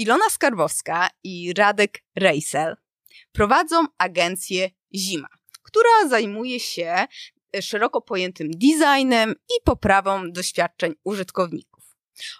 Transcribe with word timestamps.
Ilona 0.00 0.30
Skarbowska 0.30 1.08
i 1.24 1.52
Radek 1.52 2.02
Rejsel 2.16 2.76
prowadzą 3.32 3.84
agencję 3.98 4.70
Zima, 4.94 5.28
która 5.62 6.08
zajmuje 6.08 6.60
się 6.60 7.06
szeroko 7.60 8.00
pojętym 8.00 8.50
designem 8.50 9.32
i 9.32 9.64
poprawą 9.64 10.32
doświadczeń 10.32 10.94
użytkowników. 11.04 11.84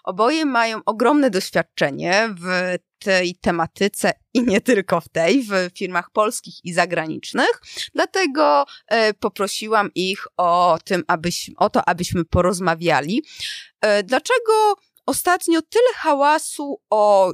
Oboje 0.03 0.45
mają 0.45 0.81
ogromne 0.85 1.29
doświadczenie 1.29 2.29
w 2.39 2.75
tej 2.99 3.35
tematyce 3.35 4.13
i 4.33 4.43
nie 4.43 4.61
tylko 4.61 5.01
w 5.01 5.09
tej, 5.09 5.43
w 5.43 5.51
firmach 5.77 6.11
polskich 6.11 6.65
i 6.65 6.73
zagranicznych. 6.73 7.61
Dlatego 7.93 8.65
e, 8.87 9.13
poprosiłam 9.13 9.89
ich 9.95 10.27
o, 10.37 10.79
tym, 10.85 11.03
abyś, 11.07 11.51
o 11.57 11.69
to, 11.69 11.89
abyśmy 11.89 12.25
porozmawiali. 12.25 13.23
E, 13.81 14.03
dlaczego 14.03 14.75
ostatnio 15.05 15.61
tyle 15.61 15.93
hałasu 15.95 16.81
o 16.89 17.31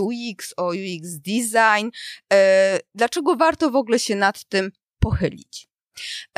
UX, 0.00 0.54
o 0.56 0.68
UX 0.68 1.18
design? 1.18 1.90
E, 2.32 2.80
dlaczego 2.94 3.36
warto 3.36 3.70
w 3.70 3.76
ogóle 3.76 3.98
się 3.98 4.16
nad 4.16 4.44
tym 4.44 4.70
pochylić? 5.00 5.68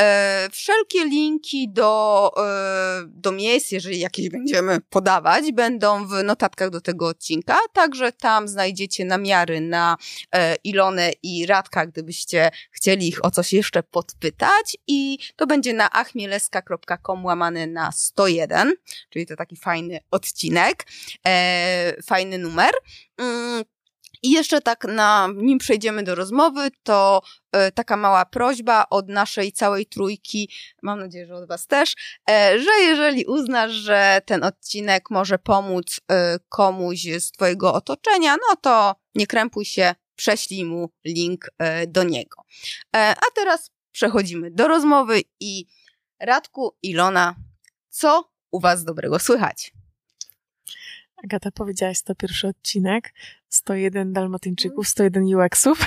E, 0.01 0.49
wszelkie 0.53 1.05
linki 1.05 1.69
do, 1.73 2.33
e, 2.37 3.03
do 3.07 3.33
miejsc, 3.33 3.73
jeżeli 3.73 3.99
jakieś 3.99 4.29
będziemy 4.29 4.81
podawać, 4.81 5.53
będą 5.53 6.07
w 6.07 6.25
notatkach 6.25 6.71
do 6.71 6.81
tego 6.81 7.07
odcinka, 7.07 7.59
także 7.73 8.13
tam 8.13 8.49
znajdziecie 8.49 9.05
namiary 9.05 9.61
na 9.61 9.97
e, 10.35 10.57
Ilonę 10.65 11.11
i 11.23 11.47
Radka, 11.47 11.87
gdybyście 11.87 12.51
chcieli 12.71 13.09
ich 13.09 13.25
o 13.25 13.31
coś 13.31 13.53
jeszcze 13.53 13.83
podpytać 13.83 14.77
i 14.87 15.19
to 15.37 15.47
będzie 15.47 15.73
na 15.75 15.91
achmieleska.com 15.91 17.25
łamany 17.25 17.67
na 17.67 17.93
101, 17.93 18.75
czyli 19.11 19.27
to 19.27 19.37
taki 19.37 19.57
fajny 19.57 20.01
odcinek, 20.11 20.87
fajny 22.07 22.39
numer. 22.39 22.73
I 24.23 24.31
jeszcze 24.31 24.61
tak 24.61 24.85
na, 24.85 25.29
nim 25.37 25.59
przejdziemy 25.59 26.03
do 26.03 26.15
rozmowy, 26.15 26.71
to 26.83 27.23
e, 27.53 27.73
taka 27.73 27.97
mała 27.97 28.25
prośba 28.25 28.87
od 28.91 29.09
naszej 29.09 29.53
całej 29.53 29.87
trójki, 29.87 30.51
mam 30.83 31.01
nadzieję, 31.01 31.27
że 31.27 31.35
od 31.35 31.49
was 31.49 31.67
też, 31.67 31.95
e, 32.31 32.59
że 32.59 32.71
jeżeli 32.81 33.25
uznasz, 33.25 33.73
że 33.73 34.21
ten 34.27 34.45
odcinek 34.45 35.11
może 35.11 35.39
pomóc 35.39 36.01
e, 36.11 36.39
komuś 36.49 37.03
z 37.19 37.31
twojego 37.31 37.75
otoczenia, 37.75 38.37
no 38.37 38.57
to 38.57 38.95
nie 39.15 39.27
krępuj 39.27 39.65
się, 39.65 39.95
prześlij 40.17 40.65
mu 40.65 40.91
link 41.05 41.51
e, 41.59 41.87
do 41.87 42.03
niego. 42.03 42.43
E, 42.97 42.99
a 42.99 43.31
teraz 43.35 43.71
przechodzimy 43.93 44.51
do 44.51 44.69
rozmowy 44.69 45.23
i 45.41 45.67
Radku, 46.21 46.77
Ilona, 46.83 47.35
co 47.89 48.31
u 48.51 48.61
was 48.61 48.85
dobrego 48.85 49.19
słychać? 49.19 49.78
Agata, 51.29 51.51
powiedziałaś 51.51 52.03
to 52.03 52.15
pierwszy 52.15 52.49
odcinek. 52.49 53.15
101 53.49 54.13
dalmatyńczyków, 54.13 54.89
101 54.89 55.25
UX-ów. 55.25 55.79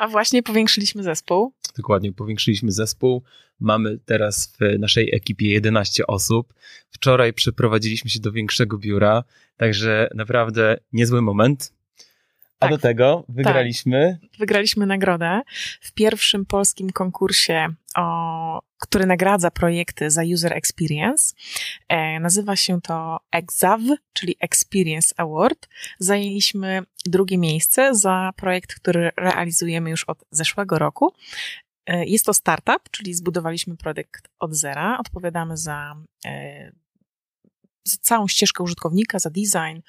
A 0.00 0.08
właśnie 0.08 0.42
powiększyliśmy 0.42 1.02
zespół. 1.02 1.52
Dokładnie, 1.76 2.12
powiększyliśmy 2.12 2.72
zespół. 2.72 3.22
Mamy 3.60 3.98
teraz 4.04 4.56
w 4.60 4.78
naszej 4.78 5.14
ekipie 5.14 5.50
11 5.50 6.06
osób. 6.06 6.54
Wczoraj 6.90 7.32
przeprowadziliśmy 7.32 8.10
się 8.10 8.20
do 8.20 8.32
większego 8.32 8.78
biura, 8.78 9.24
także 9.56 10.08
naprawdę 10.14 10.76
niezły 10.92 11.22
moment. 11.22 11.72
A 12.60 12.66
Tak. 12.66 12.70
do 12.70 12.78
tego 12.78 13.24
wygraliśmy. 13.28 14.18
Wygraliśmy 14.38 14.86
nagrodę 14.86 15.40
w 15.80 15.92
pierwszym 15.92 16.46
polskim 16.46 16.90
konkursie, 16.90 17.66
o, 17.96 18.69
który 18.80 19.06
nagradza 19.06 19.50
projekty 19.50 20.10
za 20.10 20.22
user 20.34 20.52
experience. 20.52 21.34
E, 21.88 22.20
nazywa 22.20 22.56
się 22.56 22.80
to 22.80 23.20
EXAW, 23.32 23.96
czyli 24.12 24.36
Experience 24.40 25.14
Award. 25.16 25.68
Zajęliśmy 25.98 26.82
drugie 27.06 27.38
miejsce 27.38 27.94
za 27.94 28.32
projekt, 28.36 28.74
który 28.74 29.10
realizujemy 29.16 29.90
już 29.90 30.04
od 30.04 30.24
zeszłego 30.30 30.78
roku. 30.78 31.14
E, 31.86 32.06
jest 32.06 32.24
to 32.24 32.34
startup, 32.34 32.90
czyli 32.90 33.14
zbudowaliśmy 33.14 33.76
projekt 33.76 34.28
od 34.38 34.54
zera. 34.54 34.98
Odpowiadamy 34.98 35.56
za, 35.56 35.96
e, 36.24 36.72
za 37.84 37.96
całą 38.00 38.28
ścieżkę 38.28 38.62
użytkownika, 38.62 39.18
za 39.18 39.30
design, 39.30 39.80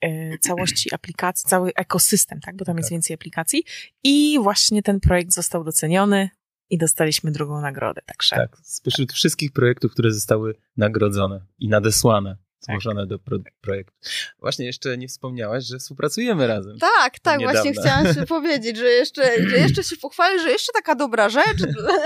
e, 0.00 0.38
całości 0.38 0.90
aplikacji, 0.94 1.48
cały 1.48 1.74
ekosystem, 1.74 2.40
tak, 2.40 2.56
bo 2.56 2.64
tam 2.64 2.76
jest 2.76 2.88
Tak. 2.88 2.92
więcej 2.92 3.14
aplikacji. 3.14 3.64
I 4.04 4.38
właśnie 4.42 4.82
ten 4.82 5.00
projekt 5.00 5.32
został 5.32 5.64
doceniony 5.64 6.30
i 6.70 6.78
dostaliśmy 6.78 7.32
drugą 7.32 7.60
nagrodę. 7.60 8.02
Także 8.06 8.36
Tak, 8.36 8.56
spośród 8.62 9.12
wszystkich 9.12 9.52
projektów, 9.52 9.92
które 9.92 10.12
zostały 10.12 10.54
nagrodzone 10.76 11.40
i 11.58 11.68
nadesłane, 11.68 12.36
zgłoszone 12.60 13.06
do 13.06 13.18
pro 13.18 13.38
projektu. 13.60 13.94
Właśnie 14.38 14.66
jeszcze 14.66 14.98
nie 14.98 15.08
wspomniałaś, 15.08 15.64
że 15.64 15.78
współpracujemy 15.78 16.46
razem. 16.46 16.78
Tak, 16.78 17.18
tak, 17.18 17.40
niedawna. 17.40 17.62
właśnie 17.62 17.82
chciałam 17.82 18.14
się 18.14 18.26
powiedzieć, 18.36 18.76
że 18.76 18.86
jeszcze, 18.86 19.48
że 19.48 19.56
jeszcze 19.56 19.84
się 19.84 19.96
pochwalę, 19.96 20.38
że 20.38 20.50
jeszcze 20.50 20.72
taka 20.72 20.94
dobra 20.94 21.28
rzecz, 21.28 21.58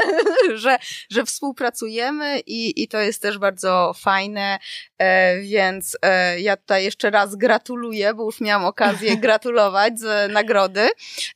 że, 0.54 0.78
że 1.10 1.24
współpracujemy 1.24 2.40
i, 2.40 2.82
i 2.82 2.88
to 2.88 2.98
jest 2.98 3.22
też 3.22 3.38
bardzo 3.38 3.92
fajne, 3.96 4.58
e, 4.98 5.40
więc 5.40 5.96
e, 6.02 6.40
ja 6.40 6.56
tutaj 6.56 6.84
jeszcze 6.84 7.10
raz 7.10 7.36
gratuluję, 7.36 8.14
bo 8.14 8.24
już 8.24 8.40
miałam 8.40 8.64
okazję 8.64 9.16
gratulować 9.26 10.00
z 10.00 10.32
nagrody, 10.32 10.88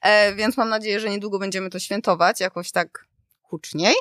e, 0.02 0.34
więc 0.34 0.56
mam 0.56 0.68
nadzieję, 0.68 1.00
że 1.00 1.10
niedługo 1.10 1.38
będziemy 1.38 1.70
to 1.70 1.78
świętować 1.78 2.40
jakoś 2.40 2.72
tak 2.72 3.06
huczniej. 3.48 3.94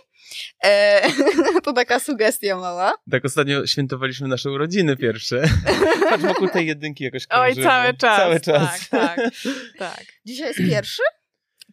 E, 0.64 1.02
to 1.64 1.74
taka 1.74 2.00
sugestia 2.00 2.56
mała. 2.58 2.94
Tak 3.12 3.26
ostatnio 3.26 3.68
świętowaliśmy 3.68 4.28
nasze 4.28 4.52
urodziny 4.52 4.98
pierwsze. 4.98 5.44
Patrz, 6.10 6.24
wokół 6.24 6.48
tej 6.50 6.68
jedynki 6.68 7.04
jakoś 7.04 7.24
Oj, 7.30 7.54
krążymy. 7.54 7.66
cały 7.68 7.94
czas. 7.94 8.20
Cały 8.20 8.40
czas. 8.40 8.90
Tak, 8.90 9.02
tak, 9.02 9.20
tak. 9.80 10.04
Dzisiaj 10.26 10.48
jest 10.48 10.60
pierwszy? 10.60 11.02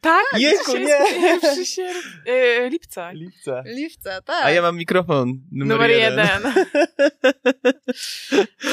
Tak, 0.01 0.25
Jejku, 0.39 0.65
dzisiaj 0.79 0.85
nie. 0.85 0.91
jest 0.91 1.41
pierwszy 1.43 1.67
sierp... 1.67 2.05
y, 2.29 2.69
lipca. 2.71 3.13
Lipca. 3.13 3.63
Lipca, 3.67 4.23
tak. 4.23 4.45
A 4.45 4.51
ja 4.51 4.63
mam 4.63 4.77
mikrofon 4.77 5.29
numer, 5.53 5.77
Numer 5.77 5.91
jeden. 5.91 6.29
jeden. 6.29 6.67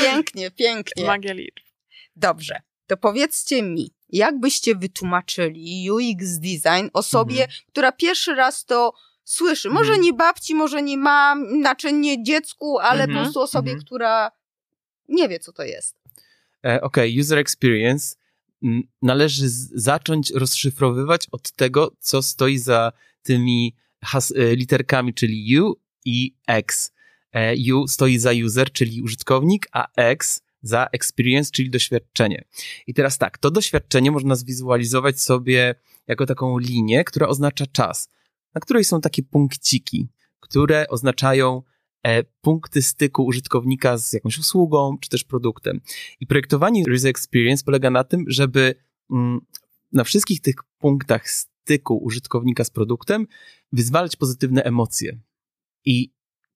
Pięknie, 0.04 0.52
pięknie. 0.52 1.06
Magia 1.06 1.34
liczb. 1.34 1.66
Dobrze, 2.16 2.60
to 2.88 2.98
powiedzcie 2.98 3.64
mi, 3.64 3.92
jak 4.10 4.40
byście 4.40 4.76
wytłumaczyli 4.76 5.92
UX 5.92 6.38
design 6.40 6.90
osobie, 6.94 7.42
Mhm. 7.44 7.60
która 7.68 7.92
pierwszy 7.92 8.36
raz 8.36 8.66
to 8.66 8.94
słyszy? 9.24 9.70
Może 9.70 9.86
Mhm. 9.90 10.02
nie 10.02 10.14
babci, 10.14 10.56
może 10.56 10.82
nie 10.84 10.98
mam, 10.98 11.50
znaczy 11.60 11.94
nie 11.94 12.24
dziecku, 12.24 12.80
ale 12.80 13.04
Mhm, 13.04 13.18
po 13.18 13.24
prostu 13.24 13.40
osobie, 13.42 13.72
mhm. 13.72 13.86
która 13.86 14.32
nie 15.08 15.30
wie, 15.30 15.40
co 15.40 15.54
to 15.54 15.64
jest. 15.64 15.96
E, 16.66 16.82
Okej, 16.82 17.20
user 17.20 17.38
experience 17.38 18.16
należy 19.02 19.44
zacząć 19.74 20.32
rozszyfrowywać 20.32 21.28
od 21.32 21.52
tego, 21.52 21.92
co 22.00 22.22
stoi 22.22 22.58
za 22.58 22.92
tymi 23.24 23.76
e, 24.36 24.56
literkami, 24.56 25.14
czyli 25.14 25.60
U 25.62 25.76
i 26.06 26.36
X. 26.48 26.92
E, 27.34 27.54
U 27.74 27.88
stoi 27.88 28.18
za 28.18 28.32
user, 28.46 28.72
czyli 28.72 29.02
użytkownik, 29.02 29.68
a 29.72 29.88
X 29.96 30.42
za 30.62 30.88
experience, 30.92 31.52
czyli 31.52 31.70
doświadczenie. 31.70 32.46
I 32.88 32.94
teraz 32.94 33.18
tak, 33.18 33.38
to 33.38 33.52
doświadczenie 33.52 34.12
można 34.12 34.36
zwizualizować 34.36 35.22
sobie 35.22 35.76
jako 36.08 36.26
taką 36.26 36.58
linię, 36.58 37.04
która 37.04 37.28
oznacza 37.28 37.66
czas, 37.66 38.10
na 38.56 38.62
której 38.62 38.84
są 38.84 39.02
takie 39.02 39.24
punkciki, 39.24 40.10
które 40.40 40.88
oznaczają 40.88 41.62
e, 42.04 42.24
punkty 42.24 42.82
styku 42.82 43.26
użytkownika 43.26 43.98
z 43.98 44.14
jakąś 44.14 44.38
usługą 44.38 44.98
czy 45.02 45.10
też 45.10 45.24
produktem. 45.24 45.82
I 46.20 46.28
projektowanie 46.28 46.84
user 46.94 47.10
experience 47.10 47.64
polega 47.64 47.90
na 47.90 48.04
tym, 48.04 48.26
żeby 48.28 48.76
mm, 49.12 49.40
na 49.92 50.04
wszystkich 50.04 50.42
tych 50.42 50.56
punktach 50.78 51.30
styku 51.30 51.98
użytkownika 51.98 52.64
z 52.64 52.70
produktem 52.70 53.28
wyzwalać 53.72 54.16
pozytywne 54.16 54.64
emocje. 54.64 55.20
I 55.86 56.14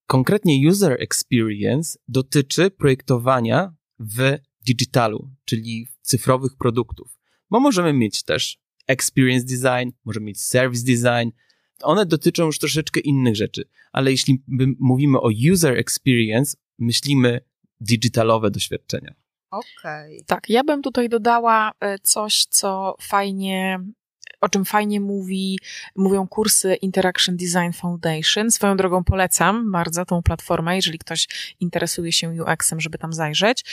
konkretnie 0.08 0.70
user 0.70 0.98
experience 1.00 2.00
dotyczy 2.08 2.72
projektowania 2.72 3.74
w 4.04 4.38
digitalu, 4.66 5.30
czyli 5.46 5.88
cyfrowych 6.02 6.56
produktów. 6.58 7.20
Bo 7.50 7.60
możemy 7.60 7.94
mieć 7.94 8.24
też 8.24 8.60
experience 8.88 9.46
design, 9.46 9.90
możemy 10.06 10.26
mieć 10.26 10.42
service 10.42 10.86
design. 10.86 11.30
One 11.82 12.06
dotyczą 12.06 12.46
już 12.46 12.60
troszeczkę 12.60 13.00
innych 13.00 13.36
rzeczy, 13.36 13.70
ale 13.92 14.12
jeśli 14.12 14.44
my 14.48 14.66
mówimy 14.80 15.20
o 15.20 15.30
user 15.52 15.78
experience, 15.78 16.58
myślimy 16.80 17.42
digitalowe 17.82 18.52
doświadczenia. 18.52 19.14
Okej. 19.52 20.24
Tak, 20.26 20.50
ja 20.50 20.64
bym 20.64 20.82
tutaj 20.82 21.10
dodała 21.10 21.72
e, 21.80 22.00
coś, 22.00 22.46
co 22.46 22.96
fajnie, 23.02 23.80
o 24.42 24.50
czym 24.50 24.66
fajnie 24.66 25.00
mówi, 25.00 25.60
mówią 25.96 26.28
kursy 26.28 26.76
Interaction 26.76 27.38
Design 27.38 27.72
Foundation. 27.74 28.52
Swoją 28.52 28.78
drogą 28.78 29.04
polecam 29.04 29.72
bardzo 29.72 30.06
tą 30.06 30.24
platformę, 30.24 30.76
jeżeli 30.76 31.00
ktoś 31.00 31.28
interesuje 31.60 32.12
się 32.12 32.30
UX-em, 32.30 32.82
żeby 32.82 32.98
tam 32.98 33.14
zajrzeć. 33.14 33.66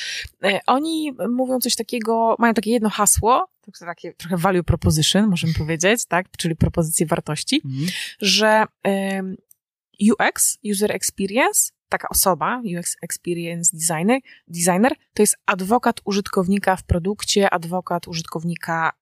E, 0.44 0.61
Oni 0.67 1.12
mówią 1.29 1.58
coś 1.58 1.76
takiego, 1.76 2.37
mają 2.38 2.55
takie 2.55 2.70
jedno 2.70 2.91
hasło, 2.91 3.49
to 3.79 3.85
takie 3.85 4.12
trochę 4.12 4.37
value 4.37 4.62
proposition, 4.62 5.26
możemy 5.26 5.55
powiedzieć, 5.55 6.05
tak, 6.06 6.26
czyli 6.38 6.56
propozycję 6.56 7.06
wartości, 7.06 7.62
że 8.20 8.64
em, 8.82 9.37
UX, 10.00 10.58
user 10.73 10.93
experience, 10.93 11.73
taka 11.88 12.08
osoba, 12.08 12.62
UX 12.79 12.97
Experience 13.02 13.76
Designer, 13.76 14.20
designer, 14.49 14.93
to 15.14 15.23
jest 15.23 15.37
adwokat 15.47 16.00
użytkownika 16.05 16.76
w 16.76 16.82
produkcie, 16.82 17.50
adwokat 17.50 18.08
użytkownika 18.08 18.93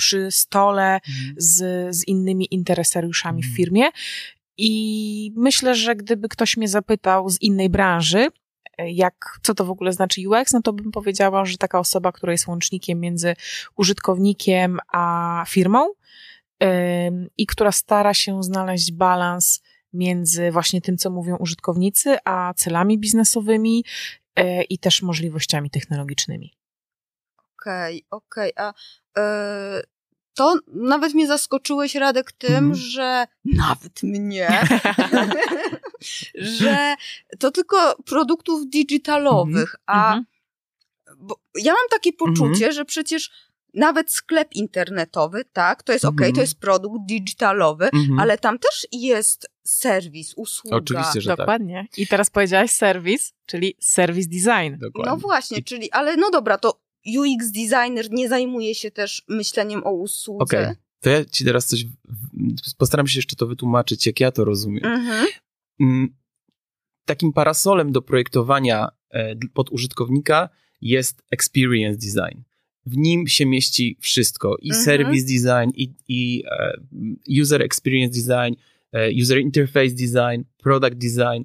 przy 0.00 0.30
stole 0.30 0.94
Mhm. 0.94 1.34
z, 1.36 1.56
z 1.96 2.08
innymi 2.08 2.48
interesariuszami 2.50 3.42
w 3.42 3.44
Mhm. 3.44 3.56
firmie. 3.56 3.84
I 4.56 5.32
myślę, 5.36 5.74
że 5.74 5.96
gdyby 5.96 6.28
ktoś 6.28 6.56
mnie 6.56 6.68
zapytał 6.68 7.28
z 7.28 7.42
innej 7.42 7.68
branży, 7.70 8.28
e, 8.78 8.90
jak, 8.90 9.38
co 9.42 9.54
to 9.54 9.64
w 9.64 9.70
ogóle 9.70 9.92
znaczy 9.92 10.20
UX, 10.28 10.52
no 10.52 10.62
to 10.62 10.72
bym 10.72 10.90
powiedziała, 10.92 11.44
że 11.44 11.58
taka 11.58 11.78
osoba, 11.78 12.12
która 12.12 12.32
jest 12.32 12.46
łącznikiem 12.46 13.00
między 13.00 13.34
użytkownikiem 13.76 14.78
a 14.92 15.44
firmą 15.48 15.88
ym, 15.88 17.28
i 17.36 17.46
która 17.46 17.72
stara 17.72 18.14
się 18.14 18.42
znaleźć 18.42 18.92
balans 18.92 19.62
między 19.92 20.50
właśnie 20.50 20.80
tym, 20.80 20.96
co 20.96 21.10
mówią 21.10 21.36
użytkownicy, 21.36 22.16
a 22.24 22.54
celami 22.56 22.98
biznesowymi 22.98 23.84
e, 24.36 24.62
i 24.62 24.78
też 24.78 25.02
możliwościami 25.02 25.70
technologicznymi. 25.70 26.52
Okej, 27.60 28.04
okej, 28.10 28.52
a 28.56 28.68
e, 28.68 28.72
to 30.34 30.58
nawet 30.66 31.14
mnie 31.14 31.26
zaskoczyłeś, 31.26 31.94
Radek, 31.94 32.32
tym, 32.32 32.54
Mhm. 32.56 32.74
że 32.74 33.26
nawet 33.44 34.02
mnie, 34.02 34.48
że 36.34 36.94
to 37.38 37.50
tylko 37.50 37.96
produktów 38.06 38.70
digitalowych, 38.70 39.76
a 39.86 40.06
Mhm. 40.06 40.24
bo 41.18 41.36
ja 41.54 41.72
mam 41.72 41.88
takie 41.90 42.12
poczucie, 42.12 42.44
Mhm. 42.66 42.72
że 42.72 42.84
przecież 42.84 43.30
nawet 43.74 44.12
sklep 44.12 44.52
internetowy, 44.52 45.44
tak, 45.52 45.82
to 45.82 45.92
jest 45.92 46.04
okej, 46.04 46.16
Mhm. 46.26 46.34
to 46.34 46.40
jest 46.40 46.58
produkt 46.60 46.98
digitalowy, 47.06 47.84
Mhm. 47.92 48.20
ale 48.20 48.38
tam 48.38 48.58
też 48.58 48.86
jest 48.92 49.46
serwis, 49.64 50.34
usługa. 50.36 50.76
Oczywiście, 50.76 51.20
że 51.20 51.30
tak. 51.30 51.36
Dokładnie. 51.38 51.86
I 51.96 52.06
teraz 52.06 52.30
powiedziałaś 52.30 52.70
serwis, 52.70 53.32
czyli 53.46 53.76
service 53.80 54.28
design. 54.28 54.78
Dokładnie. 54.78 55.10
No 55.12 55.16
właśnie, 55.16 55.58
I- 55.58 55.64
czyli, 55.64 55.92
ale 55.92 56.16
no 56.16 56.30
dobra, 56.30 56.58
to 56.58 56.80
UX 57.06 57.50
designer 57.50 58.10
nie 58.10 58.28
zajmuje 58.28 58.74
się 58.74 58.90
też 58.90 59.22
myśleniem 59.28 59.86
o 59.86 59.92
usłudze. 59.92 60.42
Okej, 60.44 60.74
to 61.00 61.10
ja 61.10 61.24
ci 61.24 61.44
teraz 61.44 61.66
coś, 61.66 61.86
postaram 62.78 63.06
się 63.06 63.18
jeszcze 63.18 63.36
to 63.36 63.46
wytłumaczyć, 63.46 64.06
jak 64.06 64.20
ja 64.20 64.32
to 64.32 64.44
rozumiem. 64.44 64.84
Mhm. 64.84 65.26
Mm, 65.80 66.14
Takim 67.04 67.32
parasolem 67.32 67.92
do 67.92 68.02
projektowania 68.02 68.88
e, 69.10 69.36
pod 69.54 69.70
użytkownika 69.72 70.48
jest 70.80 71.22
experience 71.30 71.98
design. 71.98 72.42
W 72.86 72.96
nim 72.96 73.26
się 73.28 73.46
mieści 73.46 73.96
wszystko, 74.00 74.56
i 74.60 74.68
Mhm. 74.70 74.84
service 74.84 75.26
design, 75.26 75.70
i, 75.74 75.92
i 76.08 76.42
e, 76.46 76.72
user 77.42 77.62
experience 77.62 78.14
design, 78.20 78.54
e, 78.92 79.10
user 79.22 79.38
interface 79.40 79.90
design, 79.90 80.42
product 80.58 80.94
design. 80.98 81.44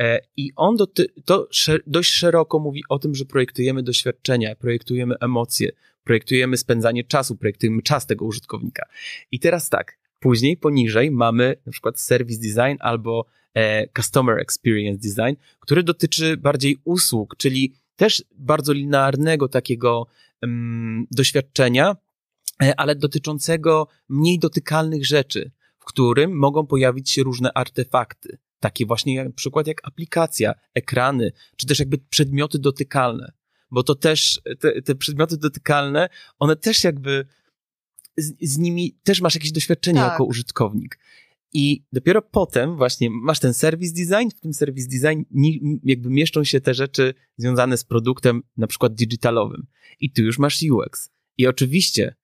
E, 0.00 0.20
I 0.36 0.52
on 0.56 0.76
doty, 0.76 1.06
to 1.24 1.48
sze, 1.50 1.78
dość 1.86 2.12
szeroko 2.12 2.58
mówi 2.58 2.82
o 2.88 2.98
tym, 2.98 3.14
że 3.14 3.24
projektujemy 3.24 3.82
doświadczenia, 3.82 4.56
projektujemy 4.56 5.14
emocje, 5.20 5.70
projektujemy 6.04 6.56
spędzanie 6.56 7.04
czasu, 7.04 7.36
projektujemy 7.36 7.82
czas 7.82 8.06
tego 8.06 8.24
użytkownika. 8.24 8.86
I 9.32 9.40
teraz 9.40 9.68
tak, 9.68 9.98
później 10.20 10.56
poniżej 10.56 11.10
mamy 11.10 11.56
na 11.66 11.72
przykład 11.72 12.00
service 12.00 12.40
design 12.40 12.76
albo 12.80 13.26
e, 13.54 13.88
customer 13.88 14.38
experience 14.38 15.08
design, 15.08 15.40
który 15.60 15.82
dotyczy 15.82 16.36
bardziej 16.36 16.78
usług, 16.84 17.36
czyli 17.36 17.72
też 17.96 18.24
bardzo 18.38 18.72
linearnego 18.72 19.48
takiego 19.48 20.06
em, 20.42 21.06
doświadczenia, 21.10 21.96
e, 22.62 22.80
ale 22.80 22.96
dotyczącego 22.96 23.88
mniej 24.08 24.38
dotykalnych 24.38 25.06
rzeczy, 25.06 25.50
w 25.78 25.84
którym 25.84 26.38
mogą 26.38 26.66
pojawić 26.66 27.10
się 27.10 27.22
różne 27.22 27.52
artefakty. 27.52 28.38
Takie 28.60 28.86
właśnie 28.86 29.14
jak, 29.14 29.34
przykład 29.34 29.66
jak 29.66 29.80
aplikacja, 29.88 30.54
ekrany, 30.74 31.32
czy 31.56 31.66
też 31.66 31.78
jakby 31.78 31.98
przedmioty 31.98 32.58
dotykalne. 32.58 33.32
Bo 33.70 33.82
to 33.82 33.94
też, 33.94 34.40
te, 34.60 34.82
te 34.82 34.94
przedmioty 34.94 35.36
dotykalne, 35.36 36.08
one 36.38 36.56
też 36.56 36.84
jakby 36.84 37.26
z, 38.16 38.32
z 38.40 38.58
nimi 38.58 38.98
też 39.02 39.20
masz 39.20 39.34
jakieś 39.34 39.52
doświadczenie 39.52 40.00
Tak. 40.00 40.12
jako 40.12 40.24
użytkownik. 40.24 40.98
I 41.52 41.84
dopiero 41.92 42.22
potem 42.22 42.76
właśnie 42.76 43.10
masz 43.10 43.40
ten 43.40 43.54
service 43.54 43.94
design, 43.94 44.28
w 44.36 44.40
tym 44.40 44.54
service 44.54 44.88
design 44.88 45.22
jakby 45.82 46.10
mieszczą 46.10 46.44
się 46.44 46.60
te 46.60 46.74
rzeczy 46.74 47.14
związane 47.36 47.76
z 47.76 47.84
produktem, 47.84 48.42
na 48.56 48.66
przykład 48.66 48.94
digitalowym. 48.94 49.66
I 50.00 50.12
tu 50.12 50.22
już 50.22 50.38
masz 50.38 50.58
UX. 50.70 51.10
I 51.38 51.46
oczywiście 51.46 52.14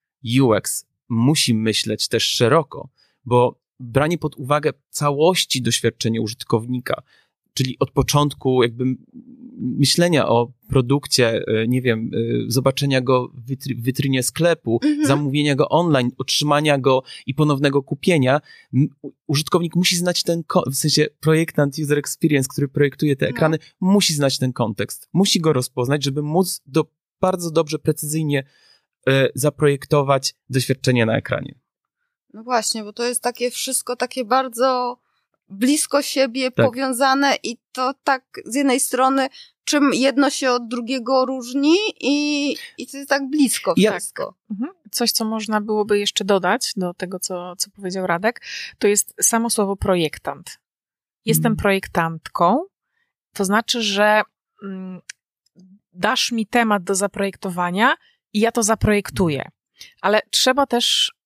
UX 0.40 0.86
musi 1.08 1.54
myśleć 1.54 2.08
też 2.08 2.24
szeroko, 2.24 2.88
bo 3.24 3.61
branie 3.82 4.18
pod 4.18 4.36
uwagę 4.36 4.70
całości 4.90 5.62
doświadczenia 5.62 6.20
użytkownika, 6.20 7.02
czyli 7.54 7.76
od 7.78 7.90
początku 7.90 8.62
jakby 8.62 8.84
myślenia 9.58 10.28
o 10.28 10.52
produkcie, 10.68 11.44
e, 11.46 11.68
nie 11.68 11.82
wiem, 11.82 12.10
e, 12.14 12.18
zobaczenia 12.50 13.00
go 13.00 13.28
w 13.34 13.46
witry- 13.50 13.74
w 13.76 13.82
witrynie 13.82 14.22
sklepu, 14.22 14.80
Mhm. 14.84 15.06
zamówienia 15.06 15.54
go 15.54 15.68
online, 15.68 16.10
otrzymania 16.18 16.78
go 16.78 17.02
i 17.26 17.34
ponownego 17.34 17.82
kupienia, 17.82 18.40
użytkownik 19.26 19.76
musi 19.76 19.96
znać 19.96 20.22
ten, 20.22 20.42
w 20.66 20.74
sensie 20.74 21.06
projektant 21.20 21.78
user 21.78 21.98
experience, 21.98 22.48
który 22.52 22.68
projektuje 22.68 23.16
te 23.16 23.26
No. 23.26 23.30
ekrany, 23.30 23.58
musi 23.80 24.14
znać 24.14 24.38
ten 24.38 24.52
kontekst, 24.52 25.08
musi 25.12 25.40
go 25.40 25.52
rozpoznać, 25.52 26.04
żeby 26.04 26.22
móc 26.22 26.60
do, 26.66 26.84
bardzo 27.20 27.50
dobrze, 27.50 27.78
precyzyjnie 27.78 28.44
e, 29.08 29.28
zaprojektować 29.34 30.34
doświadczenie 30.50 31.06
na 31.06 31.16
ekranie. 31.16 31.54
No 32.32 32.42
właśnie, 32.42 32.84
bo 32.84 32.92
to 32.92 33.04
jest 33.04 33.22
takie 33.22 33.50
wszystko 33.50 33.96
takie 33.96 34.24
bardzo 34.24 34.98
blisko 35.48 36.02
siebie 36.02 36.50
Tak. 36.50 36.66
powiązane 36.66 37.36
i 37.42 37.58
to 37.72 37.94
tak 38.04 38.24
z 38.44 38.54
jednej 38.54 38.80
strony 38.80 39.28
czym 39.64 39.90
jedno 39.94 40.30
się 40.30 40.50
od 40.50 40.68
drugiego 40.68 41.26
różni 41.26 41.76
i, 42.00 42.50
i 42.78 42.86
to 42.86 42.96
jest 42.96 43.08
tak 43.08 43.28
blisko 43.30 43.74
Ja- 43.76 43.90
wszystko. 43.90 44.34
Mhm. 44.50 44.70
Coś, 44.90 45.12
co 45.12 45.24
można 45.24 45.60
byłoby 45.60 45.98
jeszcze 45.98 46.24
dodać 46.24 46.72
do 46.76 46.94
tego, 46.94 47.18
co, 47.18 47.56
co 47.56 47.70
powiedział 47.70 48.06
Radek, 48.06 48.40
to 48.78 48.86
jest 48.88 49.14
samo 49.22 49.50
słowo 49.50 49.76
projektant. 49.76 50.58
Jestem 51.24 51.52
Mhm. 51.52 51.62
projektantką, 51.62 52.64
to 53.34 53.44
znaczy, 53.44 53.82
że 53.82 54.22
mm, 54.62 55.00
dasz 55.92 56.32
mi 56.32 56.46
temat 56.46 56.84
do 56.84 56.94
zaprojektowania 56.94 57.94
i 58.32 58.40
ja 58.40 58.52
to 58.52 58.62
zaprojektuję. 58.62 59.50
Ale 60.00 60.20
trzeba 60.30 60.66
też 60.66 61.12
mm, 61.14 61.21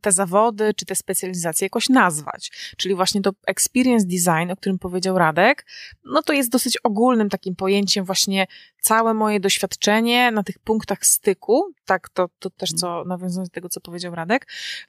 te 0.00 0.12
zawody 0.12 0.74
czy 0.74 0.86
te 0.86 0.94
specjalizacje 0.94 1.64
jakoś 1.64 1.88
nazwać. 1.88 2.74
Czyli 2.76 2.94
właśnie 2.94 3.22
to 3.22 3.30
experience 3.46 4.06
design, 4.06 4.50
o 4.50 4.56
którym 4.56 4.78
powiedział 4.78 5.18
Radek, 5.18 5.66
no 6.04 6.22
to 6.22 6.32
jest 6.32 6.50
dosyć 6.50 6.78
ogólnym 6.82 7.28
takim 7.28 7.56
pojęciem 7.56 8.04
właśnie 8.04 8.46
całe 8.80 9.14
moje 9.14 9.40
doświadczenie 9.40 10.30
na 10.30 10.42
tych 10.42 10.58
punktach 10.58 11.06
styku, 11.06 11.72
tak, 11.84 12.08
to, 12.08 12.28
to 12.38 12.50
też 12.50 12.72
co, 12.72 13.04
nawiązując 13.04 13.48
do 13.48 13.54
tego, 13.54 13.68
co 13.68 13.80
powiedział 13.80 14.14
Radek, 14.14 14.46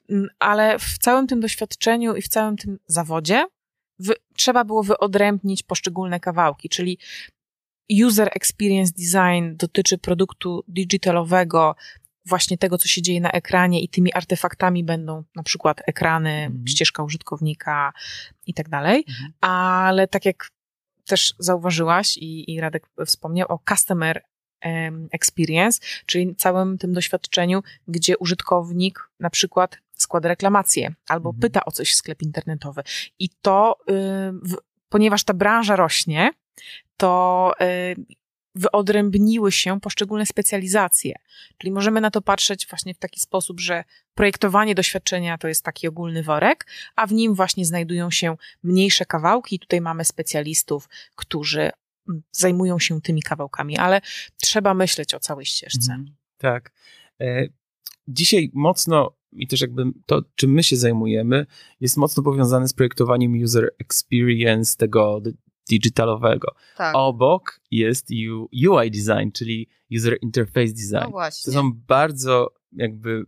Mm, 0.09 0.29
ale 0.39 0.79
w 0.79 0.97
całym 0.97 1.27
tym 1.27 1.39
doświadczeniu 1.39 2.15
i 2.15 2.21
w 2.21 2.27
całym 2.27 2.57
tym 2.57 2.79
zawodzie 2.87 3.45
wy, 3.99 4.13
trzeba 4.35 4.63
było 4.63 4.83
wyodrębnić 4.83 5.63
poszczególne 5.63 6.19
kawałki, 6.19 6.69
czyli 6.69 6.97
user 8.05 8.29
experience 8.33 8.93
design 8.97 9.55
dotyczy 9.57 9.97
produktu 9.97 10.63
digitalowego, 10.67 11.75
właśnie 12.25 12.57
tego, 12.57 12.77
co 12.77 12.87
się 12.87 13.01
dzieje 13.01 13.21
na 13.21 13.31
ekranie 13.31 13.81
i 13.81 13.89
tymi 13.89 14.13
artefaktami 14.13 14.83
będą 14.83 15.23
na 15.35 15.43
przykład 15.43 15.81
ekrany, 15.87 16.31
Mhm. 16.31 16.67
ścieżka 16.67 17.03
użytkownika 17.03 17.93
i 18.47 18.53
tak 18.53 18.69
dalej, 18.69 19.05
Mhm. 19.09 19.33
ale 19.41 20.07
tak 20.07 20.25
jak 20.25 20.49
też 21.05 21.33
zauważyłaś 21.39 22.17
i, 22.17 22.51
i 22.51 22.59
Radek 22.61 22.87
wspomniał 23.05 23.47
o 23.51 23.59
customer 23.69 24.23
experience, 25.11 25.79
czyli 26.05 26.35
całym 26.35 26.77
tym 26.77 26.93
doświadczeniu, 26.93 27.63
gdzie 27.87 28.17
użytkownik 28.17 29.09
na 29.19 29.29
przykład 29.29 29.77
składa 29.93 30.29
reklamację 30.29 30.93
albo 31.09 31.29
Mhm. 31.29 31.41
pyta 31.41 31.65
o 31.65 31.71
coś 31.71 31.91
w 31.91 31.95
sklep 31.95 32.21
internetowy. 32.21 32.81
I 33.19 33.29
to, 33.41 33.77
y, 33.89 33.93
w, 34.31 34.57
ponieważ 34.89 35.23
ta 35.23 35.33
branża 35.33 35.75
rośnie, 35.75 36.31
to 36.97 37.53
y, 37.61 37.95
wyodrębniły 38.55 39.51
się 39.51 39.79
poszczególne 39.79 40.25
specjalizacje. 40.25 41.15
Czyli 41.57 41.71
możemy 41.71 42.01
na 42.01 42.11
to 42.11 42.21
patrzeć 42.21 42.67
właśnie 42.67 42.93
w 42.93 42.97
taki 42.97 43.19
sposób, 43.19 43.59
że 43.59 43.83
projektowanie 44.13 44.75
doświadczenia 44.75 45.37
to 45.37 45.47
jest 45.47 45.63
taki 45.65 45.87
ogólny 45.87 46.23
worek, 46.23 46.67
a 46.95 47.07
w 47.07 47.11
nim 47.11 47.35
właśnie 47.35 47.65
znajdują 47.65 48.11
się 48.11 48.35
mniejsze 48.63 49.05
kawałki. 49.05 49.59
Tutaj 49.59 49.81
mamy 49.81 50.05
specjalistów, 50.05 50.89
którzy 51.15 51.71
mm, 52.09 52.21
zajmują 52.31 52.79
się 52.79 53.01
tymi 53.01 53.21
kawałkami, 53.21 53.77
ale 53.77 54.01
trzeba 54.41 54.73
myśleć 54.73 55.13
o 55.13 55.19
całej 55.19 55.45
ścieżce. 55.45 55.91
Mhm. 55.91 56.15
Tak. 56.37 56.71
E, 57.21 57.47
Dzisiaj 58.07 58.51
mocno 58.53 59.15
i 59.31 59.47
też 59.47 59.61
jakby 59.61 59.83
to, 60.05 60.21
czym 60.35 60.51
my 60.51 60.63
się 60.63 60.77
zajmujemy, 60.77 61.45
jest 61.79 61.97
mocno 61.97 62.23
powiązane 62.23 62.67
z 62.67 62.73
projektowaniem 62.73 63.43
user 63.43 63.69
experience 63.79 64.77
tego 64.77 65.21
digitalowego. 65.71 66.55
Tak, 66.77 66.95
Obok 66.95 67.59
jest 67.71 68.07
UI 68.69 68.91
design, 68.91 69.31
czyli 69.33 69.67
user 69.97 70.17
interface 70.21 70.67
no 70.67 70.73
design. 70.73 71.05
To 71.05 71.09
właśnie. 71.09 71.53
są 71.53 71.71
bardzo 71.87 72.53
jakby 72.71 73.25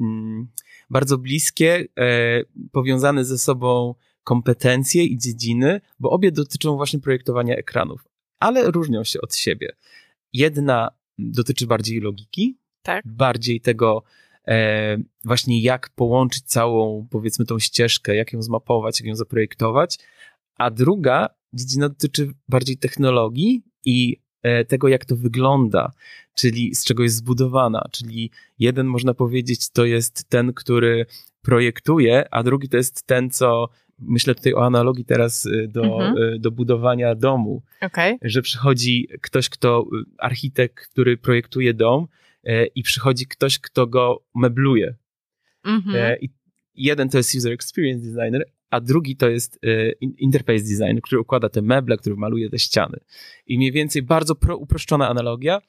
mm, 0.00 0.48
bardzo 0.90 1.18
bliskie, 1.18 1.84
e, 1.98 2.42
powiązane 2.72 3.24
ze 3.24 3.38
sobą 3.38 3.94
kompetencje 4.24 5.04
i 5.04 5.18
dziedziny, 5.18 5.80
bo 6.00 6.10
obie 6.10 6.32
dotyczą 6.32 6.76
właśnie 6.76 7.00
projektowania 7.00 7.56
ekranów, 7.56 8.04
ale 8.38 8.70
różnią 8.70 9.04
się 9.04 9.20
od 9.20 9.34
siebie. 9.34 9.76
Jedna 10.32 10.90
dotyczy 11.18 11.66
bardziej 11.66 12.00
logiki, 12.00 12.58
Tak. 12.82 13.04
bardziej 13.06 13.60
tego 13.60 14.02
e, 14.48 14.96
właśnie 15.24 15.62
jak 15.62 15.90
połączyć 15.90 16.44
całą, 16.44 17.06
powiedzmy, 17.10 17.44
tą 17.44 17.58
ścieżkę, 17.58 18.16
jak 18.16 18.32
ją 18.32 18.42
zmapować, 18.42 19.00
jak 19.00 19.06
ją 19.06 19.16
zaprojektować, 19.16 19.98
a 20.58 20.70
druga 20.70 21.28
dziedzina 21.56 21.88
dotyczy 21.88 22.32
bardziej 22.48 22.76
technologii 22.78 23.62
i 23.84 24.16
e, 24.42 24.64
tego, 24.64 24.88
jak 24.88 25.04
to 25.04 25.16
wygląda, 25.16 25.92
czyli 26.34 26.74
z 26.74 26.84
czego 26.84 27.02
jest 27.02 27.16
zbudowana, 27.16 27.88
czyli 27.92 28.30
jeden 28.58 28.86
można 28.86 29.14
powiedzieć 29.14 29.70
to 29.70 29.84
jest 29.84 30.28
ten, 30.28 30.52
który 30.52 31.06
projektuje, 31.42 32.24
a 32.30 32.42
drugi 32.42 32.68
to 32.68 32.76
jest 32.76 33.06
ten, 33.06 33.30
co 33.30 33.68
myślę 33.98 34.34
tutaj 34.34 34.54
o 34.54 34.66
analogii 34.66 35.04
teraz 35.04 35.46
y, 35.46 35.68
do, 35.68 35.82
Mhm. 35.82 36.16
y, 36.34 36.38
do 36.38 36.50
budowania 36.50 37.14
domu, 37.14 37.62
Okej. 37.80 38.18
że 38.22 38.42
przychodzi 38.42 39.08
ktoś, 39.20 39.48
kto, 39.48 39.86
y, 40.00 40.04
architekt, 40.18 40.88
który 40.88 41.16
projektuje 41.16 41.74
dom 41.74 42.06
e, 42.44 42.66
i 42.66 42.82
przychodzi 42.82 43.26
ktoś, 43.26 43.58
kto 43.58 43.86
go 43.86 44.22
mebluje. 44.34 44.94
Mhm. 45.64 45.96
E, 45.96 46.16
I 46.18 46.28
jeden 46.74 47.08
to 47.08 47.18
jest 47.18 47.34
user 47.34 47.52
experience 47.52 48.04
designer, 48.06 48.44
a 48.70 48.80
drugi 48.80 49.16
to 49.16 49.28
jest 49.28 49.58
e, 49.62 49.92
in- 49.92 50.14
interface 50.18 50.64
designer, 50.64 51.00
który 51.02 51.20
układa 51.20 51.48
te 51.48 51.62
meble, 51.62 51.96
który 51.96 52.16
maluje 52.16 52.50
te 52.50 52.58
ściany. 52.58 53.00
I 53.46 53.56
mniej 53.56 53.72
więcej 53.72 54.02
bardzo 54.02 54.34
pro, 54.34 54.56
uproszczona 54.56 55.08
analogia, 55.08 55.60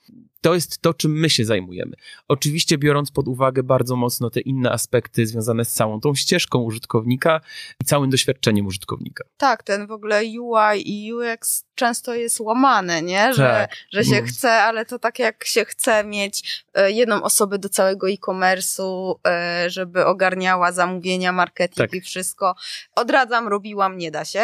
to 0.41 0.53
jest 0.53 0.81
to, 0.81 0.93
czym 0.93 1.11
my 1.19 1.29
się 1.29 1.45
zajmujemy. 1.45 1.95
Oczywiście 2.27 2.77
biorąc 2.77 3.11
pod 3.11 3.27
uwagę 3.27 3.63
bardzo 3.63 3.95
mocno 3.95 4.29
te 4.29 4.39
inne 4.39 4.71
aspekty 4.71 5.27
związane 5.27 5.65
z 5.65 5.71
całą 5.73 6.01
tą 6.01 6.15
ścieżką 6.15 6.59
użytkownika 6.59 7.41
i 7.81 7.85
całym 7.85 8.09
doświadczeniem 8.09 8.65
użytkownika. 8.67 9.23
Tak, 9.37 9.63
ten 9.63 9.87
w 9.87 9.91
ogóle 9.91 10.21
UI 10.21 10.81
i 11.07 11.13
UX 11.13 11.63
często 11.75 12.13
jest 12.15 12.39
łamane, 12.39 13.01
nie? 13.01 13.33
Że, 13.33 13.43
Tak. 13.69 13.77
że 13.93 14.03
się 14.03 14.15
Mm. 14.15 14.27
chce, 14.27 14.51
ale 14.51 14.85
to 14.85 14.99
tak 14.99 15.19
jak 15.19 15.45
się 15.45 15.65
chce 15.65 16.03
mieć 16.03 16.63
e, 16.73 16.91
jedną 16.91 17.23
osobę 17.23 17.59
do 17.59 17.69
całego 17.69 18.09
e-commerce'u, 18.09 19.15
e, 19.27 19.69
żeby 19.69 20.05
ogarniała 20.05 20.71
zamówienia, 20.71 21.31
marketing 21.31 21.77
Tak. 21.77 21.93
i 21.93 22.01
wszystko. 22.01 22.55
Odradzam, 22.95 23.47
robiłam, 23.47 23.97
nie 23.97 24.11
da 24.11 24.25
się. 24.25 24.39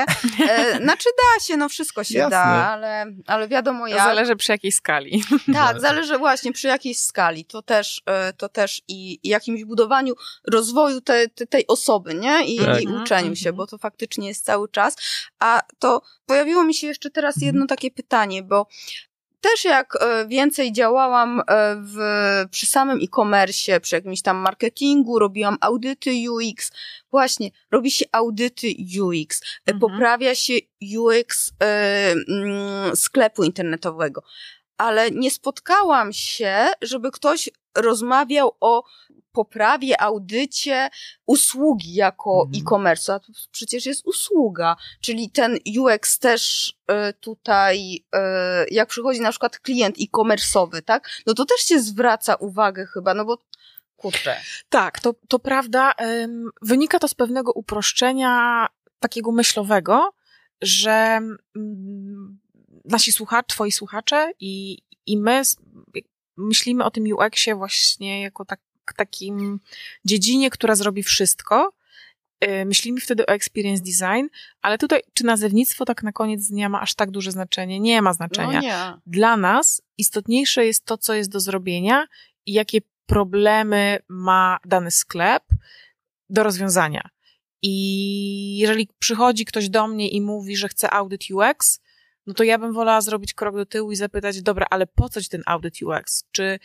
E, 0.50 0.78
Znaczy 0.84 1.10
da 1.18 1.40
się, 1.46 1.58
no 1.58 1.70
wszystko 1.70 2.04
się 2.04 2.18
Jasne. 2.18 2.30
da, 2.30 2.44
ale, 2.46 3.06
ale 3.28 3.48
wiadomo 3.48 3.80
To 3.86 3.88
jak. 3.88 3.98
zależy 4.08 4.36
przy 4.36 4.52
jakiej 4.52 4.72
skali. 4.72 5.24
Tak, 5.54 5.82
zależy 5.82 5.93
właśnie 6.20 6.52
przy 6.54 6.68
jakiej 6.68 6.96
skali. 6.96 7.46
To 7.46 7.62
też, 7.62 8.02
e, 8.06 8.34
to 8.34 8.50
też 8.50 8.82
i, 8.88 9.20
i 9.24 9.30
jakimś 9.30 9.64
budowaniu 9.64 10.14
rozwoju 10.52 11.02
te, 11.02 11.30
te, 11.30 11.48
tej 11.48 11.68
osoby, 11.68 12.14
nie? 12.14 12.46
I, 12.46 12.58
Tak. 12.58 12.82
i 12.82 12.88
uczeniu 12.88 13.36
się, 13.36 13.50
mhm. 13.50 13.56
bo 13.56 13.68
to 13.68 13.78
faktycznie 13.78 14.28
jest 14.28 14.46
cały 14.46 14.70
czas. 14.70 14.96
A 15.40 15.62
to 15.80 16.02
pojawiło 16.26 16.64
mi 16.64 16.74
się 16.74 16.88
jeszcze 16.88 17.10
teraz 17.10 17.36
Mhm. 17.38 17.46
jedno 17.46 17.68
takie 17.68 17.92
pytanie, 17.92 18.44
bo 18.44 18.68
też 19.42 19.66
jak 19.66 19.96
e, 20.02 20.28
więcej 20.28 20.72
działałam 20.72 21.40
e, 21.40 21.76
w, 21.76 21.98
przy 22.52 22.66
samym 22.66 23.00
e-commerce, 23.04 23.80
przy 23.80 23.96
jakimś 23.96 24.22
tam 24.22 24.38
marketingu, 24.38 25.20
robiłam 25.20 25.58
audyty 25.62 26.12
UX, 26.32 26.72
właśnie, 27.12 27.52
robi 27.72 27.92
się 27.92 28.06
audyty 28.12 28.68
UX, 29.02 29.42
Mhm. 29.66 29.80
poprawia 29.80 30.36
się 30.36 30.54
UX 30.98 31.52
e, 31.64 32.12
mm, 32.12 32.96
sklepu 32.96 33.44
internetowego, 33.44 34.24
ale 34.78 35.12
nie 35.12 35.32
spotkałam 35.32 36.14
się, 36.14 36.68
żeby 36.82 37.12
ktoś 37.12 37.50
rozmawiał 37.78 38.52
o 38.60 38.84
poprawie, 39.32 40.02
audycie 40.02 40.90
usługi 41.26 41.94
jako 41.94 42.42
Mhm. 42.46 42.64
e-commerce, 42.64 43.14
a 43.14 43.20
to 43.20 43.28
przecież 43.52 43.86
jest 43.86 44.06
usługa, 44.06 44.76
czyli 45.02 45.30
ten 45.30 45.58
UX 45.80 46.20
też 46.20 46.74
e, 46.88 47.14
tutaj, 47.14 48.06
e, 48.16 48.66
jak 48.72 48.90
przychodzi 48.90 49.22
na 49.22 49.30
przykład 49.30 49.60
klient 49.60 49.96
e-commerce'owy, 50.02 50.82
tak, 50.82 51.10
no 51.26 51.34
to 51.34 51.46
też 51.46 51.60
się 51.62 51.80
zwraca 51.80 52.36
uwagę 52.36 52.86
chyba, 52.86 53.14
no 53.14 53.26
bo 53.26 53.38
kurczę. 53.98 54.38
Tak, 54.70 55.00
to, 55.00 55.14
to 55.28 55.40
prawda. 55.40 55.94
Ym, 56.02 56.50
Wynika 56.62 57.00
to 57.00 57.08
z 57.08 57.14
pewnego 57.14 57.52
uproszczenia 57.52 58.68
takiego 59.00 59.32
myślowego, 59.32 60.14
że 60.62 61.20
mm, 61.56 62.40
nasi 62.86 63.12
słuchacze, 63.12 63.48
twoi 63.48 63.72
słuchacze 63.72 64.32
i, 64.40 64.78
i 65.06 65.18
my 65.18 65.42
myślimy 66.38 66.84
o 66.84 66.92
tym 66.92 67.04
UX-ie 67.14 67.56
właśnie 67.56 68.22
jako 68.22 68.46
tak, 68.46 68.60
takim 68.96 69.60
dziedzinie, 70.06 70.50
która 70.50 70.76
zrobi 70.76 71.04
wszystko. 71.04 71.74
Y, 72.44 72.66
Myślimy 72.66 73.02
wtedy 73.02 73.26
o 73.26 73.30
experience 73.30 73.84
design, 73.84 74.28
ale 74.62 74.78
tutaj 74.78 75.02
czy 75.14 75.26
nazewnictwo 75.26 75.86
tak 75.86 76.04
na 76.04 76.12
koniec 76.12 76.48
dnia 76.48 76.70
ma 76.70 76.82
aż 76.82 76.96
tak 76.96 77.12
duże 77.12 77.32
znaczenie? 77.32 77.80
Nie 77.80 78.02
ma 78.02 78.14
znaczenia 78.14 78.54
No 78.54 78.62
nie. 78.62 78.94
dla 79.06 79.38
nas 79.38 79.82
istotniejsze 79.98 80.66
jest 80.66 80.86
to, 80.86 80.98
co 80.98 81.14
jest 81.14 81.32
do 81.32 81.40
zrobienia 81.40 82.08
i 82.46 82.54
jakie 82.54 82.80
problemy 83.06 84.00
ma 84.10 84.58
dany 84.66 84.92
sklep 84.92 85.44
do 86.30 86.44
rozwiązania. 86.44 87.10
I 87.62 88.58
jeżeli 88.58 88.88
przychodzi 89.00 89.46
ktoś 89.46 89.70
do 89.70 89.88
mnie 89.88 90.10
i 90.10 90.22
mówi, 90.22 90.56
że 90.58 90.68
chce 90.70 90.92
audyt 90.92 91.24
UX, 91.32 91.80
no 92.28 92.34
to 92.34 92.44
ja 92.44 92.58
bym 92.58 92.74
wolała 92.74 93.02
zrobić 93.02 93.34
krok 93.34 93.56
do 93.56 93.66
tyłu 93.66 93.92
i 93.92 93.96
zapytać, 93.96 94.42
dobra, 94.42 94.66
ale 94.70 94.88
po 94.88 95.10
co 95.10 95.22
ci 95.22 95.30
ten 95.30 95.44
audyt 95.46 95.74
UX? 95.82 96.24
Czy 96.32 96.60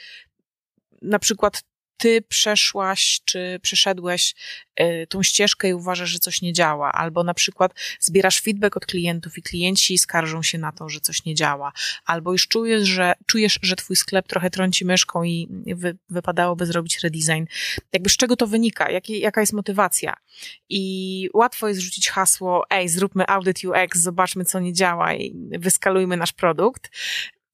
na 1.02 1.18
przykład 1.18 1.62
ty 1.98 2.22
przeszłaś, 2.22 3.20
czy 3.24 3.60
przeszedłeś 3.62 4.34
y, 4.80 5.06
tą 5.08 5.22
ścieżkę 5.22 5.68
i 5.68 5.74
uważasz, 5.74 6.10
że 6.10 6.18
coś 6.18 6.42
nie 6.42 6.52
działa, 6.52 6.92
albo 6.92 7.24
na 7.24 7.34
przykład 7.34 7.72
zbierasz 8.00 8.40
feedback 8.40 8.76
od 8.76 8.86
klientów 8.86 9.38
i 9.38 9.42
klienci 9.42 9.98
skarżą 9.98 10.42
się 10.42 10.58
na 10.58 10.72
to, 10.72 10.88
że 10.88 11.00
coś 11.00 11.24
nie 11.24 11.34
działa, 11.34 11.72
albo 12.04 12.32
już 12.32 12.48
czujesz, 12.48 12.88
że, 12.88 13.14
czujesz, 13.26 13.58
że 13.62 13.76
twój 13.76 13.96
sklep 13.96 14.28
trochę 14.28 14.50
trąci 14.50 14.84
myszką 14.84 15.22
i 15.22 15.48
wy, 15.66 15.96
wypadałoby 16.08 16.66
zrobić 16.66 17.00
redesign. 17.02 17.44
Jakby 17.92 18.10
z 18.10 18.16
czego 18.16 18.36
to 18.36 18.46
wynika? 18.46 18.90
Jakie, 18.90 19.18
jaka 19.18 19.40
jest 19.40 19.52
motywacja? 19.52 20.14
I 20.68 21.30
łatwo 21.34 21.68
jest 21.68 21.80
rzucić 21.80 22.08
hasło, 22.10 22.66
ej, 22.70 22.88
zróbmy 22.88 23.26
audit 23.26 23.64
UX, 23.64 23.98
zobaczmy, 23.98 24.44
co 24.44 24.60
nie 24.60 24.72
działa 24.72 25.14
i 25.14 25.34
wyskalujmy 25.58 26.16
nasz 26.16 26.32
produkt. 26.32 26.90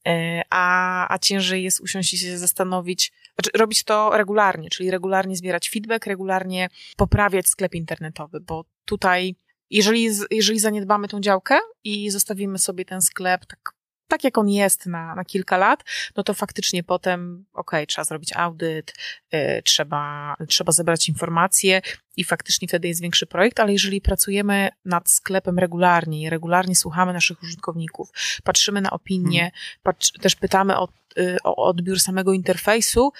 E, 0.07 0.43
A, 0.51 1.15
a 1.15 1.19
ciężej 1.19 1.63
jest 1.63 1.81
usiąść 1.81 2.15
i 2.15 2.19
się 2.19 2.39
zastanowić, 2.39 3.13
znaczy 3.35 3.59
robić 3.59 3.85
to 3.85 4.11
regularnie, 4.17 4.71
czyli 4.71 4.91
regularnie 4.91 5.37
zbierać 5.37 5.71
feedback, 5.71 6.07
regularnie 6.07 6.69
poprawiać 6.97 7.47
sklep 7.49 7.75
internetowy, 7.75 8.41
bo 8.41 8.65
tutaj, 8.85 9.37
jeżeli, 9.71 10.09
jeżeli 10.31 10.59
zaniedbamy 10.59 11.09
tą 11.09 11.21
działkę 11.21 11.59
i 11.85 12.11
zostawimy 12.11 12.59
sobie 12.59 12.85
ten 12.85 13.03
sklep 13.03 13.47
tak, 13.47 13.75
tak 14.15 14.25
jak 14.25 14.39
on 14.39 14.49
jest 14.49 14.87
na, 14.87 15.15
na 15.15 15.25
kilka 15.25 15.57
lat, 15.57 15.85
no 16.17 16.23
to 16.23 16.35
faktycznie 16.35 16.83
potem, 16.83 17.45
okej, 17.55 17.87
trzeba 17.87 18.05
zrobić 18.05 18.37
audyt, 18.37 18.95
y, 19.35 19.63
trzeba, 19.65 20.35
trzeba 20.49 20.73
zebrać 20.73 21.09
informacje 21.09 21.81
i 22.17 22.25
faktycznie 22.25 22.69
wtedy 22.69 22.89
jest 22.89 23.01
większy 23.01 23.27
projekt, 23.27 23.61
ale 23.61 23.73
jeżeli 23.73 24.01
pracujemy 24.01 24.69
nad 24.85 25.11
sklepem 25.11 25.59
regularnie 25.59 26.23
i 26.23 26.31
regularnie 26.31 26.77
słuchamy 26.77 27.13
naszych 27.13 27.43
użytkowników, 27.43 28.11
patrzymy 28.45 28.81
na 28.81 28.91
opinie, 28.91 29.51
patrz, 29.83 30.13
też 30.13 30.37
pytamy 30.37 30.79
o, 30.79 30.89
y, 31.19 31.37
o 31.45 31.57
odbiór 31.57 32.01
samego 32.01 32.33
interfejsu, 32.33 33.13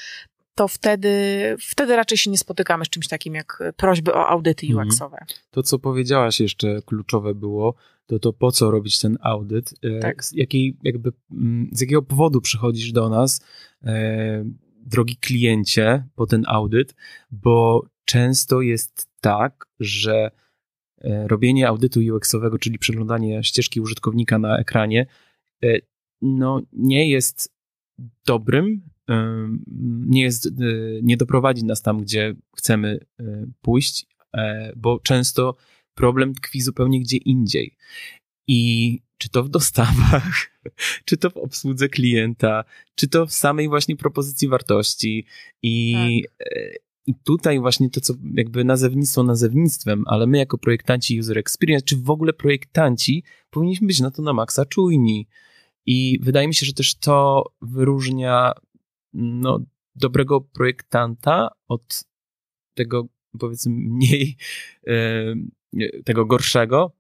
to 0.55 0.69
wtedy, 0.69 1.11
wtedy 1.61 1.97
raczej 1.97 2.19
się 2.19 2.31
nie 2.31 2.39
spotykamy 2.39 2.85
z 2.85 2.89
czymś 2.89 3.09
takim 3.09 3.35
jak 3.35 3.63
prośby 3.77 4.15
o 4.15 4.29
audyty 4.29 4.67
Mhm. 4.67 4.89
UX-owe. 4.89 5.25
To, 5.51 5.63
co 5.63 5.79
powiedziałaś 5.79 6.41
jeszcze 6.41 6.83
kluczowe 6.87 7.35
było, 7.35 7.75
to 8.07 8.19
to 8.19 8.33
po 8.33 8.53
co 8.53 8.71
robić 8.71 8.99
ten 8.99 9.19
audyt, 9.21 9.75
e, 9.83 9.99
Tak. 9.99 10.25
z, 10.25 10.33
jakiej, 10.33 10.77
jakby, 10.83 11.13
mm, 11.31 11.71
z 11.73 11.81
jakiego 11.81 12.03
powodu 12.03 12.41
przychodzisz 12.41 12.93
do 12.93 13.09
nas, 13.09 13.41
e, 13.85 14.45
drogi 14.87 15.17
kliencie, 15.17 16.05
po 16.15 16.27
ten 16.27 16.45
audyt, 16.47 16.95
bo 17.31 17.87
często 18.05 18.61
jest 18.61 19.09
tak, 19.21 19.67
że 19.81 20.31
e, 21.01 21.29
robienie 21.29 21.69
audytu 21.69 22.01
UX-owego, 22.01 22.59
czyli 22.59 22.79
przeglądanie 22.79 23.45
ścieżki 23.45 23.81
użytkownika 23.81 24.39
na 24.39 24.59
ekranie, 24.59 25.07
e, 25.65 25.79
no 26.23 26.63
nie 26.73 27.11
jest 27.11 27.55
dobrym, 28.27 28.83
nie 30.07 30.23
jest, 30.23 30.51
nie 31.03 31.17
doprowadzi 31.17 31.65
nas 31.65 31.83
tam, 31.83 32.01
gdzie 32.01 32.35
chcemy 32.57 32.99
pójść, 33.61 34.07
bo 34.77 35.01
często 35.01 35.55
problem 35.95 36.35
tkwi 36.35 36.61
zupełnie 36.61 37.01
gdzie 37.01 37.17
indziej. 37.17 37.77
I 38.49 39.01
czy 39.19 39.29
to 39.29 39.45
w 39.45 39.49
dostawach, 39.49 40.51
czy 41.07 41.17
to 41.17 41.31
w 41.31 41.37
obsłudze 41.37 41.89
klienta, 41.89 42.65
czy 42.95 43.09
to 43.09 43.27
w 43.27 43.33
samej 43.33 43.69
właśnie 43.69 43.97
propozycji 43.97 44.49
wartości. 44.49 45.27
I, 45.63 45.97
e, 46.41 46.75
i 47.07 47.15
tutaj 47.15 47.61
właśnie 47.61 47.91
to, 47.91 48.01
co 48.01 48.15
jakby 48.35 48.65
nazewnictwo 48.65 49.23
nazewnictwem, 49.23 50.05
ale 50.07 50.27
my 50.27 50.39
jako 50.39 50.59
projektanci 50.59 51.21
user 51.21 51.39
experience, 51.39 51.85
czy 51.85 51.97
w 51.97 52.11
ogóle 52.11 52.33
projektanci, 52.33 53.25
powinniśmy 53.51 53.87
być 53.87 54.01
na 54.01 54.11
to 54.11 54.23
na 54.23 54.33
maksa 54.33 54.65
czujni. 54.65 55.29
I 55.87 56.19
wydaje 56.23 56.49
mi 56.49 56.55
się, 56.55 56.67
że 56.67 56.73
też 56.73 56.95
to 56.95 57.45
wyróżnia 57.63 58.53
no, 59.13 59.61
dobrego 59.95 60.41
projektanta 60.41 61.49
od 61.69 62.05
tego, 62.75 63.09
powiedzmy, 63.39 63.73
mniej, 63.73 64.37
e, 64.87 65.35
tego 66.05 66.27
gorszego, 66.27 66.93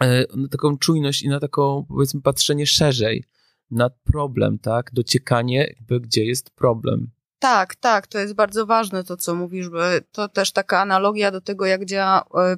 e, 0.00 0.24
na 0.36 0.48
taką 0.48 0.78
czujność 0.78 1.22
i 1.22 1.28
na 1.28 1.40
taką, 1.40 1.86
powiedzmy, 1.88 2.22
patrzenie 2.22 2.66
szerzej 2.66 3.24
na 3.70 3.90
problem, 3.90 4.58
tak? 4.58 4.90
Dociekanie, 4.92 5.74
jakby, 5.76 6.00
gdzie 6.00 6.24
jest 6.24 6.50
problem. 6.50 7.10
Tak, 7.44 7.74
tak, 7.74 8.06
to 8.06 8.18
jest 8.18 8.34
bardzo 8.34 8.66
ważne 8.66 9.04
to, 9.04 9.16
co 9.16 9.34
mówisz, 9.34 9.68
bo 9.68 9.78
to 10.12 10.28
też 10.28 10.52
taka 10.52 10.80
analogia 10.80 11.30
do 11.30 11.40
tego, 11.40 11.66
jak 11.66 11.84
działa, 11.84 12.24
e, 12.34 12.56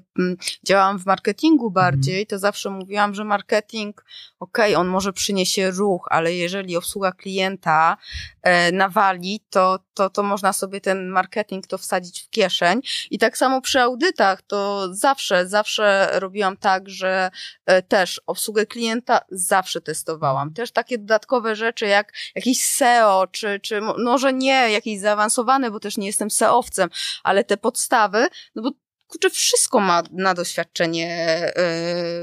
działałam 0.66 0.98
w 0.98 1.06
marketingu 1.06 1.70
bardziej, 1.70 2.14
mhm. 2.14 2.26
to 2.26 2.38
zawsze 2.38 2.70
mówiłam, 2.70 3.14
że 3.14 3.24
marketing, 3.24 4.04
okej, 4.40 4.74
okay, 4.74 4.80
on 4.80 4.88
może 4.88 5.12
przyniesie 5.12 5.70
ruch, 5.70 6.06
ale 6.10 6.34
jeżeli 6.34 6.76
obsługa 6.76 7.12
klienta 7.12 7.96
e, 8.42 8.72
nawali, 8.72 9.40
to, 9.50 9.78
to, 9.96 10.10
to 10.10 10.22
można 10.22 10.52
sobie 10.52 10.80
ten 10.80 11.08
marketing 11.08 11.66
to 11.66 11.78
wsadzić 11.78 12.22
w 12.22 12.30
kieszeń. 12.30 12.80
I 13.10 13.18
tak 13.18 13.38
samo 13.38 13.60
przy 13.60 13.80
audytach, 13.80 14.42
to 14.42 14.88
zawsze, 14.94 15.48
zawsze 15.48 16.08
robiłam 16.12 16.56
tak, 16.56 16.88
że 16.88 17.30
e, 17.66 17.82
też 17.82 18.20
obsługę 18.26 18.66
klienta 18.66 19.20
zawsze 19.30 19.80
testowałam. 19.80 20.52
Też 20.52 20.70
takie 20.72 20.98
dodatkowe 20.98 21.56
rzeczy, 21.56 21.86
jak 21.86 22.12
jakiś 22.34 22.64
SEO, 22.64 23.26
czy, 23.26 23.60
czy 23.60 23.80
może 23.80 24.32
nie 24.32 24.70
jakieś 24.70 25.00
zaawansowane, 25.00 25.70
bo 25.70 25.80
też 25.80 25.96
nie 25.96 26.06
jestem 26.06 26.30
SEOwcem, 26.30 26.88
ale 27.24 27.44
te 27.44 27.56
podstawy, 27.56 28.28
no 28.54 28.62
bo 28.62 28.70
kurczę, 29.08 29.30
wszystko 29.30 29.80
ma 29.80 30.02
na 30.12 30.34
doświadczenie 30.34 31.40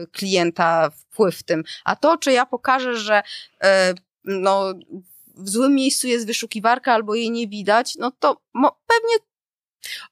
y, 0.04 0.08
klienta 0.12 0.90
wpływ 0.90 1.38
w 1.38 1.44
tym. 1.44 1.64
A 1.84 1.96
to, 1.96 2.18
czy 2.18 2.32
ja 2.32 2.46
pokażę, 2.46 2.96
że 2.96 3.24
y, 3.64 3.68
no, 4.24 4.74
w 5.34 5.50
złym 5.50 5.76
miejscu 5.76 6.08
jest 6.08 6.28
wyszukiwarka 6.28 6.94
albo 6.94 7.16
jej 7.16 7.32
nie 7.32 7.48
widać, 7.48 7.96
no 7.96 8.12
to 8.20 8.42
pewnie 8.88 9.26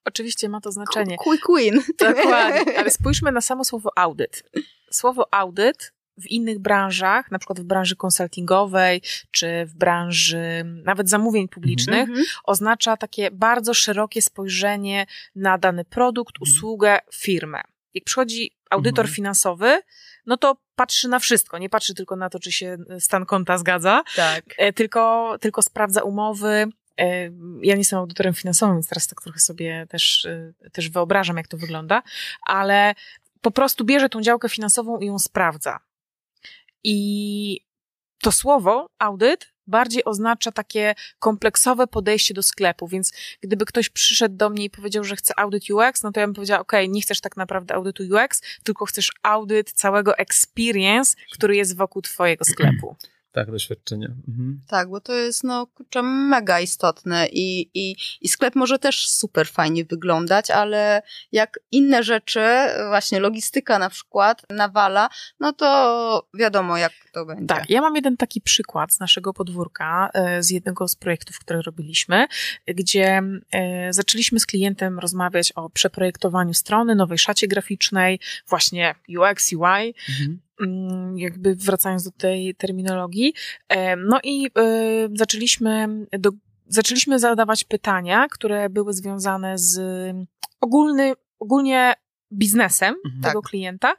Oczywiście 0.05 0.49
ma 0.49 0.61
to 0.61 0.71
znaczenie. 0.71 1.17
Quick 1.17 1.47
win. 1.57 1.81
Dokładnie. 2.09 2.77
Ale 2.79 2.89
spójrzmy 2.89 3.31
na 3.31 3.41
samo 3.41 3.65
słowo 3.65 3.89
audyt. 3.95 4.43
Słowo 4.91 5.33
audyt 5.33 5.93
w 6.17 6.27
innych 6.27 6.59
branżach, 6.59 7.31
na 7.31 7.39
przykład 7.39 7.59
w 7.59 7.63
branży 7.63 7.95
konsultingowej, 7.95 9.01
czy 9.31 9.65
w 9.65 9.73
branży 9.75 10.63
nawet 10.65 11.09
zamówień 11.09 11.47
publicznych, 11.47 12.09
mm 12.09 12.21
-hmm. 12.21 12.39
oznacza 12.43 12.97
takie 12.97 13.31
bardzo 13.31 13.73
szerokie 13.73 14.21
spojrzenie 14.21 15.05
na 15.35 15.57
dany 15.57 15.85
produkt, 15.85 16.35
-hmm. 16.35 16.41
usługę, 16.41 16.99
firmę. 17.13 17.61
Jak 17.93 18.03
przychodzi 18.03 18.51
audytor 18.69 19.05
-hmm. 19.05 19.15
finansowy, 19.15 19.81
no 20.25 20.37
to 20.37 20.57
patrzy 20.75 21.07
na 21.07 21.19
wszystko, 21.19 21.57
nie 21.57 21.69
patrzy 21.69 21.93
tylko 21.93 22.15
na 22.15 22.29
to, 22.29 22.39
czy 22.39 22.51
się 22.51 22.77
stan 22.99 23.25
konta 23.25 23.57
zgadza, 23.57 24.03
tak. 24.15 24.43
E, 24.57 24.73
tylko, 24.73 25.35
tylko 25.41 25.61
sprawdza 25.61 26.03
umowy, 26.03 26.67
e, 26.97 27.23
ja 27.61 27.73
nie 27.73 27.77
jestem 27.77 27.99
audytorem 27.99 28.33
finansowym, 28.33 28.75
więc 28.75 28.87
teraz 28.87 29.07
tak 29.07 29.21
trochę 29.21 29.39
sobie 29.39 29.87
też, 29.89 30.25
e, 30.25 30.53
też 30.71 30.89
wyobrażam, 30.89 31.37
jak 31.37 31.47
to 31.47 31.57
wygląda, 31.57 32.03
ale 32.45 32.95
po 33.41 33.51
prostu 33.51 33.85
bierze 33.85 34.09
tą 34.09 34.21
działkę 34.21 34.49
finansową 34.49 34.99
i 34.99 35.05
ją 35.05 35.19
sprawdza. 35.19 35.79
I 36.83 37.61
to 38.21 38.31
słowo, 38.31 38.89
audyt, 38.99 39.50
bardziej 39.71 40.05
oznacza 40.05 40.51
takie 40.51 40.95
kompleksowe 41.19 41.87
podejście 41.87 42.33
do 42.33 42.43
sklepu, 42.43 42.87
więc 42.87 43.13
gdyby 43.41 43.65
ktoś 43.65 43.89
przyszedł 43.89 44.35
do 44.35 44.49
mnie 44.49 44.63
i 44.63 44.69
powiedział, 44.69 45.03
że 45.03 45.15
chce 45.15 45.39
audyt 45.39 45.63
UX, 45.69 46.03
no 46.03 46.11
to 46.11 46.19
ja 46.19 46.27
bym 46.27 46.33
powiedziała, 46.33 46.61
ok, 46.61 46.71
nie 46.89 47.01
chcesz 47.01 47.21
tak 47.21 47.37
naprawdę 47.37 47.75
audytu 47.75 48.03
UX, 48.03 48.41
tylko 48.63 48.85
chcesz 48.85 49.11
audyt 49.23 49.71
całego 49.71 50.17
experience, 50.17 51.15
który 51.33 51.55
jest 51.55 51.77
wokół 51.77 52.01
twojego 52.01 52.45
sklepu. 52.45 52.95
Tak, 53.31 53.51
doświadczenie. 53.51 54.05
Mhm. 54.27 54.61
Tak, 54.67 54.89
bo 54.89 55.01
to 55.01 55.13
jest 55.13 55.43
no 55.43 55.67
kurczę, 55.67 56.03
mega 56.03 56.59
istotne 56.59 57.27
i, 57.27 57.69
i, 57.73 57.95
i 58.21 58.29
sklep 58.29 58.55
może 58.55 58.79
też 58.79 59.07
super 59.07 59.47
fajnie 59.47 59.85
wyglądać, 59.85 60.51
ale 60.51 61.01
jak 61.31 61.59
inne 61.71 62.03
rzeczy, 62.03 62.41
właśnie 62.87 63.19
logistyka 63.19 63.79
na 63.79 63.89
przykład 63.89 64.41
nawala, 64.49 65.09
no 65.39 65.53
to 65.53 66.27
wiadomo 66.33 66.77
jak 66.77 66.93
to 67.13 67.25
będzie. 67.25 67.45
Tak, 67.45 67.69
ja 67.69 67.81
mam 67.81 67.95
jeden 67.95 68.17
taki 68.17 68.41
przykład 68.41 68.93
z 68.93 68.99
naszego 68.99 69.33
podwórka, 69.33 70.09
e, 70.13 70.43
z 70.43 70.49
jednego 70.49 70.87
z 70.87 70.95
projektów, 70.95 71.39
które 71.39 71.61
robiliśmy, 71.61 72.25
gdzie 72.67 73.21
e, 73.51 73.93
zaczęliśmy 73.93 74.39
z 74.39 74.45
klientem 74.45 74.99
rozmawiać 74.99 75.51
o 75.51 75.69
przeprojektowaniu 75.69 76.53
strony, 76.53 76.95
nowej 76.95 77.17
szacie 77.17 77.47
graficznej, 77.47 78.19
właśnie 78.49 78.95
UX, 79.07 79.53
UI, 79.53 79.93
mhm 80.09 80.31
Mm, 80.31 80.39
jakby 81.15 81.55
wracając 81.55 82.03
do 82.03 82.11
tej 82.11 82.55
terminologii. 82.55 83.33
E, 83.69 83.95
no 83.95 84.19
i 84.23 84.45
e, 84.45 84.49
zaczęliśmy, 85.13 85.87
do, 86.19 86.31
zaczęliśmy 86.67 87.19
zadawać 87.19 87.63
pytania, 87.63 88.27
które 88.31 88.69
były 88.69 88.93
związane 88.93 89.57
z 89.57 89.79
ogólny, 90.61 91.13
ogólnie 91.39 91.93
biznesem 92.33 92.95
mhm. 93.05 93.23
tego 93.23 93.41
tak. 93.41 93.49
klienta. 93.49 93.93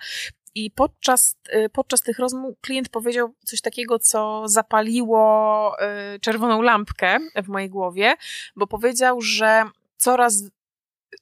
I 0.55 0.71
podczas, 0.71 1.37
e, 1.49 1.69
podczas 1.69 2.01
tych 2.01 2.19
rozmów 2.19 2.55
klient 2.61 2.89
powiedział 2.89 3.35
coś 3.45 3.61
takiego, 3.61 3.99
co 3.99 4.43
zapaliło 4.49 5.77
czerwoną 6.21 6.63
lampkę 6.63 7.19
w 7.45 7.49
mojej 7.49 7.71
głowie, 7.71 8.15
bo 8.57 8.67
powiedział, 8.67 9.21
że 9.21 9.65
coraz, 9.97 10.45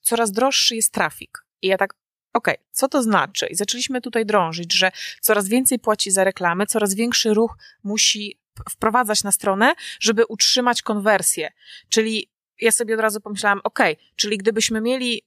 coraz 0.01 0.33
droższy 0.33 0.77
jest 0.77 0.93
trafik. 0.93 1.45
I 1.63 1.67
ja 1.67 1.79
tak, 1.79 1.95
okej, 2.33 2.55
okay, 2.55 2.67
co 2.73 2.89
to 2.89 3.03
znaczy? 3.03 3.47
I 3.47 3.55
zaczęliśmy 3.55 4.01
tutaj 4.01 4.27
drążyć, 4.27 4.75
że 4.75 4.91
coraz 5.21 5.49
więcej 5.49 5.79
płaci 5.79 6.11
za 6.11 6.25
reklamy, 6.25 6.67
coraz 6.67 6.95
większy 6.95 7.35
ruch 7.35 7.59
musi 7.83 8.41
wprowadzać 8.71 9.25
na 9.25 9.33
stronę, 9.33 9.75
żeby 10.01 10.27
utrzymać 10.27 10.83
konwersję. 10.83 11.53
Czyli 11.89 12.31
ja 12.61 12.71
sobie 12.71 12.95
od 12.95 13.01
razu 13.01 13.21
pomyślałam, 13.21 13.61
okay, 13.65 13.97
czyli 14.17 14.39
gdybyśmy 14.39 14.81
mieli 14.81 15.23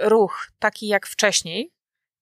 ruch 0.00 0.50
taki 0.58 0.88
jak 0.88 1.06
wcześniej, 1.06 1.72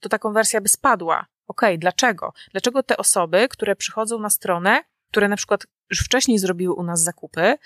to 0.00 0.08
ta 0.08 0.18
konwersja 0.18 0.60
by 0.60 0.68
spadła. 0.68 1.26
Okay, 1.46 1.78
dlaczego? 1.78 2.32
Dlaczego 2.52 2.82
te 2.82 2.96
osoby, 2.96 3.48
które 3.50 3.76
przychodzą 3.76 4.18
na 4.18 4.30
stronę, 4.30 4.82
które 5.10 5.28
na 5.28 5.36
przykład 5.36 5.66
już 5.90 6.00
wcześniej 6.00 6.38
zrobiły 6.38 6.74
u 6.74 6.82
nas 6.82 7.02
zakupy, 7.02 7.58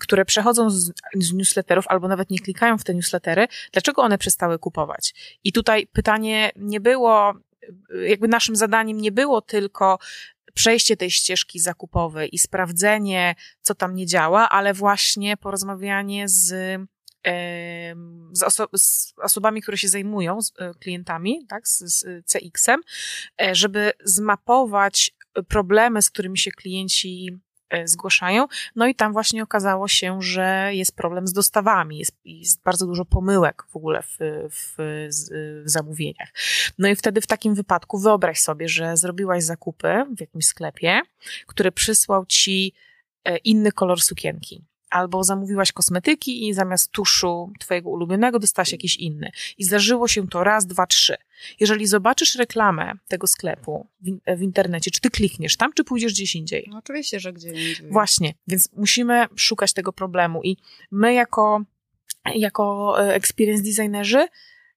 które 0.00 0.24
przechodzą 0.24 0.70
z, 0.70 0.92
z 1.20 1.32
newsletterów 1.32 1.84
albo 1.88 2.08
nawet 2.08 2.30
nie 2.30 2.38
klikają 2.38 2.78
w 2.78 2.84
te 2.84 2.94
newslettery, 2.94 3.48
dlaczego 3.72 4.02
one 4.02 4.18
przestały 4.18 4.58
kupować? 4.58 5.14
I 5.44 5.52
tutaj 5.52 5.86
pytanie 5.86 6.52
nie 6.56 6.80
było, 6.80 7.34
jakby 8.06 8.28
naszym 8.28 8.56
zadaniem 8.56 9.00
nie 9.00 9.12
było 9.12 9.42
tylko 9.42 9.98
przejście 10.54 10.96
tej 10.96 11.10
ścieżki 11.10 11.60
zakupowej 11.60 12.28
i 12.32 12.38
sprawdzenie, 12.38 13.34
co 13.62 13.74
tam 13.74 13.94
nie 13.94 14.06
działa, 14.06 14.48
ale 14.48 14.74
właśnie 14.74 15.36
porozmawianie 15.36 16.28
z, 16.28 16.46
z, 18.32 18.42
oso 18.42 18.68
z 18.76 19.14
osobami, 19.22 19.62
które 19.62 19.78
się 19.78 19.88
zajmują, 19.88 20.42
z 20.42 20.52
e, 20.58 20.74
klientami, 20.74 21.46
tak, 21.48 21.68
z, 21.68 21.78
z 21.78 22.26
CX-em, 22.26 22.80
e, 23.42 23.54
żeby 23.54 23.92
zmapować 24.04 25.10
problemy, 25.48 26.02
z 26.02 26.10
którymi 26.10 26.38
się 26.38 26.50
klienci 26.50 27.38
zgłaszają. 27.84 28.46
No 28.76 28.86
i 28.86 28.94
tam 28.94 29.12
właśnie 29.12 29.42
okazało 29.42 29.88
się, 29.88 30.22
że 30.22 30.70
jest 30.72 30.96
problem 30.96 31.26
z 31.26 31.32
dostawami, 31.32 31.98
jest, 31.98 32.16
jest 32.24 32.62
bardzo 32.62 32.86
dużo 32.86 33.04
pomyłek 33.04 33.64
w 33.68 33.76
ogóle 33.76 34.02
w, 34.02 34.16
w, 34.50 34.74
w 35.64 35.70
zamówieniach. 35.70 36.28
No 36.78 36.88
i 36.88 36.96
wtedy 36.96 37.20
w 37.20 37.26
takim 37.26 37.54
wypadku 37.54 37.98
wyobraź 37.98 38.40
sobie, 38.40 38.68
że 38.68 38.96
zrobiłaś 38.96 39.44
zakupy 39.44 40.04
w 40.16 40.20
jakimś 40.20 40.46
sklepie, 40.46 41.00
który 41.46 41.72
przysłał 41.72 42.26
ci 42.26 42.72
e, 43.24 43.36
inny 43.36 43.72
kolor 43.72 44.00
sukienki 44.00 44.64
albo 44.94 45.24
zamówiłaś 45.24 45.72
kosmetyki 45.72 46.48
i 46.48 46.54
zamiast 46.54 46.90
tuszu 46.90 47.52
twojego 47.60 47.90
ulubionego 47.90 48.38
dostałaś 48.38 48.72
jakiś 48.72 48.96
inny. 48.96 49.30
I 49.58 49.64
zdarzyło 49.64 50.08
się 50.08 50.28
to 50.28 50.44
raz, 50.44 50.66
dwa, 50.66 50.86
trzy. 50.86 51.16
Jeżeli 51.60 51.86
zobaczysz 51.86 52.34
reklamę 52.34 52.92
tego 53.08 53.26
sklepu 53.26 53.86
w, 54.00 54.38
w 54.38 54.42
internecie, 54.42 54.90
czy 54.90 55.00
ty 55.00 55.10
klikniesz 55.10 55.56
tam, 55.56 55.72
czy 55.72 55.84
pójdziesz 55.84 56.12
gdzieś 56.12 56.36
indziej? 56.36 56.68
No 56.70 56.78
oczywiście, 56.78 57.20
że 57.20 57.32
gdzie 57.32 57.48
indziej. 57.48 57.90
Właśnie, 57.90 58.34
więc 58.46 58.72
musimy 58.72 59.26
szukać 59.36 59.72
tego 59.72 59.92
problemu 59.92 60.42
i 60.42 60.56
my 60.90 61.14
jako, 61.14 61.62
jako 62.34 62.94
e, 63.04 63.14
experience 63.14 63.62
designerzy 63.62 64.28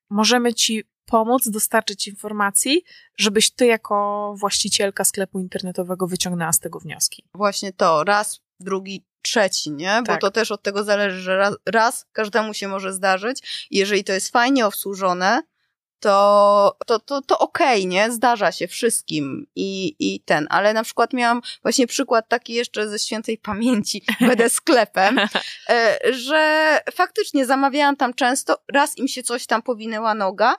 możemy 0.10 0.53
ci 0.53 0.84
pomóc 1.06 1.49
dostarczyć 1.49 2.08
informacji, 2.08 2.84
żebyś 3.17 3.51
ty 3.51 3.65
jako 3.65 4.36
właścicielka 4.38 5.03
sklepu 5.03 5.39
internetowego 5.39 6.08
wyciągnęła 6.08 6.53
z 6.53 6.60
tego 6.60 6.80
wnioski. 6.80 7.23
Właśnie 7.34 7.73
to, 7.73 8.03
raz, 8.03 8.41
drugi, 8.60 9.06
trzeci, 9.21 9.71
nie? 9.71 9.97
Bo 9.99 10.06
tak. 10.06 10.21
to 10.21 10.32
też 10.32 10.51
od 10.51 10.63
tego 10.63 10.84
zależy, 10.84 11.21
że 11.21 11.38
raz, 11.38 11.56
raz 11.65 12.06
każdemu 12.12 12.53
się 12.53 12.67
może 12.67 12.93
zdarzyć. 12.93 13.67
I 13.69 13.77
jeżeli 13.77 14.03
to 14.03 14.13
jest 14.13 14.32
fajnie 14.32 14.65
obsłużone, 14.65 15.41
to, 15.99 16.77
to, 16.86 16.99
to, 16.99 17.21
to 17.21 17.39
okej, 17.39 17.80
okay, 17.80 17.86
nie? 17.86 18.12
Zdarza 18.12 18.51
się 18.51 18.67
wszystkim 18.67 19.47
i, 19.56 19.95
i 19.99 20.19
ten. 20.19 20.47
Ale 20.49 20.73
na 20.73 20.84
przykład 20.84 21.13
miałam 21.13 21.41
właśnie 21.62 21.88
przykład 21.88 22.30
taki 22.30 22.53
jeszcze 22.53 22.89
ze 22.89 22.99
świętej 22.99 23.38
pamięci, 23.38 24.03
będę 24.27 24.49
sklepem, 24.49 25.19
e, 25.69 25.99
że 26.12 26.80
faktycznie 26.93 27.45
zamawiałam 27.45 27.95
tam 27.95 28.13
często, 28.13 28.58
raz 28.73 28.97
im 28.97 29.08
się 29.08 29.23
coś 29.23 29.45
tam 29.45 29.62
powinęła 29.62 30.13
noga 30.13 30.56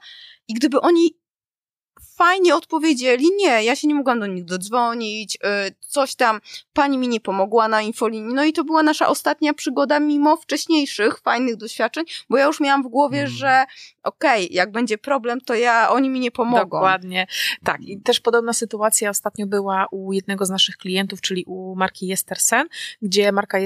i 0.49 0.55
gdyby 0.55 0.81
oni 0.81 1.19
fajnie 2.19 2.55
odpowiedzieli, 2.55 3.25
nie, 3.37 3.65
ja 3.65 3.77
się 3.77 3.89
nie 3.89 3.95
mogłam 3.95 4.21
do 4.21 4.27
nich 4.27 4.45
dodzwonić, 4.45 5.37
y, 5.37 5.39
coś 5.81 6.15
tam, 6.15 6.41
pani 6.73 6.99
mi 6.99 7.09
nie 7.09 7.21
pomogła 7.21 7.69
na 7.69 7.83
infolinii, 7.83 8.35
no 8.35 8.45
i 8.45 8.53
to 8.53 8.65
była 8.65 8.83
nasza 8.83 9.09
ostatnia 9.09 9.55
przygoda 9.55 10.01
mimo 10.01 10.37
wcześniejszych 10.37 11.19
fajnych 11.19 11.57
doświadczeń, 11.57 12.05
bo 12.31 12.37
ja 12.37 12.47
już 12.47 12.61
miałam 12.61 12.83
w 12.83 12.89
głowie, 12.89 13.19
mm. 13.19 13.31
że 13.31 13.65
okej, 14.03 14.45
okay, 14.45 14.57
jak 14.57 14.73
będzie 14.73 14.99
problem, 14.99 15.41
to 15.41 15.55
ja, 15.55 15.91
oni 15.91 16.11
mi 16.11 16.21
nie 16.21 16.31
pomogą. 16.31 16.61
Dokładnie. 16.61 17.27
Tak. 17.65 17.81
I 17.81 18.01
też 18.01 18.21
podobna 18.21 18.53
sytuacja 18.53 19.11
ostatnio 19.11 19.47
była 19.47 19.87
u 19.91 20.13
jednego 20.13 20.47
z 20.47 20.51
naszych 20.51 20.77
klientów, 20.77 21.21
czyli 21.21 21.45
u 21.47 21.77
marki 21.77 22.07
Jestersen, 22.07 22.67
gdzie 23.03 23.33
marka 23.33 23.59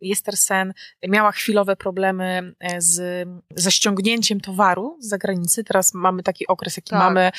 Jestersen 0.00 0.72
miała 1.08 1.32
chwilowe 1.32 1.76
problemy 1.76 2.54
e, 2.60 2.80
z, 2.80 3.28
ze 3.54 3.70
ściągnięciem 3.70 4.40
towaru 4.40 4.96
z 5.00 5.08
zagranicy. 5.08 5.64
Teraz 5.64 5.94
mamy 5.94 6.22
taki 6.22 6.46
okres, 6.46 6.76
jaki 6.76 6.90
tak. 6.90 6.98
mamy. 6.98 7.30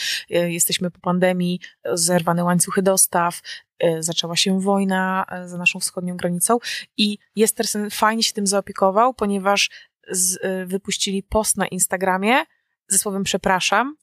E, 0.62 0.63
jesteśmy 0.63 0.91
po 0.91 1.00
pandemii, 1.00 1.60
zerwane 1.93 2.43
łańcuchy 2.43 2.82
dostaw, 2.82 3.41
e, 3.80 4.04
zaczęła 4.04 4.36
się 4.36 4.62
wojna 4.62 5.26
za 5.45 5.58
naszą 5.58 5.80
wschodnią 5.80 6.17
granicą 6.17 6.58
i 6.97 7.17
Jestersen 7.36 7.89
fajnie 7.89 8.24
się 8.24 8.34
tym 8.34 8.47
zaopiekował, 8.47 9.13
ponieważ 9.13 9.69
z, 10.12 10.36
y, 10.36 10.65
wypuścili 10.65 11.24
post 11.24 11.58
na 11.58 11.67
Instagramie 11.67 12.43
ze 12.88 12.97
słowem 12.97 13.24
przepraszam 13.24 13.95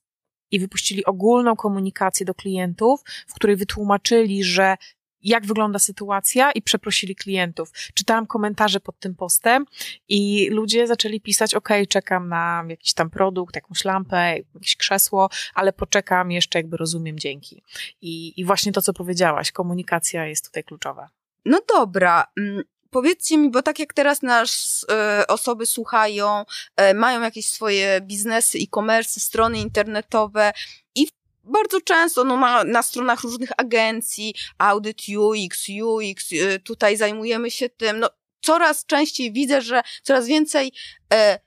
i 0.51 0.61
wypuścili 0.61 1.05
ogólną 1.05 1.57
komunikację 1.57 2.27
do 2.27 2.35
klientów, 2.35 3.01
w 3.29 3.35
której 3.35 3.57
wytłumaczyli, 3.57 4.45
że 4.45 4.77
jak 5.23 5.47
wygląda 5.47 5.79
sytuacja 5.79 6.53
i 6.53 6.63
przeprosili 6.63 7.17
klientów. 7.17 7.73
Czytałam 7.95 8.27
komentarze 8.27 8.81
pod 8.81 8.99
tym 8.99 9.15
postem 9.15 9.65
i 10.09 10.49
ludzie 10.51 10.87
zaczęli 10.87 11.21
pisać, 11.21 11.55
ok, 11.55 11.69
czekam 11.89 12.29
na 12.29 12.65
jakiś 12.69 12.95
tam 12.95 13.11
produkt, 13.11 13.55
jakąś 13.55 13.85
lampę, 13.85 14.35
jakieś 14.55 14.77
krzesło, 14.77 15.31
ale 15.55 15.73
poczekam 15.73 16.31
jeszcze, 16.31 16.59
jakby 16.59 16.77
rozumiem, 16.77 17.19
dzięki. 17.19 17.63
I, 18.01 18.41
i 18.41 18.45
właśnie 18.45 18.73
to, 18.73 18.83
co 18.83 18.93
powiedziałaś, 18.93 19.53
komunikacja 19.53 20.27
jest 20.27 20.45
tutaj 20.45 20.65
kluczowa. 20.65 21.09
No 21.45 21.61
dobra, 21.69 22.25
mm, 22.39 22.63
Powiedzcie 22.91 23.39
mi, 23.39 23.51
bo 23.51 23.63
tak 23.63 23.79
jak 23.79 23.95
teraz 23.95 24.23
nas 24.23 24.87
e, 24.91 25.27
osoby 25.27 25.67
słuchają, 25.67 26.45
e, 26.77 26.95
mają 26.95 27.21
jakieś 27.21 27.49
swoje 27.49 28.01
biznesy, 28.01 28.59
e-commerce, 28.59 29.21
strony 29.21 29.59
internetowe 29.59 30.53
i 30.95 31.09
bardzo 31.49 31.81
często 31.81 32.25
no, 32.25 32.37
ma 32.37 32.65
na 32.65 32.83
stronach 32.83 33.21
różnych 33.21 33.51
agencji, 33.57 34.35
audyt 34.59 34.99
UX, 35.19 35.67
UX, 35.83 36.33
e, 36.33 36.59
tutaj 36.59 36.97
zajmujemy 36.97 37.51
się 37.51 37.69
tym. 37.69 37.99
No, 37.99 38.11
coraz 38.41 38.87
częściej 38.87 39.33
widzę, 39.33 39.63
że 39.63 39.83
coraz 40.03 40.27
więcej 40.27 40.73
e, 41.13 41.39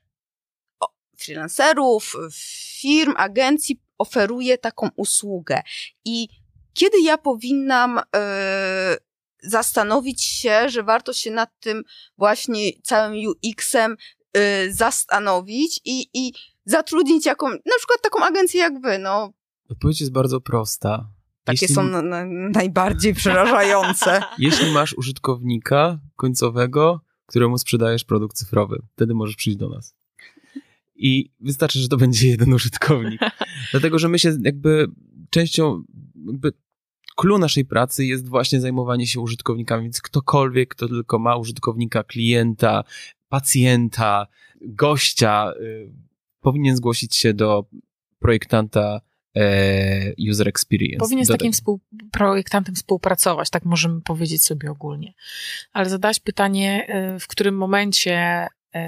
freelancerów, 1.18 2.16
firm, 2.82 3.14
agencji 3.18 3.82
oferuje 3.98 4.58
taką 4.58 4.90
usługę. 4.96 5.62
I 6.06 6.28
kiedy 6.74 7.02
ja 7.02 7.18
powinnam 7.18 8.02
e, 8.16 8.98
zastanowić 9.44 10.24
się, 10.24 10.70
że 10.70 10.84
warto 10.84 11.14
się 11.14 11.32
nad 11.32 11.50
tym 11.60 11.84
właśnie 12.18 12.72
całym 12.84 13.14
UX-em 13.28 13.96
y, 14.38 14.74
zastanowić 14.74 15.82
i, 15.86 16.10
i 16.14 16.34
zatrudnić 16.66 17.26
jaką, 17.26 17.50
na 17.50 17.78
przykład 17.78 18.02
taką 18.02 18.26
agencję 18.26 18.60
jak 18.60 18.82
wy, 18.82 18.98
no. 18.98 19.34
Odpowiedź 19.72 20.00
jest 20.00 20.12
bardzo 20.12 20.42
prosta. 20.42 21.10
Takie 21.44 21.58
Jeśli... 21.62 21.76
są 21.76 21.84
na, 21.84 22.02
na, 22.02 22.26
najbardziej 22.26 23.14
przerażające. 23.14 24.22
Jeśli 24.40 24.72
masz 24.72 24.94
użytkownika 24.94 26.00
końcowego, 26.16 27.02
któremu 27.26 27.58
sprzedajesz 27.58 28.04
produkt 28.04 28.38
cyfrowy, 28.38 28.82
wtedy 28.96 29.14
możesz 29.14 29.36
przyjść 29.36 29.60
do 29.60 29.70
nas. 29.70 29.96
I 30.96 31.32
wystarczy, 31.40 31.80
że 31.80 31.88
to 31.88 31.98
będzie 31.98 32.28
jeden 32.28 32.54
użytkownik. 32.54 33.22
Dlatego, 33.72 34.00
że 34.00 34.10
my 34.10 34.20
się 34.20 34.38
jakby 34.44 34.88
częścią 35.30 35.84
jakby 36.28 36.54
clue 37.16 37.38
naszej 37.38 37.66
pracy 37.66 38.06
jest 38.06 38.30
właśnie 38.30 38.62
zajmowanie 38.62 39.08
się 39.08 39.20
użytkownikami, 39.20 39.84
więc 39.84 40.02
ktokolwiek, 40.02 40.70
kto 40.70 40.88
tylko 40.88 41.20
ma 41.20 41.36
użytkownika, 41.36 42.04
klienta, 42.04 42.84
pacjenta, 43.30 44.28
gościa, 44.62 45.54
y, 45.62 45.92
powinien 46.42 46.76
zgłosić 46.76 47.16
się 47.16 47.34
do 47.34 47.66
projektanta 48.20 49.02
user 50.30 50.48
experience. 50.48 51.00
Powinien 51.00 51.26
z 51.26 51.30
takim 51.30 51.52
projektantem 52.12 52.76
współpracować, 52.76 53.50
tak 53.50 53.66
możemy 53.66 54.02
powiedzieć 54.02 54.44
sobie 54.44 54.72
ogólnie. 54.72 55.14
Ale 55.74 55.90
zadać 55.90 56.20
pytanie, 56.20 56.88
y, 57.16 57.20
w 57.20 57.28
którym 57.28 57.58
momencie 57.58 58.48
y, 58.76 58.80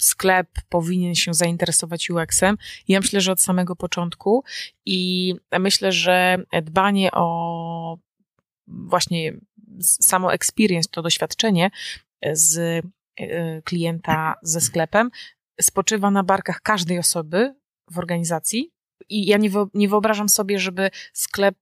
sklep 0.00 0.48
powinien 0.68 1.14
się 1.14 1.34
zainteresować 1.34 2.10
UX-em. 2.10 2.56
Ja 2.88 3.00
myślę, 3.00 3.20
że 3.20 3.32
od 3.32 3.40
samego 3.40 3.76
początku 3.76 4.44
i 4.86 5.34
myślę, 5.58 5.92
że 5.92 6.36
dbanie 6.62 7.10
o 7.12 7.98
właśnie 8.66 9.32
samo 9.78 10.32
experience, 10.32 10.88
to 10.92 11.02
doświadczenie 11.02 11.70
z 12.32 12.58
e, 13.20 13.62
klienta 13.62 14.34
ze 14.42 14.60
sklepem 14.60 15.10
spoczywa 15.60 16.10
na 16.10 16.22
barkach 16.22 16.60
każdej 16.60 16.98
osoby 16.98 17.54
w 17.90 17.98
organizacji 17.98 18.72
i 19.08 19.26
ja 19.26 19.36
nie, 19.36 19.50
nie 19.74 19.88
wyobrażam 19.88 20.28
sobie, 20.28 20.58
żeby 20.58 20.90
sklep, 21.12 21.54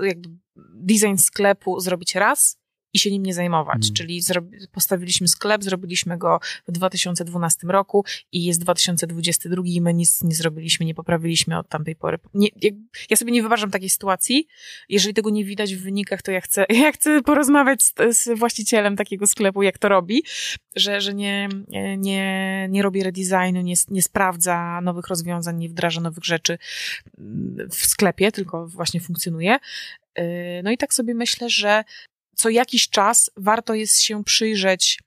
jakby 0.00 0.28
design 0.74 1.16
sklepu 1.16 1.80
zrobić 1.80 2.14
raz 2.14 2.61
i 2.92 2.98
się 2.98 3.10
nim 3.10 3.22
nie 3.22 3.34
zajmować. 3.34 3.80
Hmm. 3.80 3.94
Czyli 3.94 4.20
postawiliśmy 4.72 5.28
sklep, 5.28 5.64
zrobiliśmy 5.64 6.18
go 6.18 6.40
w 6.68 6.72
2012 6.72 7.66
roku 7.66 8.04
i 8.32 8.44
jest 8.44 8.60
2022 8.60 9.62
i 9.66 9.80
my 9.80 9.94
nic 9.94 10.22
nie 10.22 10.34
zrobiliśmy, 10.34 10.86
nie 10.86 10.94
poprawiliśmy 10.94 11.58
od 11.58 11.68
tamtej 11.68 11.96
pory. 11.96 12.18
Nie, 12.34 12.48
ja 13.10 13.16
sobie 13.16 13.32
nie 13.32 13.40
wyobrażam 13.42 13.70
takiej 13.70 13.90
sytuacji. 13.90 14.46
Jeżeli 14.88 15.14
tego 15.14 15.30
nie 15.30 15.44
widać 15.44 15.74
w 15.74 15.82
wynikach, 15.82 16.22
to 16.22 16.30
ja 16.30 16.40
chcę, 16.40 16.66
ja 16.82 16.92
chcę 16.92 17.22
porozmawiać 17.22 17.82
z, 17.82 17.94
z 18.10 18.38
właścicielem 18.38 18.96
takiego 18.96 19.26
sklepu, 19.26 19.62
jak 19.62 19.78
to 19.78 19.88
robi, 19.88 20.24
że, 20.76 21.00
że 21.00 21.14
nie, 21.14 21.48
nie, 21.98 22.66
nie 22.70 22.82
robi 22.82 23.02
redesignu, 23.02 23.60
nie, 23.60 23.74
nie 23.88 24.02
sprawdza 24.02 24.80
nowych 24.80 25.08
rozwiązań, 25.08 25.58
nie 25.58 25.68
wdraża 25.68 26.00
nowych 26.00 26.24
rzeczy 26.24 26.58
w 27.70 27.86
sklepie, 27.86 28.32
tylko 28.32 28.66
właśnie 28.66 29.00
funkcjonuje. 29.00 29.58
Yy, 30.18 30.24
no 30.64 30.70
i 30.70 30.78
tak 30.78 30.94
sobie 30.94 31.14
myślę, 31.14 31.50
że 31.50 31.84
co 32.34 32.50
jakiś 32.50 32.88
czas 32.88 33.30
warto 33.36 33.74
jest 33.74 34.00
się 34.00 34.24
przyjrzeć 34.24 35.02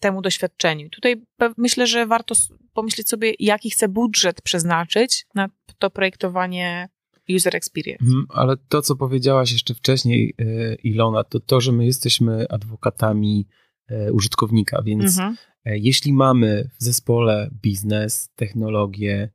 temu 0.00 0.22
doświadczeniu. 0.22 0.90
Tutaj 0.90 1.22
myślę, 1.56 1.86
że 1.86 2.06
warto 2.06 2.34
pomyśleć 2.72 3.08
sobie, 3.08 3.32
jaki 3.38 3.70
chce 3.70 3.88
budżet 3.88 4.42
przeznaczyć 4.42 5.26
na 5.34 5.48
to 5.78 5.90
projektowanie 5.90 6.88
user 7.36 7.56
experience. 7.56 8.04
Mhm, 8.04 8.26
ale 8.28 8.56
to, 8.68 8.82
co 8.82 8.96
powiedziałaś 8.96 9.52
jeszcze 9.52 9.74
wcześniej, 9.74 10.34
e, 10.38 10.74
Ilona, 10.74 11.24
to 11.24 11.40
to, 11.40 11.60
że 11.60 11.72
my 11.72 11.86
jesteśmy 11.86 12.48
adwokatami 12.48 13.46
e, 13.88 14.12
użytkownika, 14.12 14.82
więc 14.82 15.18
mhm. 15.18 15.36
E, 15.64 15.78
jeśli 15.78 16.12
mamy 16.12 16.70
w 16.78 16.84
zespole 16.84 17.50
biznes, 17.62 18.30
technologię, 18.36 19.30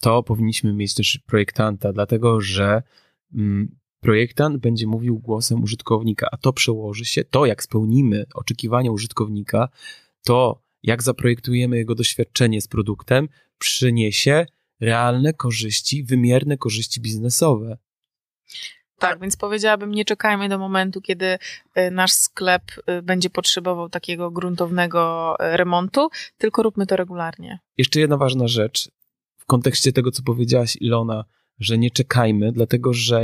to 0.00 0.22
powinniśmy 0.22 0.72
mieć 0.72 0.94
też 0.94 1.18
projektanta, 1.26 1.92
dlatego 1.92 2.40
że 2.40 2.82
mm, 3.34 3.76
projektant 4.02 4.56
będzie 4.56 4.86
mówił 4.86 5.18
głosem 5.18 5.62
użytkownika, 5.62 6.28
a 6.32 6.36
to 6.36 6.52
przełoży 6.52 7.04
się, 7.04 7.24
to 7.24 7.46
jak 7.46 7.62
spełnimy 7.62 8.26
oczekiwania 8.34 8.90
użytkownika, 8.90 9.68
to 10.24 10.62
jak 10.82 11.02
zaprojektujemy 11.02 11.76
jego 11.76 11.94
doświadczenie 11.94 12.60
z 12.60 12.68
produktem, 12.68 13.28
przyniesie 13.58 14.46
realne 14.80 15.32
korzyści, 15.32 16.04
wymierne 16.04 16.58
korzyści 16.58 17.00
biznesowe. 17.00 17.78
Tak, 18.98 19.20
więc 19.20 19.36
powiedziałabym, 19.36 19.92
nie 19.92 20.04
czekajmy 20.04 20.48
do 20.48 20.58
momentu, 20.58 21.00
kiedy 21.00 21.26
y, 21.26 21.90
nasz 21.90 22.12
sklep 22.12 22.62
y, 22.98 23.02
będzie 23.02 23.30
potrzebował 23.30 23.88
takiego 23.88 24.30
gruntownego 24.30 25.34
y, 25.34 25.56
remontu, 25.56 26.08
tylko 26.38 26.62
róbmy 26.62 26.86
to 26.86 26.96
regularnie. 26.96 27.58
Jeszcze 27.78 28.00
jedna 28.00 28.16
ważna 28.16 28.48
rzecz 28.48 28.90
w 29.36 29.46
kontekście 29.46 29.92
tego, 29.92 30.10
co 30.10 30.22
powiedziałaś, 30.22 30.76
Ilona, 30.80 31.24
że 31.58 31.78
nie 31.78 31.90
czekajmy, 31.90 32.52
dlatego 32.52 32.92
że 32.92 33.22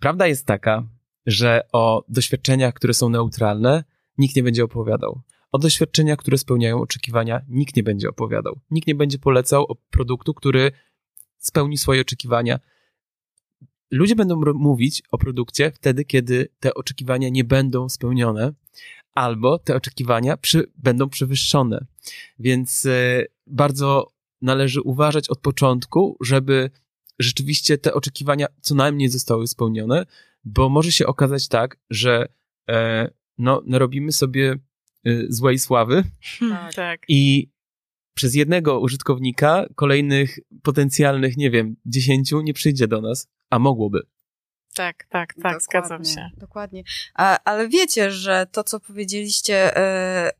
prawda 0.00 0.26
jest 0.26 0.46
taka, 0.46 0.86
że 1.26 1.60
o 1.72 2.04
doświadczeniach, 2.08 2.74
które 2.74 2.94
są 2.94 3.08
neutralne, 3.08 3.84
nikt 4.18 4.36
nie 4.36 4.42
będzie 4.42 4.64
opowiadał. 4.64 5.20
O 5.52 5.58
doświadczeniach, 5.58 6.18
które 6.18 6.38
spełniają 6.38 6.80
oczekiwania, 6.80 7.40
nikt 7.48 7.76
nie 7.76 7.82
będzie 7.82 8.08
opowiadał. 8.08 8.60
Nikt 8.70 8.86
nie 8.86 8.94
będzie 8.94 9.18
polecał 9.18 9.64
o 9.64 9.76
produktu, 9.90 10.34
który 10.34 10.72
spełni 11.38 11.78
swoje 11.78 12.00
oczekiwania. 12.00 12.60
Ludzie 13.90 14.16
będą 14.16 14.40
mówić 14.54 15.02
o 15.10 15.18
produkcie 15.18 15.72
wtedy, 15.74 16.04
kiedy 16.04 16.48
te 16.60 16.74
oczekiwania 16.74 17.28
nie 17.28 17.44
będą 17.44 17.88
spełnione, 17.88 18.52
albo 19.14 19.58
te 19.58 19.76
oczekiwania 19.76 20.36
przy, 20.36 20.72
będą 20.76 21.08
przewyższone. 21.08 21.86
Więc 22.38 22.86
e, 22.86 23.24
bardzo 23.46 24.12
należy 24.42 24.82
uważać 24.82 25.28
od 25.28 25.40
początku, 25.40 26.16
żeby 26.20 26.70
rzeczywiście 27.22 27.78
te 27.78 27.94
oczekiwania 27.94 28.46
co 28.60 28.74
najmniej 28.74 29.08
zostały 29.08 29.46
spełnione, 29.46 30.06
bo 30.44 30.68
może 30.68 30.92
się 30.92 31.06
okazać 31.06 31.48
tak, 31.48 31.76
że 31.90 32.28
e, 32.68 33.10
no, 33.38 33.62
narobimy 33.66 34.12
sobie 34.12 34.52
e, 34.52 35.10
złej 35.28 35.58
sławy 35.58 36.04
tak. 36.50 36.74
tak. 36.74 37.00
i 37.08 37.52
przez 38.14 38.34
jednego 38.34 38.80
użytkownika 38.80 39.66
kolejnych 39.74 40.38
potencjalnych, 40.62 41.36
nie 41.36 41.50
wiem, 41.50 41.76
dziesięciu 41.86 42.40
nie 42.40 42.54
przyjdzie 42.54 42.88
do 42.88 43.00
nas, 43.00 43.28
a 43.50 43.58
mogłoby. 43.58 44.02
Tak, 44.74 44.96
tak, 44.96 45.34
tak, 45.34 45.34
dokładnie, 45.34 45.60
zgadzam 45.60 46.04
się. 46.04 46.30
Dokładnie. 46.36 46.82
A, 47.14 47.38
ale 47.44 47.68
wiecie, 47.68 48.10
że 48.10 48.46
to, 48.52 48.64
co 48.64 48.80
powiedzieliście, 48.80 49.76
e, 49.76 50.30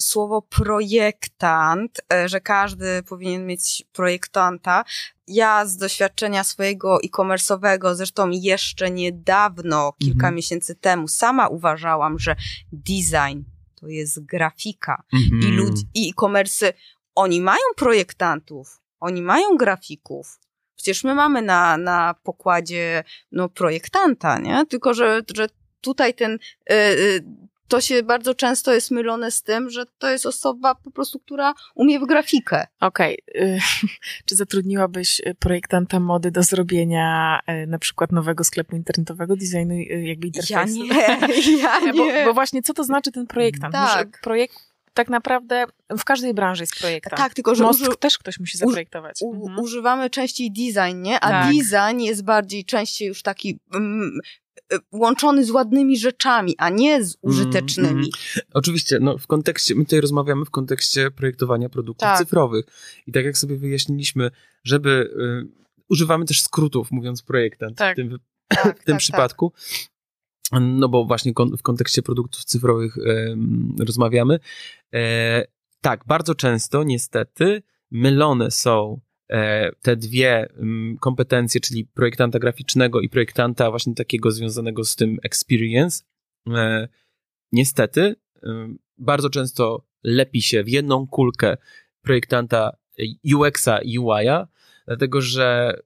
słowo 0.00 0.42
projektant, 0.42 2.00
e, 2.12 2.28
że 2.28 2.40
każdy 2.40 3.02
powinien 3.02 3.46
mieć 3.46 3.84
projektanta. 3.92 4.84
Ja 5.26 5.66
z 5.66 5.76
doświadczenia 5.76 6.44
swojego 6.44 6.98
e-commerce'owego, 7.04 7.94
zresztą 7.94 8.30
jeszcze 8.30 8.90
niedawno, 8.90 9.92
kilka 9.98 10.16
Mhm. 10.16 10.34
miesięcy 10.34 10.74
temu, 10.74 11.08
sama 11.08 11.48
uważałam, 11.48 12.18
że 12.18 12.36
design 12.72 13.42
to 13.80 13.88
jest 13.88 14.24
grafika 14.24 15.02
Mhm. 15.12 15.42
i 15.42 15.46
ludzi, 15.56 15.82
i 15.94 16.10
e-commerce, 16.10 16.72
oni 17.14 17.40
mają 17.40 17.64
projektantów, 17.76 18.80
oni 19.00 19.22
mają 19.22 19.56
grafików. 19.56 20.38
Przecież 20.76 21.04
my 21.04 21.14
mamy 21.14 21.42
na, 21.42 21.76
na 21.76 22.14
pokładzie 22.22 23.04
no, 23.32 23.48
projektanta, 23.48 24.38
nie? 24.38 24.66
Tylko, 24.66 24.94
że, 24.94 25.22
że 25.36 25.48
tutaj 25.80 26.14
ten, 26.14 26.32
y, 26.32 26.74
y, 26.74 27.24
to 27.68 27.80
się 27.80 28.02
bardzo 28.02 28.34
często 28.34 28.74
jest 28.74 28.90
mylone 28.90 29.30
z 29.30 29.42
tym, 29.42 29.70
że 29.70 29.84
to 29.98 30.10
jest 30.10 30.26
osoba 30.26 30.74
po 30.74 30.90
prostu, 30.90 31.18
która 31.18 31.54
umie 31.74 32.00
w 32.00 32.06
grafikę. 32.06 32.66
Okej. 32.80 33.18
y, 33.36 33.58
Czy 34.26 34.36
zatrudniłabyś 34.36 35.20
y, 35.20 35.34
projektanta 35.34 36.00
mody 36.00 36.30
do 36.30 36.42
zrobienia 36.42 37.40
y, 37.64 37.66
na 37.66 37.78
przykład 37.78 38.12
nowego 38.12 38.44
sklepu 38.44 38.76
internetowego, 38.76 39.36
designu 39.36 39.74
y, 39.74 39.84
jakby 40.06 40.26
Ja 40.26 40.62
interfejsu? 40.64 40.82
nie, 40.82 41.58
ja 41.62 41.80
Bo, 41.92 42.06
nie. 42.06 42.24
bo 42.24 42.34
właśnie 42.34 42.62
co 42.62 42.74
to 42.74 42.84
znaczy 42.84 43.12
ten 43.12 43.26
projektant? 43.26 43.72
Tak. 43.74 43.96
Może 43.96 44.10
projekt, 44.22 44.56
tak 44.94 45.08
naprawdę 45.08 45.64
w 45.98 46.04
każdej 46.04 46.34
branży 46.34 46.62
jest 46.62 46.76
projektant. 46.80 47.16
tak, 47.16 47.34
tylko 47.34 47.54
że 47.54 47.64
Most 47.64 47.80
uży, 47.80 47.90
też 48.00 48.18
ktoś 48.18 48.40
musi 48.40 48.58
zaprojektować. 48.58 49.18
u, 49.22 49.34
Mhm. 49.34 49.58
używamy 49.60 50.10
częściej 50.10 50.50
design, 50.52 51.02
nie? 51.02 51.20
A 51.20 51.28
Tak. 51.30 51.46
design 51.54 52.00
jest 52.00 52.24
bardziej 52.24 52.64
częściej 52.64 53.08
już 53.08 53.22
taki 53.22 53.58
mm, 53.74 54.18
łączony 54.92 55.44
z 55.44 55.50
ładnymi 55.50 55.98
rzeczami, 55.98 56.54
a 56.58 56.70
nie 56.70 57.04
z 57.04 57.18
użytecznymi. 57.22 57.90
mm. 57.90 58.10
Oczywiście, 58.54 58.98
no 59.00 59.18
w 59.18 59.26
kontekście, 59.26 59.74
my 59.74 59.84
tutaj 59.84 60.00
rozmawiamy 60.00 60.44
w 60.44 60.50
kontekście 60.50 61.10
projektowania 61.10 61.68
produktów 61.68 62.08
Tak. 62.08 62.18
cyfrowych. 62.18 62.66
I 63.06 63.12
tak 63.12 63.24
jak 63.24 63.38
sobie 63.38 63.56
wyjaśniliśmy, 63.56 64.30
żeby, 64.64 64.90
y, 64.90 65.82
używamy 65.88 66.24
też 66.24 66.42
skrótów, 66.42 66.90
mówiąc 66.90 67.22
projektant 67.22 67.76
Tak. 67.78 67.92
w 67.96 67.96
tym, 67.96 68.18
Tak, 68.48 68.80
w 68.80 68.84
tym 68.84 68.94
tak, 68.94 68.98
przypadku. 68.98 69.52
No 70.60 70.88
bo 70.88 71.04
właśnie 71.04 71.34
kon- 71.34 71.56
w 71.56 71.62
kontekście 71.62 72.02
produktów 72.02 72.44
cyfrowych 72.44 72.94
em, 72.98 73.76
rozmawiamy. 73.80 74.38
E, 74.94 75.44
tak, 75.80 76.04
bardzo 76.06 76.34
często 76.34 76.82
niestety 76.84 77.62
mylone 77.90 78.50
są 78.50 79.00
e, 79.00 79.05
te 79.82 79.96
dwie 79.96 80.48
mm, 80.50 80.98
kompetencje, 80.98 81.60
czyli 81.60 81.84
projektanta 81.84 82.38
graficznego 82.38 83.00
i 83.00 83.08
projektanta 83.08 83.70
właśnie 83.70 83.94
takiego 83.94 84.30
związanego 84.30 84.84
z 84.84 84.96
tym 84.96 85.18
experience. 85.22 86.04
E, 86.54 86.88
niestety 87.52 88.14
em, 88.42 88.78
bardzo 88.98 89.30
często 89.30 89.86
lepi 90.04 90.42
się 90.42 90.64
w 90.64 90.68
jedną 90.68 91.06
kulkę 91.06 91.56
projektanta 92.02 92.76
UX-a 93.34 93.78
i 93.78 93.98
UI-a, 93.98 94.48
dlatego 94.86 95.20
że 95.20 95.76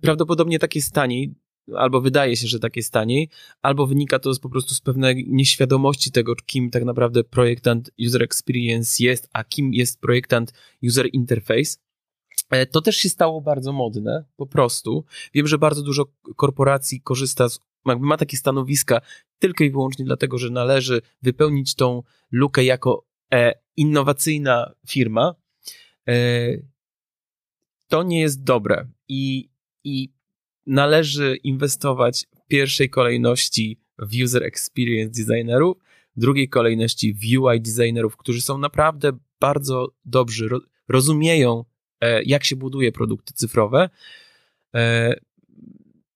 prawdopodobnie 0.00 0.58
tak 0.58 0.74
jest 0.74 0.94
taniej, 0.94 1.34
albo 1.76 2.00
wydaje 2.00 2.36
się, 2.36 2.46
że 2.46 2.58
tak 2.58 2.76
jest 2.76 2.92
taniej, 2.92 3.28
albo 3.62 3.86
wynika 3.86 4.18
to 4.18 4.34
z, 4.34 4.38
po 4.38 4.48
prostu 4.48 4.74
z 4.74 4.80
pewnej 4.80 5.26
nieświadomości 5.28 6.10
tego, 6.10 6.34
kim 6.46 6.70
tak 6.70 6.84
naprawdę 6.84 7.24
projektant 7.24 7.90
user 8.06 8.22
experience 8.22 9.04
jest, 9.04 9.28
a 9.32 9.44
kim 9.44 9.74
jest 9.74 10.00
projektant 10.00 10.52
user 10.82 11.08
interface. 11.12 11.78
E, 12.50 12.66
To 12.66 12.80
też 12.80 12.96
się 12.96 13.08
stało 13.08 13.40
bardzo 13.40 13.72
modne, 13.72 14.24
po 14.36 14.46
prostu. 14.46 15.04
Wiem, 15.34 15.46
że 15.46 15.58
bardzo 15.58 15.82
dużo 15.82 16.04
korporacji 16.36 17.00
korzysta 17.00 17.48
z, 17.48 17.60
jakby 17.86 18.06
ma 18.06 18.16
takie 18.16 18.36
stanowiska 18.36 19.00
tylko 19.38 19.64
i 19.64 19.70
wyłącznie 19.70 20.04
dlatego, 20.04 20.38
że 20.38 20.50
należy 20.50 21.02
wypełnić 21.22 21.74
tą 21.74 22.02
lukę 22.30 22.64
jako 22.64 23.04
e, 23.32 23.54
innowacyjna 23.76 24.72
firma. 24.88 25.34
E, 26.08 26.12
to 27.88 28.02
nie 28.02 28.20
jest 28.20 28.42
dobre 28.42 28.88
i, 29.08 29.50
i 29.84 30.12
należy 30.66 31.36
inwestować 31.36 32.26
w 32.44 32.46
pierwszej 32.46 32.90
kolejności 32.90 33.80
w 33.98 34.22
user 34.24 34.42
experience 34.42 35.24
designerów, 35.24 35.76
w 36.16 36.20
drugiej 36.20 36.48
kolejności 36.48 37.14
w 37.14 37.40
UI 37.40 37.60
designerów, 37.60 38.16
którzy 38.16 38.42
są 38.42 38.58
naprawdę 38.58 39.12
bardzo 39.40 39.88
dobrzy, 40.04 40.48
ro, 40.48 40.60
rozumieją, 40.88 41.64
jak 42.24 42.44
się 42.44 42.56
buduje 42.56 42.92
produkty 42.92 43.34
cyfrowe, 43.34 43.90
e, 44.74 45.14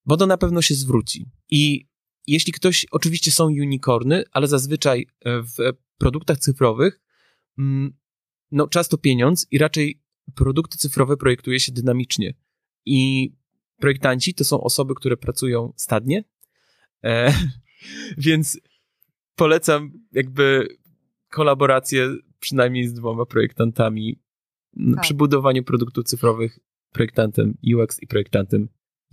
bo 0.05 0.17
to 0.17 0.25
na 0.25 0.37
pewno 0.37 0.61
się 0.61 0.75
zwróci. 0.75 1.25
I 1.49 1.87
jeśli 2.27 2.53
ktoś, 2.53 2.85
oczywiście 2.91 3.31
są 3.31 3.45
unicorny, 3.45 4.23
ale 4.31 4.47
zazwyczaj 4.47 5.07
e, 5.21 5.41
w 5.41 5.55
produktach 5.97 6.37
cyfrowych, 6.37 7.01
mm, 7.57 7.93
no 8.51 8.67
czas 8.67 8.89
to 8.89 8.97
pieniądz 8.97 9.47
i 9.51 9.57
raczej 9.57 10.01
produkty 10.35 10.77
cyfrowe 10.77 11.17
projektuje 11.17 11.59
się 11.59 11.71
dynamicznie. 11.71 12.33
I 12.85 13.31
projektanci 13.79 14.33
to 14.33 14.43
są 14.43 14.61
osoby, 14.61 14.95
które 14.95 15.17
pracują 15.17 15.73
stadnie, 15.75 16.23
e, 17.03 17.33
więc 18.17 18.59
polecam 19.35 19.91
jakby 20.11 20.67
kolaborację 21.29 22.15
przynajmniej 22.39 22.87
z 22.87 22.93
dwoma 22.93 23.25
projektantami 23.25 24.19
Tak. 24.93 25.01
przy 25.03 25.13
budowaniu 25.13 25.63
produktów 25.63 26.03
cyfrowych, 26.05 26.59
projektantem 26.91 27.57
UX 27.75 28.01
i 28.01 28.07
projektantem 28.07 28.67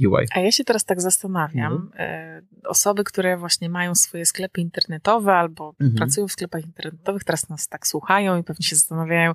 UI. 0.07 0.27
A 0.35 0.41
ja 0.41 0.53
się 0.53 0.65
teraz 0.65 0.85
tak 0.85 1.01
zastanawiam, 1.01 1.73
Mhm. 1.73 1.91
e, 1.97 2.43
osoby, 2.69 3.05
które 3.05 3.37
właśnie 3.37 3.69
mają 3.71 3.95
swoje 3.95 4.27
sklepy 4.27 4.61
internetowe 4.61 5.33
albo 5.33 5.69
Mhm. 5.81 5.95
pracują 5.97 6.29
w 6.29 6.33
sklepach 6.33 6.65
internetowych, 6.65 7.25
teraz 7.25 7.49
nas 7.49 7.69
tak 7.69 7.87
słuchają 7.87 8.39
i 8.41 8.45
pewnie 8.45 8.67
się 8.67 8.77
zastanawiają, 8.77 9.33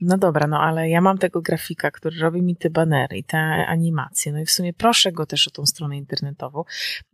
no 0.00 0.18
dobra, 0.18 0.46
no 0.46 0.60
ale 0.60 0.88
ja 0.88 1.00
mam 1.00 1.18
tego 1.18 1.40
grafika, 1.42 1.90
który 1.90 2.18
robi 2.18 2.42
mi 2.42 2.56
te 2.56 2.70
banery 2.70 3.16
i 3.18 3.24
te 3.24 3.38
animacje, 3.66 4.32
no 4.32 4.40
i 4.40 4.44
w 4.46 4.50
sumie 4.50 4.72
proszę 4.72 5.12
go 5.12 5.26
też 5.26 5.48
o 5.48 5.50
tą 5.50 5.66
stronę 5.66 5.96
internetową, 5.96 6.64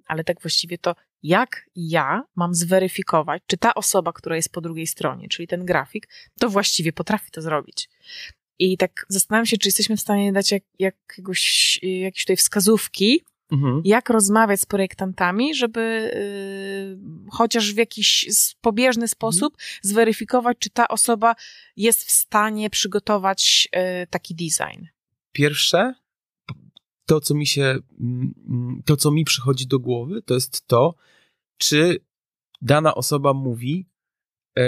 ale 0.07 0.25
tak 0.25 0.40
właściwie 0.40 0.79
to 0.79 0.94
jak 1.23 1.64
ja 1.77 2.25
mam 2.37 2.55
zweryfikować, 2.55 3.42
czy 3.46 3.57
ta 3.57 3.75
osoba, 3.75 4.12
która 4.12 4.37
jest 4.37 4.53
po 4.53 4.61
drugiej 4.61 4.87
stronie, 4.87 5.29
czyli 5.29 5.49
ten 5.49 5.64
grafik, 5.64 6.09
to 6.40 6.49
właściwie 6.49 6.92
potrafi 6.92 7.31
to 7.31 7.42
zrobić. 7.42 7.88
I 8.61 8.77
tak 8.77 9.07
zastanawiam 9.09 9.46
się, 9.46 9.59
czy 9.59 9.68
jesteśmy 9.68 9.96
w 9.96 10.01
stanie 10.01 10.33
dać 10.33 10.53
jak, 10.53 10.62
jakiegoś, 10.79 11.79
jakieś 11.83 12.25
tutaj 12.25 12.37
wskazówki, 12.37 13.25
Mhm. 13.53 13.83
jak 13.85 14.11
rozmawiać 14.11 14.61
z 14.61 14.66
projektantami, 14.66 15.55
żeby 15.55 15.81
y, 15.81 17.31
chociaż 17.31 17.75
w 17.75 17.77
jakiś 17.77 18.29
pobieżny 18.61 19.09
sposób 19.09 19.57
zweryfikować, 19.83 20.57
czy 20.61 20.70
ta 20.70 20.88
osoba 20.88 21.35
jest 21.77 22.05
w 22.05 22.11
stanie 22.11 22.70
przygotować 22.70 23.68
y, 24.03 24.07
taki 24.07 24.35
design. 24.35 24.85
Pierwsze, 25.33 25.94
to 27.07 27.20
co 27.20 27.35
mi 27.35 27.46
się, 27.46 27.79
mm, 28.01 28.83
to 28.85 28.96
co 28.96 29.11
mi 29.11 29.25
przychodzi 29.25 29.66
do 29.66 29.79
głowy, 29.79 30.23
to 30.23 30.35
jest 30.35 30.66
to, 30.66 30.94
czy 31.59 31.99
dana 32.62 32.94
osoba 32.94 33.33
mówi 33.33 33.87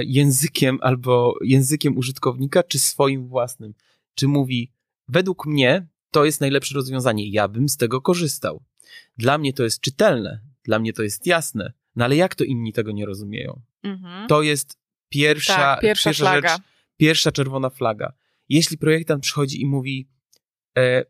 językiem 0.04 0.78
albo 0.82 1.34
językiem 1.44 1.96
użytkownika, 1.96 2.62
czy 2.62 2.78
swoim 2.78 3.28
własnym. 3.28 3.74
Czy 4.14 4.28
mówi, 4.28 4.72
według 5.08 5.46
mnie 5.46 5.86
to 6.10 6.24
jest 6.24 6.40
najlepsze 6.40 6.74
rozwiązanie, 6.74 7.30
ja 7.30 7.48
bym 7.48 7.68
z 7.68 7.76
tego 7.76 8.00
korzystał. 8.00 8.62
Dla 9.16 9.38
mnie 9.38 9.52
to 9.52 9.64
jest 9.64 9.80
czytelne, 9.80 10.40
dla 10.64 10.78
mnie 10.78 10.92
to 10.92 11.02
jest 11.02 11.26
jasne, 11.26 11.72
no 11.96 12.04
ale 12.04 12.16
jak 12.16 12.34
to 12.34 12.44
inni 12.44 12.72
tego 12.72 12.92
nie 12.92 13.06
rozumieją? 13.06 13.60
To 14.28 14.42
jest 14.42 14.78
pierwsza, 15.08 15.54
tak, 15.54 15.80
pierwsza, 15.80 16.12
flaga. 16.12 16.48
rzecz, 16.48 16.60
pierwsza 16.96 17.32
czerwona 17.32 17.70
flaga. 17.70 18.12
Jeśli 18.48 18.78
projektant 18.78 19.22
przychodzi 19.22 19.60
i 19.60 19.66
mówi, 19.66 20.08
e, 20.78 21.04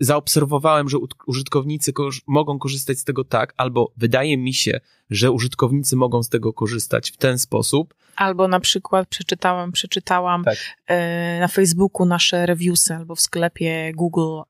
zaobserwowałem, 0.00 0.88
że 0.88 0.98
użytkownicy 1.26 1.92
koż- 1.92 2.22
mogą 2.26 2.58
korzystać 2.58 2.98
z 2.98 3.04
tego 3.04 3.24
tak, 3.24 3.54
albo 3.56 3.92
wydaje 3.96 4.36
mi 4.38 4.54
się, 4.54 4.80
że 5.10 5.30
użytkownicy 5.30 5.96
mogą 5.96 6.22
z 6.22 6.28
tego 6.28 6.52
korzystać 6.52 7.10
w 7.10 7.16
ten 7.16 7.38
sposób, 7.38 7.94
Albo 8.16 8.48
na 8.48 8.60
przykład 8.60 9.08
przeczytałam, 9.08 9.72
przeczytałam 9.72 10.44
Tak. 10.44 10.56
e, 10.86 11.40
na 11.40 11.48
Facebooku 11.48 12.06
nasze 12.06 12.46
reviewsy 12.46 12.94
albo 12.94 13.14
w 13.14 13.20
sklepie 13.20 13.92
Google 13.94 14.38
e, 14.40 14.44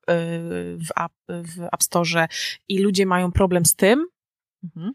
w, 0.77 0.89
app, 1.05 1.13
w 1.29 1.61
App 1.73 1.83
Store 1.83 2.29
i 2.69 2.79
ludzie 2.79 3.07
mają 3.07 3.33
problem 3.33 3.65
z 3.65 3.75
tym. 3.75 4.07
Mhm. 4.65 4.93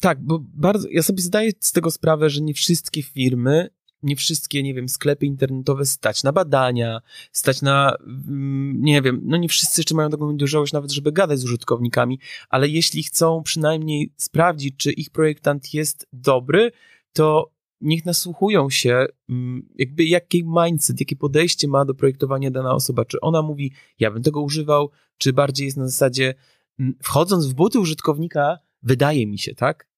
Tak, 0.00 0.20
bo 0.22 0.38
bardzo, 0.54 0.88
ja 0.90 1.02
sobie 1.02 1.22
zdaję 1.22 1.50
z 1.60 1.72
tego 1.72 1.90
sprawę, 1.90 2.30
że 2.30 2.40
nie 2.40 2.54
wszystkie 2.54 3.02
firmy, 3.02 3.70
nie 4.02 4.16
wszystkie, 4.16 4.62
nie 4.62 4.74
wiem, 4.74 4.88
sklepy 4.88 5.26
internetowe 5.26 5.86
stać 5.86 6.22
na 6.22 6.32
badania, 6.32 7.00
stać 7.32 7.62
na, 7.62 7.96
mm, 8.06 8.80
nie 8.82 9.02
wiem, 9.02 9.20
no 9.24 9.36
nie 9.36 9.48
wszyscy 9.48 9.80
jeszcze 9.80 9.94
mają 9.94 10.10
taką 10.10 10.36
dojrzałość 10.36 10.72
nawet, 10.72 10.92
żeby 10.92 11.12
gadać 11.12 11.38
z 11.38 11.44
użytkownikami, 11.44 12.20
ale 12.48 12.68
jeśli 12.68 13.02
chcą 13.02 13.42
przynajmniej 13.42 14.12
sprawdzić, 14.16 14.74
czy 14.76 14.92
ich 14.92 15.10
projektant 15.10 15.74
jest 15.74 16.06
dobry, 16.12 16.72
to 17.12 17.50
niech 17.80 18.04
nasłuchują 18.04 18.70
się, 18.70 19.06
mm, 19.28 19.68
jakby 19.74 20.04
jaki 20.04 20.44
mindset, 20.44 21.00
jakie 21.00 21.16
podejście 21.16 21.68
ma 21.68 21.84
do 21.84 21.94
projektowania 21.94 22.50
dana 22.50 22.74
osoba. 22.74 23.04
Czy 23.04 23.20
ona 23.20 23.42
mówi, 23.42 23.72
ja 23.98 24.10
bym 24.10 24.22
tego 24.22 24.42
używał, 24.42 24.90
czy 25.18 25.32
bardziej 25.32 25.64
jest 25.64 25.76
na 25.76 25.88
zasadzie, 25.88 26.34
mm, 26.78 26.94
wchodząc 27.02 27.46
w 27.46 27.54
buty 27.54 27.80
użytkownika, 27.80 28.58
wydaje 28.82 29.26
mi 29.26 29.38
się, 29.38 29.54
tak? 29.54 29.88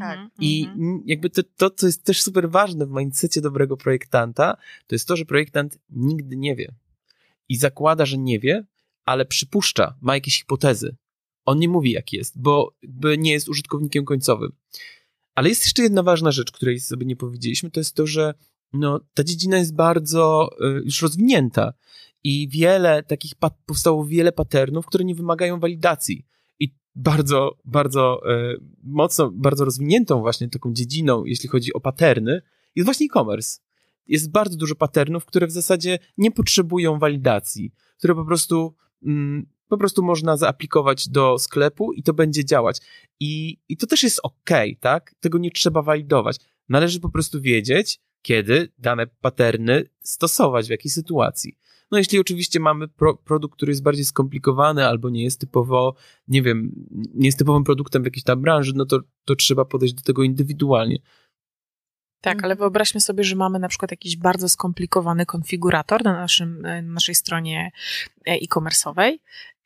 Tak. 0.00 0.18
I 0.40 0.64
Mhm. 0.64 1.02
jakby 1.06 1.30
to, 1.30 1.42
to, 1.56 1.70
co 1.70 1.86
jest 1.86 2.04
też 2.04 2.22
super 2.22 2.50
ważne 2.50 2.86
w 2.86 2.90
mindsetie 2.90 3.40
dobrego 3.40 3.76
projektanta, 3.76 4.56
to 4.86 4.94
jest 4.94 5.08
to, 5.08 5.16
że 5.16 5.24
projektant 5.24 5.78
nigdy 5.90 6.36
nie 6.36 6.56
wie. 6.56 6.74
I 7.48 7.56
zakłada, 7.56 8.06
że 8.06 8.18
nie 8.18 8.38
wie, 8.40 8.64
ale 9.04 9.24
przypuszcza, 9.26 9.96
ma 10.00 10.14
jakieś 10.14 10.38
hipotezy. 10.38 10.96
On 11.44 11.58
nie 11.58 11.68
mówi, 11.68 11.90
jak 11.90 12.12
jest, 12.12 12.40
bo 12.40 12.74
jakby 12.82 13.18
nie 13.18 13.32
jest 13.32 13.48
użytkownikiem 13.48 14.04
końcowym. 14.04 14.52
Ale 15.34 15.48
jest 15.48 15.62
jeszcze 15.64 15.82
jedna 15.82 16.02
ważna 16.02 16.32
rzecz, 16.32 16.52
której 16.52 16.80
sobie 16.80 17.06
nie 17.06 17.16
powiedzieliśmy, 17.16 17.70
to 17.70 17.80
jest 17.80 17.94
to, 17.96 18.06
że 18.06 18.34
no, 18.72 19.00
ta 19.14 19.24
dziedzina 19.24 19.58
jest 19.58 19.74
bardzo 19.74 20.50
y, 20.60 20.82
już 20.84 21.02
rozwinięta 21.02 21.72
i 22.24 22.48
wiele 22.48 23.02
takich, 23.02 23.34
pat- 23.34 23.58
powstało 23.66 24.06
wiele 24.06 24.32
patternów, 24.32 24.86
które 24.86 25.04
nie 25.04 25.14
wymagają 25.14 25.60
walidacji. 25.60 26.26
Bardzo, 27.00 27.58
bardzo 27.64 28.20
y, 28.32 28.60
mocno, 28.82 29.30
bardzo 29.30 29.64
rozwiniętą 29.64 30.20
właśnie 30.20 30.48
taką 30.48 30.72
dziedziną, 30.72 31.24
jeśli 31.24 31.48
chodzi 31.48 31.72
o 31.72 31.80
paterny, 31.80 32.42
jest 32.74 32.84
właśnie 32.84 33.06
e-commerce. 33.06 33.60
Jest 34.06 34.30
bardzo 34.30 34.56
dużo 34.56 34.74
patternów, 34.74 35.24
które 35.24 35.46
w 35.46 35.50
zasadzie 35.50 35.98
nie 36.18 36.30
potrzebują 36.30 36.98
walidacji, 36.98 37.72
które 37.98 38.14
po 38.14 38.24
prostu, 38.24 38.74
mm, 39.02 39.46
po 39.68 39.78
prostu 39.78 40.02
można 40.02 40.36
zaaplikować 40.36 41.08
do 41.08 41.38
sklepu 41.38 41.92
i 41.92 42.02
to 42.02 42.14
będzie 42.14 42.44
działać. 42.44 42.80
I, 43.20 43.58
i 43.68 43.76
to 43.76 43.86
też 43.86 44.02
jest 44.02 44.20
ok, 44.22 44.50
tak? 44.80 45.14
Tego 45.20 45.38
nie 45.38 45.50
trzeba 45.50 45.82
walidować. 45.82 46.36
Należy 46.68 47.00
po 47.00 47.08
prostu 47.08 47.40
wiedzieć, 47.40 48.00
kiedy 48.22 48.72
dane 48.78 49.06
paterny 49.06 49.84
stosować, 50.00 50.66
w 50.66 50.70
jakiej 50.70 50.90
sytuacji. 50.90 51.58
No 51.90 51.98
jeśli 51.98 52.18
oczywiście 52.18 52.60
mamy 52.60 52.88
pro, 52.88 53.16
produkt, 53.16 53.56
który 53.56 53.72
jest 53.72 53.82
bardziej 53.82 54.04
skomplikowany 54.04 54.86
albo 54.86 55.10
nie 55.10 55.24
jest 55.24 55.40
typowo, 55.40 55.94
nie 56.28 56.42
wiem, 56.42 56.72
nie 57.14 57.28
jest 57.28 57.38
typowym 57.38 57.64
produktem 57.64 58.02
w 58.02 58.04
jakiejś 58.04 58.24
tam 58.24 58.42
branży, 58.42 58.72
no 58.76 58.86
to, 58.86 59.00
to 59.24 59.36
trzeba 59.36 59.64
podejść 59.64 59.94
do 59.94 60.02
tego 60.02 60.22
indywidualnie. 60.22 60.98
Tak, 62.20 62.44
ale 62.44 62.56
wyobraźmy 62.56 63.00
sobie, 63.00 63.24
że 63.24 63.36
mamy 63.36 63.58
na 63.58 63.68
przykład 63.68 63.90
jakiś 63.90 64.16
bardzo 64.16 64.48
skomplikowany 64.48 65.26
konfigurator 65.26 66.04
na, 66.04 66.12
naszym, 66.12 66.60
na 66.60 66.82
naszej 66.82 67.14
stronie 67.14 67.70
e, 68.26 68.30
e-commerce'owej 68.30 69.18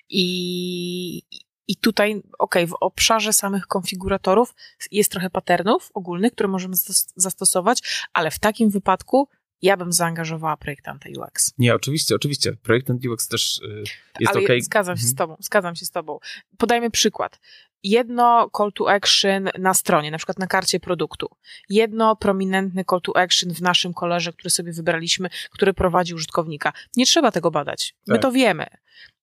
i, 0.09 1.23
i 1.69 1.77
tutaj, 1.77 2.23
okej, 2.39 2.67
w 2.67 2.75
obszarze 2.81 3.33
samych 3.33 3.67
konfiguratorów 3.67 4.55
jest 4.91 5.11
trochę 5.11 5.31
patternów 5.31 5.91
ogólnych, 5.95 6.33
które 6.33 6.49
możemy 6.49 6.75
zastos- 6.75 7.13
zastosować, 7.17 8.09
ale 8.13 8.31
w 8.31 8.39
takim 8.39 8.71
wypadku 8.71 9.29
ja 9.63 9.77
bym 9.77 9.93
zaangażowała 9.93 10.57
projektanta 10.57 11.09
UX. 11.19 11.55
Nie, 11.59 11.75
oczywiście, 11.75 12.15
oczywiście. 12.15 12.53
Projektant 12.53 13.07
UX 13.07 13.29
też 13.29 13.59
y, 13.59 13.83
jest 14.21 14.37
ale 14.37 14.45
ok. 14.45 14.49
zgadzam 14.61 14.97
się 14.97 15.03
z 15.07 15.11
Mhm. 15.11 15.17
tobą, 15.17 15.37
zgadzam 15.41 15.77
się 15.77 15.87
z 15.87 15.91
tobą. 15.91 16.19
Podajmy 16.59 16.91
przykład. 16.91 17.41
Jedno 17.85 18.51
call 18.57 18.73
to 18.73 18.91
action 18.91 19.49
na 19.59 19.75
stronie, 19.75 20.11
na 20.11 20.17
przykład 20.19 20.39
na 20.39 20.47
karcie 20.47 20.81
produktu. 20.81 21.29
Jedno 21.69 22.17
prominentny 22.17 22.85
call 22.91 23.01
to 23.01 23.17
action 23.17 23.55
w 23.55 23.61
naszym 23.63 23.95
kolorze, 23.95 24.33
który 24.33 24.51
sobie 24.51 24.73
wybraliśmy, 24.73 25.29
który 25.51 25.75
prowadzi 25.75 26.15
użytkownika. 26.15 26.73
Nie 26.97 27.07
trzeba 27.07 27.31
tego 27.31 27.51
badać. 27.51 27.95
My 28.07 28.15
Tak. 28.15 28.23
to 28.23 28.33
wiemy. 28.33 28.67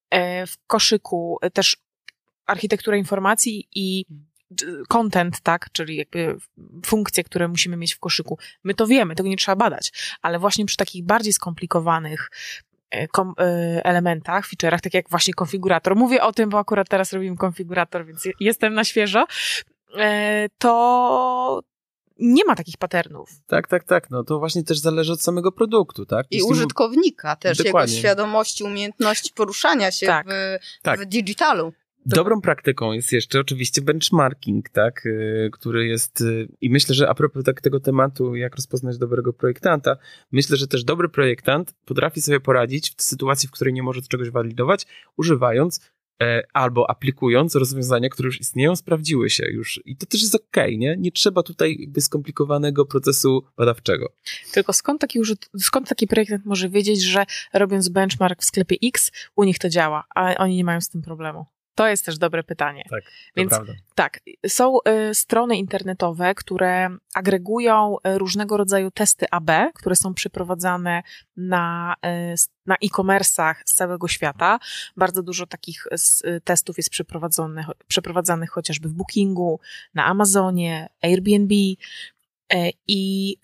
E, 0.10 0.48
W 0.48 0.58
koszyku 0.68 1.40
też 1.54 1.78
architektura 2.46 2.98
informacji 2.98 3.68
i 3.76 4.06
content, 4.88 5.42
tak, 5.42 5.70
czyli 5.72 5.96
jakby 5.96 6.38
funkcje, 6.86 7.24
które 7.24 7.48
musimy 7.48 7.78
mieć 7.78 7.94
w 7.94 8.00
koszyku. 8.00 8.38
My 8.64 8.74
to 8.74 8.88
wiemy, 8.88 9.16
tego 9.16 9.30
nie 9.30 9.38
trzeba 9.38 9.56
badać, 9.56 9.92
ale 10.22 10.40
właśnie 10.40 10.66
przy 10.66 10.78
takich 10.78 11.06
bardziej 11.06 11.34
skomplikowanych 11.34 12.30
e, 12.90 13.08
kom, 13.08 13.34
e, 13.40 13.82
elementach, 13.86 14.48
feature'ach, 14.50 14.80
tak 14.80 14.94
jak 14.94 15.10
właśnie 15.10 15.34
konfigurator. 15.34 15.96
Mówię 15.96 16.24
o 16.24 16.32
tym, 16.34 16.50
bo 16.50 16.60
akurat 16.60 16.90
teraz 16.90 17.14
robimy 17.14 17.38
konfigurator, 17.38 18.06
więc 18.06 18.26
je- 18.26 18.34
jestem 18.40 18.74
na 18.74 18.84
świeżo. 18.84 19.26
E, 19.98 20.48
To 20.58 21.62
nie 22.22 22.46
ma 22.46 22.56
takich 22.56 22.78
patternów. 22.78 23.30
Tak, 23.48 23.68
tak, 23.68 23.84
tak. 23.84 24.10
No 24.10 24.24
to 24.24 24.40
właśnie 24.40 24.64
też 24.64 24.80
zależy 24.80 25.12
od 25.14 25.22
samego 25.22 25.52
produktu, 25.52 26.06
tak? 26.06 26.26
I 26.32 26.36
Jeśli- 26.36 26.52
użytkownika 26.52 27.36
też, 27.36 27.58
Dokładnie. 27.58 27.94
jego 27.96 28.00
świadomości, 28.08 28.64
umiejętności 28.64 29.32
poruszania 29.36 29.92
się 29.92 30.06
Tak. 30.06 30.28
w, 30.28 30.58
Tak. 30.82 31.00
w 31.02 31.06
digitalu. 31.06 31.74
Dobrą 32.16 32.42
praktyką 32.42 32.92
jest 32.92 33.12
jeszcze 33.12 33.40
oczywiście 33.40 33.82
benchmarking, 33.82 34.70
tak, 34.70 35.06
y, 35.06 35.50
który 35.52 35.88
jest 35.88 36.22
y, 36.22 36.48
i 36.62 36.70
myślę, 36.70 36.96
że 36.96 37.10
a 37.10 37.14
propos 37.14 37.44
tak, 37.44 37.62
tego 37.62 37.80
tematu, 37.80 38.36
jak 38.36 38.56
rozpoznać 38.56 38.98
dobrego 38.98 39.34
projektanta, 39.34 39.98
myślę, 40.32 40.58
że 40.58 40.68
też 40.68 40.84
dobry 40.84 41.10
projektant 41.10 41.74
potrafi 41.86 42.22
sobie 42.22 42.40
poradzić 42.40 42.92
w 42.98 43.02
sytuacji, 43.02 43.50
w 43.50 43.52
której 43.52 43.74
nie 43.74 43.84
może 43.84 44.02
czegoś 44.02 44.30
walidować, 44.30 44.86
używając 45.18 45.92
e, 46.22 46.44
albo 46.54 46.90
aplikując 46.90 47.56
rozwiązania, 47.56 48.10
które 48.10 48.28
już 48.28 48.40
istnieją, 48.42 48.76
sprawdziły 48.76 49.30
się 49.30 49.46
już 49.52 49.82
i 49.86 49.98
to 49.98 50.06
też 50.06 50.22
jest 50.22 50.36
okej, 50.36 50.78
nie? 50.78 50.96
Nie 50.98 51.12
trzeba 51.12 51.44
tutaj 51.44 51.78
jakby 51.80 52.02
skomplikowanego 52.02 52.86
procesu 52.86 53.44
badawczego. 53.58 54.14
Tylko 54.52 54.74
skąd 54.74 55.02
taki, 55.02 55.20
skąd 55.60 55.90
taki 55.90 56.08
projektant 56.08 56.46
może 56.46 56.70
wiedzieć, 56.70 57.02
że 57.02 57.26
robiąc 57.54 57.90
benchmark 57.90 58.42
w 58.42 58.46
sklepie 58.46 58.76
X, 58.84 59.12
u 59.36 59.44
nich 59.44 59.60
to 59.60 59.70
działa, 59.70 60.04
a 60.16 60.36
oni 60.36 60.56
nie 60.56 60.64
mają 60.64 60.82
z 60.82 60.90
tym 60.90 61.02
problemu? 61.02 61.46
To 61.80 61.88
jest 61.88 62.06
też 62.06 62.18
dobre 62.18 62.44
pytanie. 62.44 62.84
Tak, 62.90 63.04
Więc 63.36 63.50
prawda. 63.50 63.74
Tak, 63.96 64.20
są 64.48 64.78
y, 65.10 65.16
strony 65.16 65.58
internetowe, 65.58 66.36
które 66.36 66.90
agregują 67.14 67.96
y, 68.08 68.18
różnego 68.18 68.58
rodzaju 68.58 68.92
testy 68.92 69.26
AB, 69.32 69.52
które 69.76 69.96
są 69.96 70.14
przeprowadzane 70.14 71.04
na, 71.38 71.96
y, 72.34 72.36
na 72.66 72.76
e-commerce'ach 72.76 73.56
z 73.66 73.74
całego 73.74 74.08
świata. 74.08 74.60
Bardzo 74.98 75.24
dużo 75.24 75.48
takich 75.48 75.86
s- 75.92 76.22
y, 76.26 76.42
testów 76.44 76.78
jest 76.78 76.90
przeprowadzonych, 76.90 77.66
przeprowadzanych 77.88 78.50
chociażby 78.50 78.90
w 78.90 78.94
Bookingu, 78.94 79.60
na 79.94 80.06
Amazonie, 80.06 80.90
Airbnb 81.04 81.54
y, 81.56 81.76
i 82.88 83.36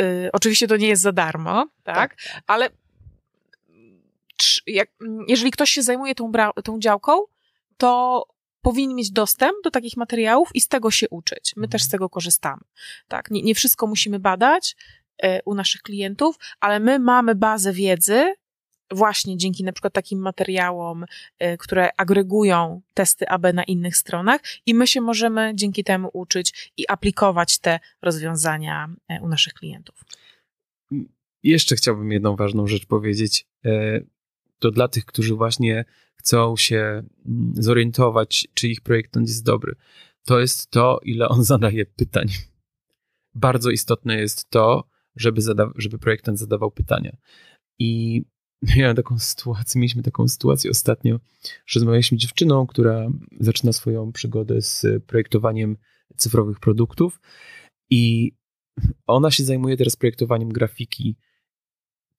y, 0.00 0.30
oczywiście 0.32 0.66
to 0.68 0.76
nie 0.76 0.88
jest 0.88 1.02
za 1.02 1.12
darmo, 1.12 1.68
tak? 1.84 2.16
ale 2.46 2.68
trz- 4.42 4.62
jak, 4.66 4.88
jeżeli 5.28 5.50
ktoś 5.50 5.70
się 5.70 5.82
zajmuje 5.82 6.14
tą, 6.14 6.32
tą 6.64 6.78
działką, 6.78 7.12
to 7.80 8.24
powinien 8.62 8.96
mieć 8.96 9.10
dostęp 9.10 9.54
do 9.64 9.70
takich 9.70 9.96
materiałów 9.96 10.48
i 10.54 10.60
z 10.60 10.68
tego 10.68 10.90
się 10.90 11.08
uczyć. 11.08 11.52
My 11.56 11.60
Mhm. 11.60 11.70
też 11.70 11.82
z 11.82 11.88
tego 11.88 12.08
korzystamy. 12.08 12.62
Tak, 13.08 13.30
nie, 13.30 13.42
nie 13.42 13.54
wszystko 13.54 13.86
musimy 13.86 14.18
badać 14.18 14.76
e, 15.22 15.42
u 15.42 15.54
naszych 15.54 15.82
klientów, 15.82 16.36
ale 16.60 16.80
my 16.80 16.98
mamy 16.98 17.34
bazę 17.34 17.72
wiedzy 17.72 18.34
właśnie 18.90 19.36
dzięki 19.36 19.64
na 19.64 19.72
przykład 19.72 19.92
takim 19.92 20.18
materiałom, 20.18 21.04
e, 21.38 21.56
które 21.58 21.90
agregują 21.96 22.80
testy 22.94 23.28
AB 23.28 23.52
na 23.54 23.64
innych 23.64 23.96
stronach 23.96 24.40
i 24.66 24.74
my 24.74 24.86
się 24.86 25.00
możemy 25.00 25.52
dzięki 25.54 25.84
temu 25.84 26.10
uczyć 26.12 26.72
i 26.76 26.88
aplikować 26.88 27.58
te 27.58 27.80
rozwiązania 28.02 28.88
e, 29.08 29.20
u 29.22 29.28
naszych 29.28 29.52
klientów. 29.52 30.04
Jeszcze 31.42 31.76
chciałbym 31.76 32.12
jedną 32.12 32.36
ważną 32.36 32.66
rzecz 32.66 32.86
powiedzieć. 32.86 33.46
To 34.60 34.70
dla 34.70 34.88
tych, 34.88 35.04
którzy 35.04 35.34
właśnie 35.34 35.84
chcą 36.14 36.56
się 36.56 36.78
mm, 36.78 37.52
zorientować, 37.54 38.48
czy 38.54 38.68
ich 38.68 38.80
projektant 38.80 39.28
jest 39.28 39.44
dobry. 39.44 39.74
To 40.24 40.40
jest 40.40 40.70
to, 40.70 41.00
ile 41.02 41.28
on 41.28 41.44
zadaje 41.54 41.86
pytań. 41.86 42.26
Bardzo 43.34 43.70
istotne 43.70 44.16
jest 44.16 44.50
to, 44.50 44.88
żeby, 45.16 45.40
zada- 45.40 45.72
żeby 45.76 45.98
projektant 45.98 46.38
zadawał 46.38 46.70
pytania. 46.70 47.16
I 47.78 48.22
miałem 48.76 48.96
taką 48.96 49.18
sytuację, 49.18 49.80
mieliśmy 49.80 50.02
taką 50.02 50.28
sytuację 50.28 50.70
ostatnio, 50.70 51.20
że 51.66 51.80
rozmawialiśmy 51.80 52.18
z 52.18 52.20
dziewczyną, 52.20 52.66
która 52.66 53.08
zaczyna 53.40 53.72
swoją 53.72 54.12
przygodę 54.12 54.62
z 54.62 54.86
projektowaniem 55.06 55.76
cyfrowych 56.16 56.60
produktów 56.60 57.20
i 57.90 58.32
ona 59.06 59.30
się 59.30 59.44
zajmuje 59.44 59.76
teraz 59.76 59.96
projektowaniem 59.96 60.48
grafiki 60.48 61.16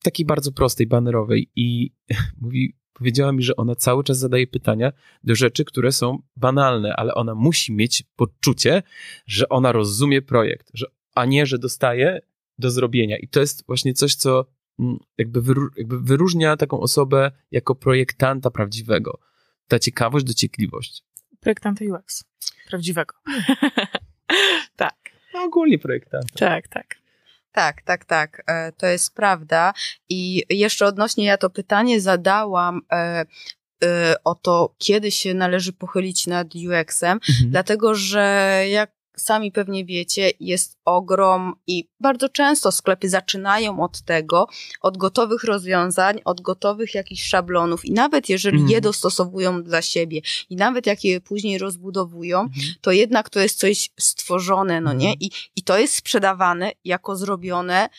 takiej 0.04 0.26
bardzo 0.26 0.52
prostej, 0.52 0.88
banerowej 0.88 1.52
i 1.56 1.92
mówi, 2.42 2.76
powiedziała 2.94 3.32
mi, 3.32 3.44
że 3.44 3.56
ona 3.56 3.76
cały 3.76 4.04
czas 4.04 4.20
zadaje 4.20 4.48
pytania 4.48 4.92
do 5.24 5.36
rzeczy, 5.36 5.66
które 5.66 5.92
są 5.92 6.22
banalne, 6.36 6.96
ale 6.96 7.14
ona 7.14 7.36
musi 7.36 7.74
mieć 7.74 8.04
poczucie, 8.16 8.84
że 9.26 9.50
ona 9.50 9.72
rozumie 9.72 10.22
projekt, 10.22 10.72
że, 10.74 10.86
a 11.16 11.26
nie, 11.26 11.46
że 11.46 11.60
dostaje 11.60 12.22
do 12.58 12.72
zrobienia. 12.72 13.18
I 13.18 13.28
to 13.28 13.40
jest 13.40 13.66
właśnie 13.68 13.94
coś, 13.94 14.16
co 14.16 14.46
mm, 14.80 14.98
jakby, 15.18 15.42
wyru, 15.42 15.70
jakby 15.78 16.02
wyróżnia 16.02 16.58
taką 16.58 16.80
osobę 16.80 17.32
jako 17.52 17.76
projektanta 17.76 18.52
prawdziwego. 18.52 19.20
Ta 19.68 19.80
ciekawość, 19.80 20.26
dociekliwość. 20.26 21.04
Projektanta 21.40 21.86
UX. 21.86 22.24
Prawdziwego. 22.70 23.14
tak, 24.76 25.12
No, 25.34 25.44
ogólnie 25.44 25.80
projektanta. 25.80 26.40
tak, 26.40 26.68
tak. 26.68 27.01
Tak, 27.52 27.82
tak, 27.82 28.06
tak, 28.06 28.44
e, 28.48 28.72
to 28.72 28.86
jest 28.88 29.16
prawda. 29.16 29.74
I 30.10 30.44
jeszcze 30.50 30.86
odnośnie, 30.86 31.26
ja 31.26 31.38
to 31.38 31.50
pytanie 31.50 32.02
zadałam 32.02 32.82
e, 32.92 33.26
e, 33.84 34.16
o 34.24 34.36
to, 34.36 34.76
kiedy 34.78 35.12
się 35.12 35.34
należy 35.34 35.74
pochylić 35.74 36.28
nad 36.28 36.48
UX-em, 36.56 37.20
Mhm. 37.30 37.52
dlatego 37.52 37.96
że 37.96 38.64
jak 38.70 38.92
sami 39.18 39.52
pewnie 39.52 39.86
wiecie, 39.86 40.32
jest 40.40 40.78
ogrom 40.86 41.54
i 41.68 41.88
bardzo 42.00 42.30
często 42.30 42.72
sklepy 42.72 43.10
zaczynają 43.10 43.84
od 43.84 44.02
tego, 44.02 44.48
od 44.82 44.98
gotowych 44.98 45.44
rozwiązań, 45.44 46.20
od 46.26 46.42
gotowych 46.42 46.94
jakichś 46.96 47.24
szablonów 47.24 47.86
i 47.86 47.92
nawet 47.92 48.30
jeżeli 48.30 48.58
Mhm. 48.58 48.72
je 48.72 48.82
dostosowują 48.82 49.64
dla 49.64 49.82
siebie 49.82 50.22
i 50.50 50.56
nawet 50.56 50.86
jak 50.86 51.04
je 51.04 51.22
później 51.22 51.58
rozbudowują, 51.58 52.40
Mhm. 52.42 52.74
to 52.82 52.92
jednak 52.92 53.30
to 53.30 53.40
jest 53.40 53.60
coś 53.60 53.90
stworzone, 54.00 54.82
no 54.82 54.94
nie? 54.94 55.08
Mhm. 55.10 55.20
I, 55.20 55.32
I 55.56 55.64
to 55.64 55.78
jest 55.78 55.96
sprzedawane 55.96 56.72
jako 56.86 57.16
zrobione 57.16 57.90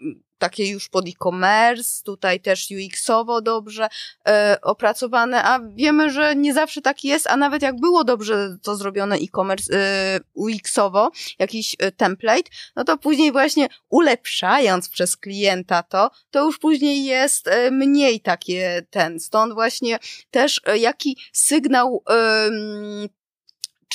mm, 0.00 0.22
takie 0.38 0.70
już 0.70 0.88
pod 0.88 1.08
e-commerce, 1.08 2.02
tutaj 2.04 2.40
też 2.40 2.68
UX-owo 2.70 3.42
dobrze 3.42 3.88
e, 4.28 4.58
opracowane, 4.62 5.44
a 5.44 5.60
wiemy, 5.74 6.10
że 6.10 6.36
nie 6.36 6.54
zawsze 6.54 6.82
tak 6.82 7.04
jest, 7.04 7.26
a 7.26 7.36
nawet 7.36 7.62
jak 7.62 7.80
było 7.80 8.04
dobrze 8.04 8.56
to 8.62 8.76
zrobione 8.76 9.16
e-commerce 9.16 9.74
e, 9.74 10.20
UX-owo, 10.34 11.10
jakiś 11.38 11.76
e, 11.78 11.92
template, 11.92 12.50
no 12.76 12.84
to 12.84 12.98
później 12.98 13.32
właśnie 13.32 13.68
ulepszając 13.88 14.88
przez 14.88 15.16
klienta 15.16 15.82
to, 15.82 16.10
to 16.30 16.44
już 16.44 16.58
później 16.58 17.04
jest 17.04 17.48
e, 17.48 17.70
mniej 17.70 18.20
takie 18.20 18.82
ten. 18.90 19.20
Stąd 19.20 19.54
właśnie 19.54 19.98
też 20.30 20.60
e, 20.66 20.78
jaki 20.78 21.18
sygnał 21.32 22.02
em, 22.06 23.08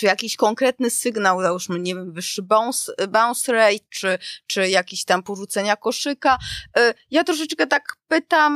czy 0.01 0.05
jakiś 0.07 0.35
konkretny 0.35 0.89
sygnał, 0.89 1.41
załóżmy, 1.41 1.79
nie 1.79 1.95
wiem, 1.95 2.13
wyższy 2.13 2.41
bounce, 2.41 2.93
bounce 3.09 3.53
rate, 3.53 3.85
czy, 3.89 4.17
czy 4.47 4.69
jakiś 4.69 5.05
tam 5.05 5.23
porzucenia 5.23 5.75
koszyka. 5.75 6.37
Y, 6.79 6.93
Ja 7.11 7.23
troszeczkę 7.23 7.67
tak 7.67 7.97
pytam, 8.07 8.53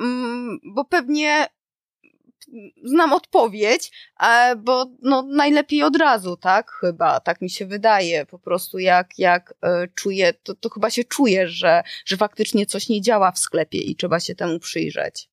mm, 0.00 0.58
bo 0.64 0.84
pewnie 0.84 1.46
znam 2.84 3.12
odpowiedź, 3.12 3.90
bo 4.56 4.86
no 5.02 5.22
najlepiej 5.22 5.82
od 5.82 5.96
razu, 5.96 6.36
tak? 6.36 6.70
Chyba, 6.70 7.20
tak 7.20 7.40
mi 7.40 7.50
się 7.50 7.66
wydaje. 7.66 8.26
Po 8.26 8.38
prostu 8.38 8.78
jak, 8.78 9.18
jak 9.18 9.54
e, 9.62 9.88
czuję, 9.94 10.32
to, 10.42 10.54
to 10.54 10.70
chyba 10.70 10.90
się 10.90 11.04
czuje, 11.04 11.48
że, 11.48 11.82
że 12.06 12.16
faktycznie 12.16 12.66
coś 12.66 12.88
nie 12.88 13.00
działa 13.02 13.32
w 13.32 13.38
sklepie 13.38 13.78
i 13.78 13.96
trzeba 13.96 14.20
się 14.20 14.34
temu 14.34 14.58
przyjrzeć. 14.58 15.28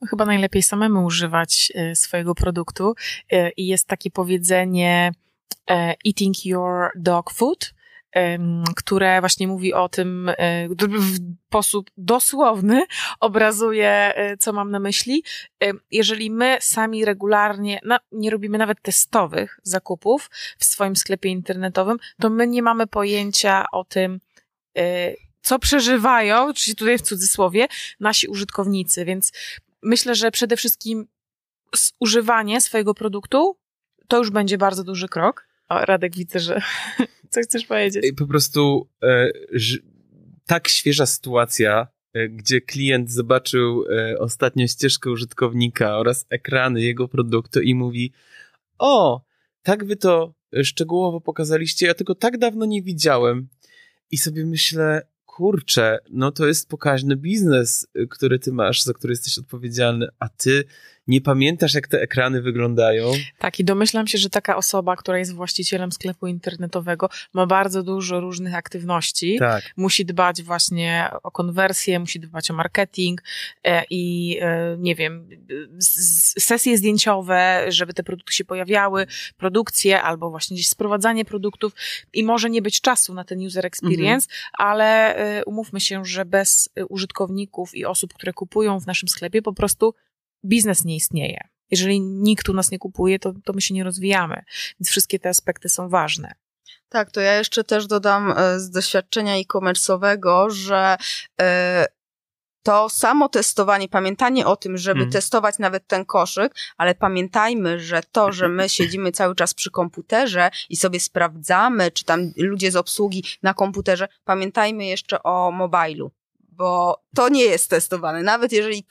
No, 0.00 0.08
chyba 0.08 0.24
najlepiej 0.24 0.62
samemu 0.62 1.04
używać 1.04 1.72
e, 1.74 1.94
swojego 1.94 2.34
produktu 2.34 2.94
e, 3.30 3.50
i 3.50 3.66
jest 3.66 3.88
takie 3.88 4.10
powiedzenie 4.10 5.12
e, 5.70 5.94
eating 6.06 6.46
your 6.46 6.90
dog 6.96 7.30
food, 7.30 7.74
które 8.76 9.20
właśnie 9.20 9.48
mówi 9.48 9.74
o 9.74 9.88
tym 9.88 10.30
w 10.78 11.16
sposób 11.46 11.90
dosłowny, 11.96 12.84
obrazuje, 13.20 14.14
co 14.38 14.52
mam 14.52 14.70
na 14.70 14.80
myśli. 14.80 15.22
Jeżeli 15.90 16.30
my 16.30 16.56
sami 16.60 17.04
regularnie 17.04 17.80
na, 17.84 17.98
nie 18.12 18.30
robimy 18.30 18.58
nawet 18.58 18.82
testowych 18.82 19.60
zakupów 19.62 20.30
w 20.58 20.64
swoim 20.64 20.96
sklepie 20.96 21.28
internetowym, 21.28 21.98
to 22.20 22.30
my 22.30 22.46
nie 22.46 22.62
mamy 22.62 22.86
pojęcia 22.86 23.64
o 23.72 23.84
tym, 23.84 24.20
co 25.48 25.58
przeżywają, 25.58 26.52
czyli 26.52 26.76
tutaj 26.76 26.98
w 26.98 27.02
cudzysłowie, 27.02 27.68
nasi 28.00 28.28
użytkownicy, 28.28 29.04
więc 29.04 29.32
myślę, 29.82 30.14
że 30.14 30.30
przede 30.30 30.56
wszystkim 30.56 31.06
używanie 32.00 32.60
swojego 32.60 32.94
produktu 32.94 33.56
to 34.08 34.18
już 34.18 34.30
będzie 34.30 34.58
bardzo 34.58 34.84
duży 34.84 35.08
krok. 35.08 35.46
O, 35.68 35.84
Radek, 35.84 36.16
widzę, 36.16 36.40
że 36.40 36.60
co 37.30 37.40
chcesz 37.40 37.66
powiedzieć? 37.66 38.04
Po 38.16 38.26
prostu 38.26 38.88
e, 39.02 39.30
tak 40.46 40.68
świeża 40.68 41.06
sytuacja, 41.06 41.88
e, 42.12 42.28
gdzie 42.28 42.60
klient 42.60 43.10
zobaczył 43.10 43.84
e, 43.90 44.18
ostatnią 44.18 44.66
ścieżkę 44.66 45.10
użytkownika 45.10 45.98
oraz 45.98 46.26
ekrany 46.30 46.82
jego 46.82 47.08
produktu 47.08 47.60
i 47.60 47.74
mówi: 47.74 48.12
O, 48.78 49.24
tak 49.62 49.84
wy 49.84 49.96
to 49.96 50.34
e, 50.56 50.64
szczegółowo 50.64 51.20
pokazaliście, 51.20 51.86
ja 51.86 51.94
tego 51.94 52.14
tak 52.14 52.38
dawno 52.38 52.66
nie 52.66 52.82
widziałem. 52.82 53.48
I 54.10 54.18
sobie 54.18 54.46
myślę, 54.46 55.02
kurczę, 55.38 55.98
no 56.10 56.32
to 56.32 56.46
jest 56.46 56.68
pokaźny 56.68 57.16
biznes, 57.16 57.86
y, 57.96 58.06
który 58.06 58.38
ty 58.38 58.52
masz, 58.52 58.82
za 58.82 58.92
który 58.92 59.12
jesteś 59.12 59.38
odpowiedzialny, 59.38 60.08
a 60.18 60.28
ty 60.28 60.64
nie 61.08 61.20
pamiętasz, 61.20 61.74
jak 61.74 61.88
te 61.88 62.00
ekrany 62.00 62.42
wyglądają. 62.42 63.12
Tak, 63.38 63.60
i 63.60 63.64
domyślam 63.64 64.06
się, 64.06 64.18
że 64.18 64.30
taka 64.30 64.56
osoba, 64.56 64.96
która 64.96 65.18
jest 65.18 65.34
właścicielem 65.34 65.92
sklepu 65.92 66.26
internetowego, 66.26 67.08
ma 67.32 67.46
bardzo 67.46 67.82
dużo 67.82 68.20
różnych 68.20 68.54
aktywności. 68.54 69.38
Tak. 69.38 69.64
Musi 69.76 70.04
dbać 70.04 70.42
właśnie 70.42 71.10
o 71.22 71.30
konwersję, 71.30 71.98
musi 71.98 72.20
dbać 72.20 72.50
o 72.50 72.54
marketing 72.54 73.22
e, 73.64 73.84
i 73.90 74.36
e, 74.40 74.76
nie 74.78 74.94
wiem, 74.94 75.28
sesje 76.38 76.78
zdjęciowe, 76.78 77.64
żeby 77.68 77.94
te 77.94 78.02
produkty 78.02 78.32
się 78.32 78.44
pojawiały, 78.44 79.06
produkcje 79.36 80.02
albo 80.02 80.30
właśnie 80.30 80.54
gdzieś 80.54 80.68
sprowadzanie 80.68 81.24
produktów 81.24 81.72
i 82.12 82.24
może 82.24 82.50
nie 82.50 82.62
być 82.62 82.80
czasu 82.80 83.14
na 83.14 83.24
ten 83.24 83.46
user 83.46 83.66
experience, 83.66 84.28
ale 84.52 85.16
e, 85.16 85.44
umówmy 85.44 85.80
się, 85.80 86.04
że 86.04 86.24
bez 86.24 86.68
e, 86.74 86.86
użytkowników 86.86 87.74
i 87.74 87.84
osób, 87.84 88.14
które 88.14 88.32
kupują 88.32 88.80
w 88.80 88.86
naszym 88.86 89.08
sklepie, 89.08 89.42
po 89.42 89.52
prostu 89.52 89.94
biznes 90.44 90.84
nie 90.84 90.96
istnieje. 90.96 91.48
Jeżeli 91.70 92.00
nikt 92.00 92.48
u 92.48 92.52
nas 92.52 92.70
nie 92.70 92.78
kupuje, 92.78 93.18
to, 93.18 93.32
to 93.44 93.52
my 93.52 93.60
się 93.60 93.74
nie 93.74 93.84
rozwijamy. 93.84 94.42
Więc 94.80 94.90
wszystkie 94.90 95.18
te 95.18 95.28
aspekty 95.28 95.68
są 95.68 95.88
ważne. 95.88 96.32
Tak, 96.88 97.10
to 97.10 97.20
ja 97.20 97.34
jeszcze 97.38 97.64
też 97.64 97.86
dodam 97.86 98.34
e, 98.36 98.60
z 98.60 98.70
doświadczenia 98.70 99.36
e-commerce'owego, 99.36 100.50
że 100.50 100.96
e, 101.40 101.86
to 102.62 102.88
samo 102.88 103.28
testowanie, 103.28 103.88
pamiętanie 103.88 104.46
o 104.46 104.56
tym, 104.56 104.78
żeby 104.78 105.00
Mhm. 105.00 105.12
testować 105.12 105.58
nawet 105.58 105.86
ten 105.86 106.04
koszyk, 106.04 106.54
ale 106.76 106.94
pamiętajmy, 106.94 107.80
że 107.80 108.00
to, 108.12 108.32
że 108.32 108.48
my 108.48 108.68
siedzimy 108.78 109.12
cały 109.12 109.34
czas 109.34 109.54
przy 109.54 109.70
komputerze 109.70 110.50
i 110.68 110.76
sobie 110.76 111.00
sprawdzamy, 111.00 111.90
czy 111.90 112.04
tam 112.04 112.32
ludzie 112.36 112.70
z 112.70 112.76
obsługi 112.76 113.24
na 113.42 113.54
komputerze, 113.54 114.08
pamiętajmy 114.24 114.86
jeszcze 114.86 115.22
o 115.22 115.50
mobilu. 115.50 116.10
Bo 116.58 117.02
to 117.16 117.28
nie 117.28 117.44
jest 117.44 117.70
testowane. 117.70 118.22
Nawet 118.22 118.52
jeżeli 118.52 118.84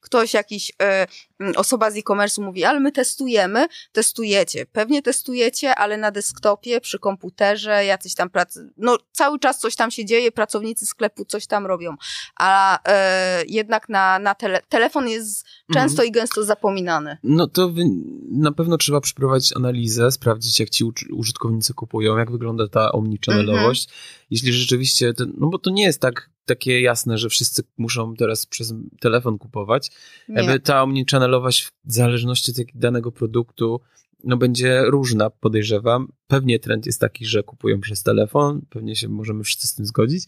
ktoś, 0.00 0.34
jakiś 0.34 0.72
e, 0.82 1.06
osoba 1.56 1.90
z 1.90 1.96
e-commerce 1.96 2.42
mówi, 2.42 2.64
ale 2.64 2.80
my 2.80 2.92
testujemy, 2.92 3.66
testujecie. 3.92 4.66
Pewnie 4.66 5.02
testujecie, 5.02 5.74
ale 5.74 5.96
na 5.96 6.10
desktopie, 6.10 6.80
przy 6.80 6.98
komputerze, 6.98 7.84
jacyś 7.84 8.14
tam 8.14 8.30
pracy, 8.30 8.70
no 8.76 8.98
cały 9.12 9.38
czas 9.38 9.58
coś 9.58 9.76
tam 9.76 9.90
się 9.90 10.04
dzieje, 10.04 10.32
pracownicy 10.32 10.86
sklepu 10.86 11.24
coś 11.24 11.46
tam 11.46 11.66
robią. 11.66 11.96
A 12.36 12.78
e, 12.88 13.44
jednak 13.48 13.88
na, 13.88 14.18
na 14.18 14.34
tele, 14.34 14.60
telefon 14.68 15.08
jest 15.08 15.46
często 15.72 16.02
i 16.02 16.10
gęsto 16.10 16.44
zapominany. 16.44 17.16
No 17.22 17.46
to 17.46 17.68
wy, 17.68 17.84
na 18.30 18.52
pewno 18.52 18.76
trzeba 18.76 19.00
przeprowadzić 19.00 19.56
analizę, 19.56 20.12
sprawdzić 20.12 20.60
jak 20.60 20.70
ci 20.70 20.84
użytkownicy 21.12 21.74
kupują, 21.74 22.16
jak 22.16 22.30
wygląda 22.30 22.68
ta 22.68 22.90
omnichannel'owość. 22.90 23.88
Jeśli 24.30 24.52
rzeczywiście, 24.52 25.14
ten, 25.14 25.32
no 25.38 25.46
bo 25.48 25.58
to 25.58 25.70
nie 25.70 25.84
jest 25.84 26.00
tak 26.00 26.30
takie 26.48 26.80
jasne, 26.80 27.18
że 27.18 27.28
wszyscy 27.28 27.62
muszą 27.78 28.14
teraz 28.14 28.46
przez 28.46 28.74
telefon 29.00 29.38
kupować. 29.38 29.90
Nie. 30.28 30.36
Jakby 30.36 30.60
ta 30.60 30.82
omnichannel'owość 31.28 31.72
w 31.84 31.92
zależności 31.92 32.52
od 32.52 32.56
danego 32.74 33.12
produktu 33.12 33.80
no 34.24 34.36
będzie 34.36 34.82
różna, 34.86 35.30
podejrzewam. 35.30 36.08
Pewnie 36.26 36.58
trend 36.58 36.86
jest 36.86 37.00
taki, 37.00 37.26
że 37.26 37.42
kupują 37.42 37.80
przez 37.80 38.02
telefon, 38.02 38.62
pewnie 38.70 38.96
się 38.96 39.08
możemy 39.08 39.44
wszyscy 39.44 39.66
z 39.66 39.74
tym 39.74 39.86
zgodzić, 39.86 40.24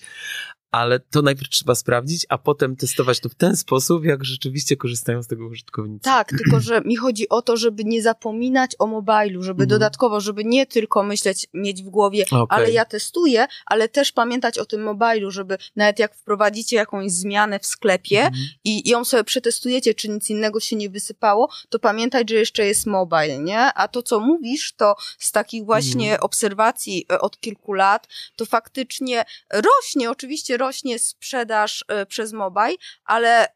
ale 0.70 1.00
to 1.00 1.22
najpierw 1.22 1.50
trzeba 1.50 1.74
sprawdzić, 1.74 2.26
a 2.28 2.38
potem 2.38 2.76
testować 2.76 3.20
to 3.20 3.28
w 3.28 3.34
ten 3.34 3.56
sposób, 3.56 4.04
jak 4.04 4.24
rzeczywiście 4.24 4.76
korzystają 4.76 5.22
z 5.22 5.26
tego 5.26 5.46
użytkownicy. 5.46 6.04
Tak, 6.04 6.28
tylko 6.28 6.60
że 6.60 6.80
mi 6.80 6.96
chodzi 6.96 7.28
o 7.28 7.42
to, 7.42 7.56
żeby 7.56 7.84
nie 7.84 8.02
zapominać 8.02 8.70
o 8.78 8.86
mobilu, 8.86 9.42
żeby 9.42 9.62
Mhm. 9.62 9.68
dodatkowo, 9.68 10.20
żeby 10.20 10.44
nie 10.44 10.66
tylko 10.66 11.02
myśleć, 11.02 11.46
mieć 11.54 11.82
w 11.82 11.88
głowie, 11.88 12.24
Okej. 12.30 12.46
ale 12.48 12.70
ja 12.70 12.84
testuję, 12.84 13.46
ale 13.66 13.88
też 13.88 14.12
pamiętać 14.12 14.58
o 14.58 14.64
tym 14.64 14.82
mobilu, 14.82 15.30
żeby 15.30 15.58
nawet 15.76 15.98
jak 15.98 16.14
wprowadzicie 16.16 16.76
jakąś 16.76 17.12
zmianę 17.12 17.58
w 17.58 17.66
sklepie 17.66 18.18
Mhm. 18.24 18.44
i 18.64 18.88
ją 18.88 19.04
sobie 19.04 19.24
przetestujecie, 19.24 19.94
czy 19.94 20.08
nic 20.08 20.30
innego 20.30 20.60
się 20.60 20.76
nie 20.76 20.90
wysypało, 20.90 21.48
to 21.68 21.78
pamiętać, 21.78 22.30
że 22.30 22.36
jeszcze 22.36 22.66
jest 22.66 22.86
mobile, 22.86 23.38
nie? 23.38 23.58
A 23.60 23.88
to, 23.88 24.02
co 24.02 24.20
mówisz, 24.20 24.72
to 24.72 24.94
z 25.18 25.32
takich 25.32 25.64
właśnie 25.64 26.04
Mhm. 26.12 26.20
obserwacji 26.22 27.06
e, 27.12 27.20
od 27.20 27.40
kilku 27.40 27.72
lat, 27.72 28.08
to 28.36 28.46
faktycznie 28.46 29.24
rośnie, 29.52 30.10
oczywiście 30.10 30.56
rośnie 30.60 30.98
sprzedaż 30.98 31.84
e, 31.88 32.06
przez 32.06 32.32
mobile, 32.32 32.76
ale 33.04 33.46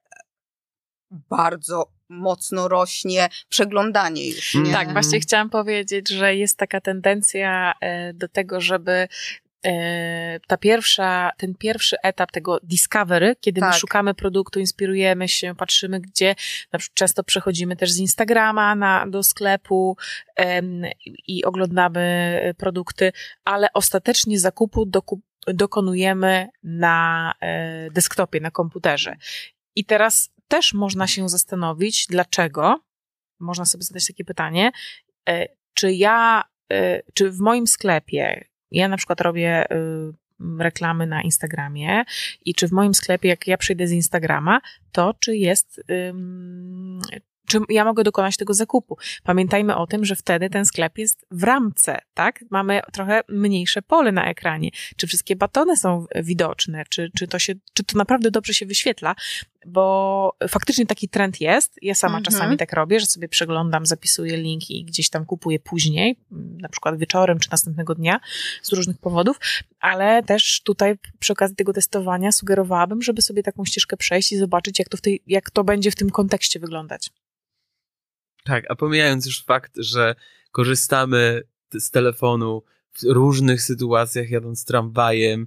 bardzo 1.10 1.94
mocno 2.08 2.68
rośnie 2.68 3.28
przeglądanie 3.48 4.28
już, 4.28 4.54
nie? 4.54 4.72
Tak, 4.72 4.92
właśnie 4.92 5.20
chciałam 5.20 5.50
powiedzieć, 5.50 6.08
że 6.08 6.36
jest 6.36 6.58
taka 6.58 6.80
tendencja 6.80 7.74
e, 7.80 8.12
do 8.12 8.28
tego, 8.28 8.60
żeby 8.60 9.08
e, 9.66 10.40
ta 10.46 10.56
pierwsza, 10.56 11.30
ten 11.38 11.54
pierwszy 11.54 11.96
etap 12.02 12.32
tego 12.32 12.60
discovery, 12.62 13.36
kiedy 13.40 13.60
my 13.60 13.66
Tak. 13.66 13.76
szukamy 13.76 14.14
produktu, 14.14 14.60
inspirujemy 14.60 15.28
się, 15.28 15.54
patrzymy 15.54 16.00
gdzie, 16.00 16.34
na 16.72 16.78
przykład 16.78 16.94
często 16.94 17.24
przechodzimy 17.24 17.76
też 17.76 17.92
z 17.92 17.98
Instagrama 17.98 18.74
na, 18.74 19.06
do 19.06 19.22
sklepu 19.22 19.96
em, 20.36 20.82
i 21.26 21.44
oglądamy 21.44 22.54
produkty, 22.58 23.12
ale 23.44 23.68
ostatecznie 23.74 24.40
zakupu 24.40 24.86
doku, 24.86 25.20
dokonujemy 25.46 26.48
na 26.62 27.34
e, 27.40 27.90
desktopie, 27.90 28.40
na 28.40 28.50
komputerze. 28.50 29.16
I 29.76 29.84
teraz 29.84 30.30
też 30.48 30.74
można 30.74 31.06
się 31.06 31.28
zastanowić, 31.28 32.06
dlaczego, 32.06 32.80
można 33.40 33.64
sobie 33.64 33.84
zadać 33.84 34.06
takie 34.06 34.24
pytanie, 34.24 34.72
e, 35.28 35.48
czy 35.74 35.92
ja 35.92 36.44
y, 36.72 37.02
czy 37.14 37.30
w 37.30 37.38
moim 37.38 37.66
sklepie, 37.66 38.44
ja 38.70 38.88
na 38.88 38.96
przykład 38.96 39.20
robię 39.20 39.72
y, 39.72 39.76
reklamy 40.58 41.06
na 41.06 41.22
Instagramie 41.22 42.04
i 42.44 42.54
czy 42.54 42.68
w 42.68 42.72
moim 42.72 42.94
sklepie, 42.94 43.28
jak 43.28 43.46
ja 43.46 43.56
przyjdę 43.56 43.86
z 43.86 43.92
Instagrama, 43.92 44.60
to 44.92 45.14
czy 45.20 45.36
jest, 45.36 45.80
czy 47.46 47.58
ja 47.68 47.84
mogę 47.84 48.04
dokonać 48.04 48.36
tego 48.36 48.54
zakupu. 48.54 48.96
Pamiętajmy 49.22 49.76
o 49.76 49.86
tym, 49.86 50.04
że 50.04 50.16
wtedy 50.16 50.50
ten 50.50 50.64
sklep 50.64 50.98
jest 50.98 51.26
w 51.30 51.42
ramce, 51.42 51.98
tak? 52.14 52.44
Mamy 52.50 52.80
trochę 52.92 53.20
mniejsze 53.28 53.82
pole 53.82 54.12
na 54.12 54.30
ekranie. 54.30 54.70
Czy 54.96 55.06
wszystkie 55.06 55.36
batony 55.36 55.76
są 55.76 56.06
widoczne? 56.14 56.84
Czy, 56.88 57.10
czy, 57.18 57.28
to, 57.28 57.38
się, 57.38 57.54
czy 57.74 57.84
to 57.84 57.98
naprawdę 57.98 58.30
dobrze 58.30 58.54
się 58.54 58.66
wyświetla? 58.66 59.14
Bo 59.66 60.36
faktycznie 60.48 60.86
taki 60.86 61.08
trend 61.08 61.40
jest. 61.40 61.78
Ja 61.82 61.94
sama 61.94 62.18
mhm. 62.18 62.24
czasami 62.24 62.56
tak 62.56 62.72
robię, 62.72 63.00
że 63.00 63.06
sobie 63.06 63.28
przeglądam, 63.28 63.86
zapisuję 63.86 64.36
linki 64.36 64.80
i 64.80 64.84
gdzieś 64.84 65.10
tam 65.10 65.26
kupuję 65.26 65.60
później, 65.60 66.16
na 66.60 66.68
przykład 66.68 66.98
wieczorem 66.98 67.38
czy 67.38 67.48
następnego 67.50 67.94
dnia 67.94 68.20
z 68.62 68.72
różnych 68.72 68.98
powodów, 68.98 69.40
ale 69.80 70.22
też 70.22 70.60
tutaj 70.64 70.94
przy 71.18 71.32
okazji 71.32 71.56
tego 71.56 71.72
testowania 71.72 72.32
sugerowałabym, 72.32 73.02
żeby 73.02 73.22
sobie 73.22 73.42
taką 73.42 73.64
ścieżkę 73.64 73.96
przejść 73.96 74.32
i 74.32 74.36
zobaczyć, 74.36 74.78
jak 74.78 74.88
to, 74.88 74.96
w 74.96 75.00
tej, 75.00 75.22
jak 75.26 75.50
to 75.50 75.64
będzie 75.64 75.90
w 75.90 75.94
tym 75.96 76.10
kontekście 76.10 76.60
wyglądać. 76.60 77.10
Tak, 78.44 78.64
a 78.68 78.74
pomijając 78.74 79.26
już 79.26 79.44
fakt, 79.44 79.72
że 79.76 80.14
korzystamy 80.52 81.42
z 81.72 81.90
telefonu 81.90 82.62
w 82.92 83.02
różnych 83.02 83.62
sytuacjach, 83.62 84.30
jadąc 84.30 84.64
tramwajem, 84.64 85.46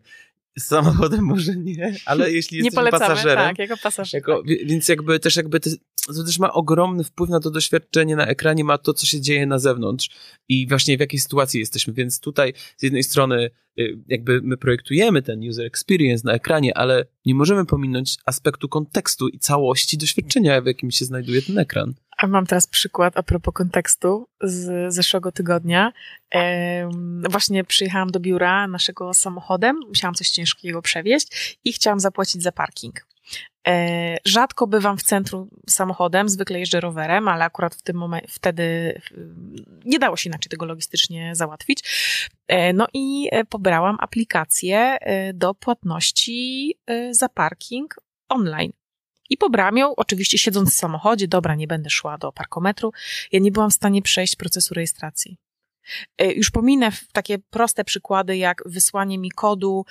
samochodem 0.60 1.24
może 1.24 1.56
nie, 1.56 1.96
ale 2.06 2.32
jeśli 2.32 2.58
jesteś 2.58 2.90
pasażerem. 2.92 3.48
Tak, 3.48 3.60
jako 3.60 3.78
pasażer. 3.84 4.18
Jako, 4.18 4.44
więc 4.44 4.90
jakby 4.90 5.20
też 5.20 5.36
jakby 5.36 5.60
te, 5.60 5.70
to 6.14 6.24
też 6.24 6.40
ma 6.40 6.54
ogromny 6.54 7.04
wpływ 7.04 7.30
na 7.30 7.40
to 7.40 7.52
doświadczenie 7.52 8.16
na 8.16 8.28
ekranie, 8.28 8.64
ma 8.64 8.78
to, 8.78 8.94
co 8.94 9.06
się 9.06 9.22
dzieje 9.22 9.46
na 9.46 9.60
zewnątrz 9.60 10.10
i 10.50 10.68
właśnie 10.68 10.98
w 10.98 11.00
jakiej 11.00 11.20
sytuacji 11.20 11.60
jesteśmy. 11.60 11.94
Więc 11.94 12.20
tutaj 12.20 12.54
z 12.78 12.84
jednej 12.84 13.04
strony 13.04 13.50
y, 13.80 14.00
jakby 14.08 14.42
my 14.44 14.58
projektujemy 14.58 15.22
ten 15.22 15.50
user 15.50 15.66
experience 15.66 16.22
na 16.26 16.34
ekranie, 16.34 16.78
ale 16.78 17.06
nie 17.26 17.36
możemy 17.36 17.66
pominąć 17.66 18.18
aspektu 18.26 18.70
kontekstu 18.70 19.28
i 19.28 19.40
całości 19.40 19.98
doświadczenia, 19.98 20.62
w 20.62 20.66
jakim 20.66 20.92
się 20.92 21.06
znajduje 21.06 21.42
ten 21.42 21.58
ekran. 21.58 21.94
A 22.18 22.28
mam 22.28 22.46
teraz 22.46 22.68
przykład 22.68 23.18
a 23.18 23.24
propos 23.24 23.54
kontekstu 23.54 24.28
z 24.42 24.94
zeszłego 24.94 25.32
tygodnia. 25.32 25.94
Właśnie 27.30 27.64
przyjechałam 27.64 28.12
do 28.12 28.20
biura 28.20 28.68
naszego 28.68 29.14
samochodem, 29.14 29.80
musiałam 29.88 30.16
coś 30.16 30.30
ciężkiego 30.30 30.82
przewieźć 30.82 31.58
i 31.66 31.74
chciałam 31.74 32.00
zapłacić 32.00 32.44
za 32.44 32.52
parking. 32.52 33.07
E, 33.68 34.18
rzadko 34.26 34.68
bywam 34.68 34.98
w 34.98 35.04
centrum 35.04 35.50
samochodem, 35.70 36.30
zwykle 36.30 36.60
jeżdżę 36.60 36.80
rowerem, 36.80 37.28
ale 37.28 37.46
akurat 37.46 37.76
w 37.76 37.82
tym 37.82 37.98
momencie, 37.98 38.28
wtedy 38.30 39.02
nie 39.86 40.00
dało 40.00 40.18
się 40.18 40.30
inaczej 40.30 40.50
tego 40.50 40.66
logistycznie 40.66 41.36
załatwić. 41.36 41.84
E, 42.48 42.74
no 42.74 42.88
i 42.94 43.30
e, 43.32 43.46
pobrałam 43.46 43.98
aplikację 44.00 44.98
do 45.34 45.54
płatności 45.54 46.74
za 47.12 47.30
parking 47.30 47.96
online. 48.30 48.72
I 49.30 49.38
pobrałam 49.38 49.78
ją, 49.78 49.96
oczywiście 49.96 50.38
siedząc 50.38 50.74
w 50.74 50.78
samochodzie, 50.78 51.28
dobra, 51.28 51.56
nie 51.56 51.68
będę 51.68 51.90
szła 51.90 52.18
do 52.18 52.32
parkometru. 52.32 52.92
Ja 53.32 53.40
nie 53.40 53.52
byłam 53.52 53.70
w 53.70 53.74
stanie 53.74 54.02
przejść 54.02 54.36
procesu 54.36 54.74
rejestracji. 54.74 55.38
Już 56.36 56.50
pominę 56.52 56.92
takie 57.12 57.38
proste 57.40 57.84
przykłady, 57.84 58.38
jak 58.38 58.64
wysłanie 58.66 59.18
mi 59.18 59.32
kodu 59.32 59.86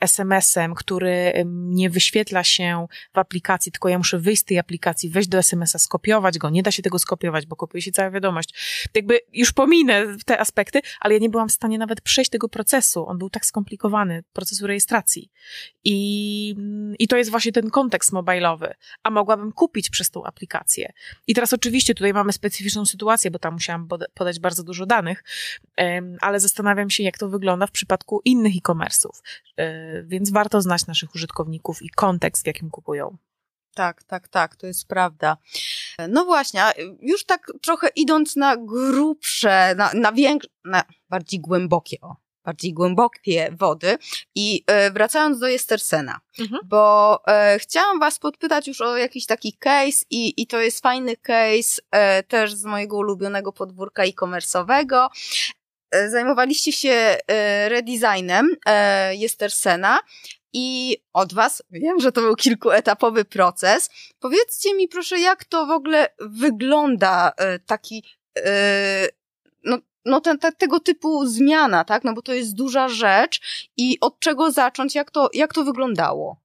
SMS-em, 0.00 0.74
który 0.74 1.44
nie 1.46 1.90
wyświetla 1.90 2.44
się 2.44 2.86
w 3.14 3.18
aplikacji, 3.18 3.72
tylko 3.72 3.88
ja 3.88 3.98
muszę 3.98 4.18
wyjść 4.18 4.42
z 4.42 4.44
tej 4.44 4.58
aplikacji, 4.58 5.10
wejść 5.10 5.28
do 5.28 5.38
SMS-a, 5.38 5.78
skopiować 5.78 6.38
go. 6.38 6.50
Nie 6.50 6.62
da 6.62 6.70
się 6.70 6.82
tego 6.82 6.98
skopiować, 6.98 7.46
bo 7.46 7.56
kopiuje 7.56 7.82
się 7.82 7.92
cała 7.92 8.10
wiadomość. 8.10 8.54
Jakby 8.94 9.20
już 9.32 9.52
pominę 9.52 10.06
te 10.26 10.40
aspekty, 10.40 10.80
ale 11.00 11.14
ja 11.14 11.20
nie 11.20 11.30
byłam 11.30 11.48
w 11.48 11.52
stanie 11.52 11.78
nawet 11.78 12.00
przejść 12.00 12.30
tego 12.30 12.48
procesu. 12.48 13.06
On 13.06 13.18
był 13.18 13.30
tak 13.30 13.46
skomplikowany, 13.46 14.24
procesu 14.32 14.66
rejestracji. 14.66 15.30
I, 15.84 16.56
i 16.98 17.08
to 17.08 17.16
jest 17.16 17.30
właśnie 17.30 17.52
ten 17.52 17.70
kontekst 17.70 18.12
mobilowy. 18.12 18.74
A 19.02 19.10
mogłabym 19.10 19.52
kupić 19.52 19.90
przez 19.90 20.10
tą 20.10 20.24
aplikację. 20.24 20.92
I 21.26 21.34
teraz 21.34 21.52
oczywiście 21.52 21.94
tutaj 21.94 22.12
mamy 22.12 22.32
specyficzną 22.32 22.86
sytuację, 22.86 23.30
bo 23.30 23.38
tam 23.38 23.52
musiałam 23.52 23.88
podać 24.14 24.40
bardzo 24.40 24.62
dużo 24.62 24.86
danych, 24.86 25.24
ale 26.20 26.40
zastanawiam 26.40 26.90
się, 26.90 27.02
jak 27.02 27.18
to 27.18 27.28
wygląda 27.28 27.66
w 27.66 27.70
przypadku 27.70 28.20
innych 28.24 28.52
e-commerce'ów. 28.56 29.22
E, 29.56 30.02
więc 30.02 30.30
warto 30.30 30.60
znać 30.60 30.86
naszych 30.86 31.14
użytkowników 31.14 31.82
i 31.82 31.90
kontekst, 31.90 32.44
w 32.44 32.46
jakim 32.46 32.70
kupują. 32.70 33.16
Tak, 33.74 34.02
tak, 34.02 34.28
tak, 34.28 34.56
to 34.56 34.66
jest 34.66 34.88
prawda. 34.88 35.36
No 36.08 36.24
właśnie, 36.24 36.62
już 37.00 37.24
tak 37.24 37.52
trochę 37.62 37.88
idąc 37.96 38.36
na 38.36 38.56
grubsze, 38.56 39.74
na, 39.74 39.92
na 39.94 40.12
większe, 40.12 40.48
na 40.64 40.84
bardziej 41.08 41.40
głębokie, 41.40 41.96
o, 42.00 42.16
bardziej 42.44 42.74
głębokie 42.74 43.54
wody 43.58 43.98
i 44.34 44.64
e, 44.66 44.90
wracając 44.90 45.38
do 45.38 45.48
Jestersena, 45.48 46.20
mhm. 46.38 46.60
bo 46.64 47.18
e, 47.26 47.58
chciałam 47.58 48.00
was 48.00 48.18
podpytać 48.18 48.68
już 48.68 48.80
o 48.80 48.96
jakiś 48.96 49.26
taki 49.26 49.52
case 49.52 50.04
i, 50.10 50.42
i 50.42 50.46
to 50.46 50.60
jest 50.60 50.82
fajny 50.82 51.16
case 51.16 51.82
e, 51.90 52.22
też 52.22 52.54
z 52.54 52.64
mojego 52.64 52.96
ulubionego 52.96 53.52
podwórka 53.52 54.02
e-commerce'owego. 54.02 55.08
E, 55.92 56.10
zajmowaliście 56.10 56.72
się 56.72 56.90
e, 56.90 57.68
redesignem 57.68 58.56
e, 58.66 59.16
Jestersena 59.16 59.98
i 60.52 60.96
od 61.12 61.34
was, 61.34 61.62
wiem, 61.70 62.00
że 62.00 62.12
to 62.12 62.20
był 62.20 62.36
kilkuetapowy 62.36 63.24
proces. 63.24 63.90
Powiedzcie 64.20 64.74
mi 64.74 64.88
proszę, 64.88 65.20
jak 65.20 65.44
to 65.44 65.66
w 65.66 65.70
ogóle 65.70 66.08
wygląda 66.20 67.32
taki, 67.66 68.04
no, 69.64 69.78
no 70.04 70.20
ten, 70.20 70.38
te, 70.38 70.52
tego 70.52 70.80
typu 70.80 71.26
zmiana, 71.26 71.84
tak? 71.84 72.04
No 72.04 72.14
bo 72.14 72.22
to 72.22 72.32
jest 72.34 72.54
duża 72.54 72.88
rzecz 72.88 73.40
i 73.76 73.98
od 74.00 74.20
czego 74.20 74.50
zacząć, 74.50 74.94
jak 74.94 75.10
to, 75.10 75.30
jak 75.34 75.54
to 75.54 75.64
wyglądało? 75.64 76.36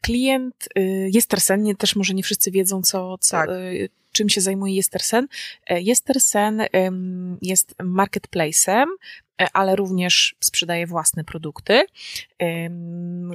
Klient 0.00 0.68
Jestersen, 1.12 1.62
nie, 1.62 1.76
też 1.76 1.96
może 1.96 2.14
nie 2.14 2.22
wszyscy 2.22 2.50
wiedzą, 2.50 2.82
co, 2.82 3.18
co 3.18 3.36
tak 3.36 3.48
czym 4.12 4.28
się 4.28 4.40
zajmuje 4.40 4.74
Jestersen. 4.74 5.28
E, 5.66 5.80
Jestersen 5.80 6.62
jest 7.42 7.74
marketplace'em, 7.78 8.86
e, 9.42 9.46
ale 9.52 9.76
również 9.76 10.36
sprzedaje 10.40 10.86
własne 10.86 11.24
produkty 11.24 11.84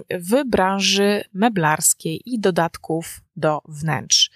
w 0.09 0.43
branży 0.45 1.23
meblarskiej 1.34 2.21
i 2.26 2.39
dodatków 2.39 3.21
do 3.36 3.61
wnętrz 3.67 4.32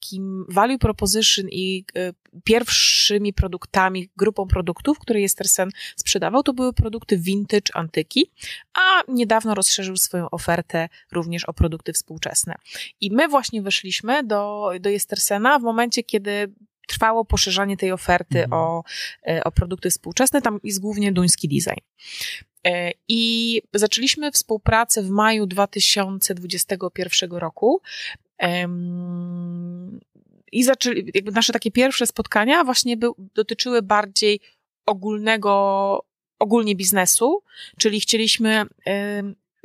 takim 0.00 0.46
value 0.48 0.78
proposition 0.78 1.46
i 1.48 1.84
e, 1.96 2.12
pierwszymi 2.44 3.32
produktami, 3.32 4.10
grupą 4.16 4.46
produktów, 4.46 4.98
które 4.98 5.20
Jestersen 5.20 5.70
sprzedawał, 5.96 6.42
to 6.42 6.52
były 6.52 6.72
produkty 6.72 7.18
vintage, 7.18 7.74
antyki, 7.74 8.30
a 8.74 9.02
niedawno 9.08 9.54
rozszerzył 9.54 9.96
swoją 9.96 10.30
ofertę 10.30 10.88
również 11.12 11.44
o 11.44 11.52
produkty 11.52 11.92
współczesne. 11.92 12.54
I 13.00 13.10
my 13.12 13.28
właśnie 13.28 13.62
weszliśmy 13.62 14.24
do, 14.24 14.70
do 14.80 14.90
Jestersena 14.90 15.58
w 15.58 15.62
momencie, 15.62 16.02
kiedy 16.02 16.52
trwało 16.88 17.24
poszerzanie 17.24 17.76
tej 17.76 17.92
oferty 17.92 18.44
mhm. 18.44 18.52
o, 18.52 18.84
e, 19.28 19.44
o 19.44 19.52
produkty 19.52 19.90
współczesne. 19.90 20.42
Tam 20.42 20.60
jest 20.64 20.80
głównie 20.80 21.12
duński 21.12 21.48
design. 21.48 21.80
E, 22.66 22.92
I 23.08 23.62
zaczęliśmy 23.74 24.32
współpracę 24.32 25.02
w 25.02 25.10
maju 25.10 25.46
2021 25.46 27.32
roku 27.32 27.80
i 30.52 30.64
zaczęli, 30.64 31.10
jakby 31.14 31.32
nasze 31.32 31.52
takie 31.52 31.70
pierwsze 31.70 32.06
spotkania 32.06 32.64
właśnie 32.64 32.96
był, 32.96 33.14
dotyczyły 33.34 33.82
bardziej 33.82 34.40
ogólnego, 34.86 36.04
ogólnie 36.38 36.76
biznesu, 36.76 37.42
czyli 37.78 38.00
chcieliśmy 38.00 38.64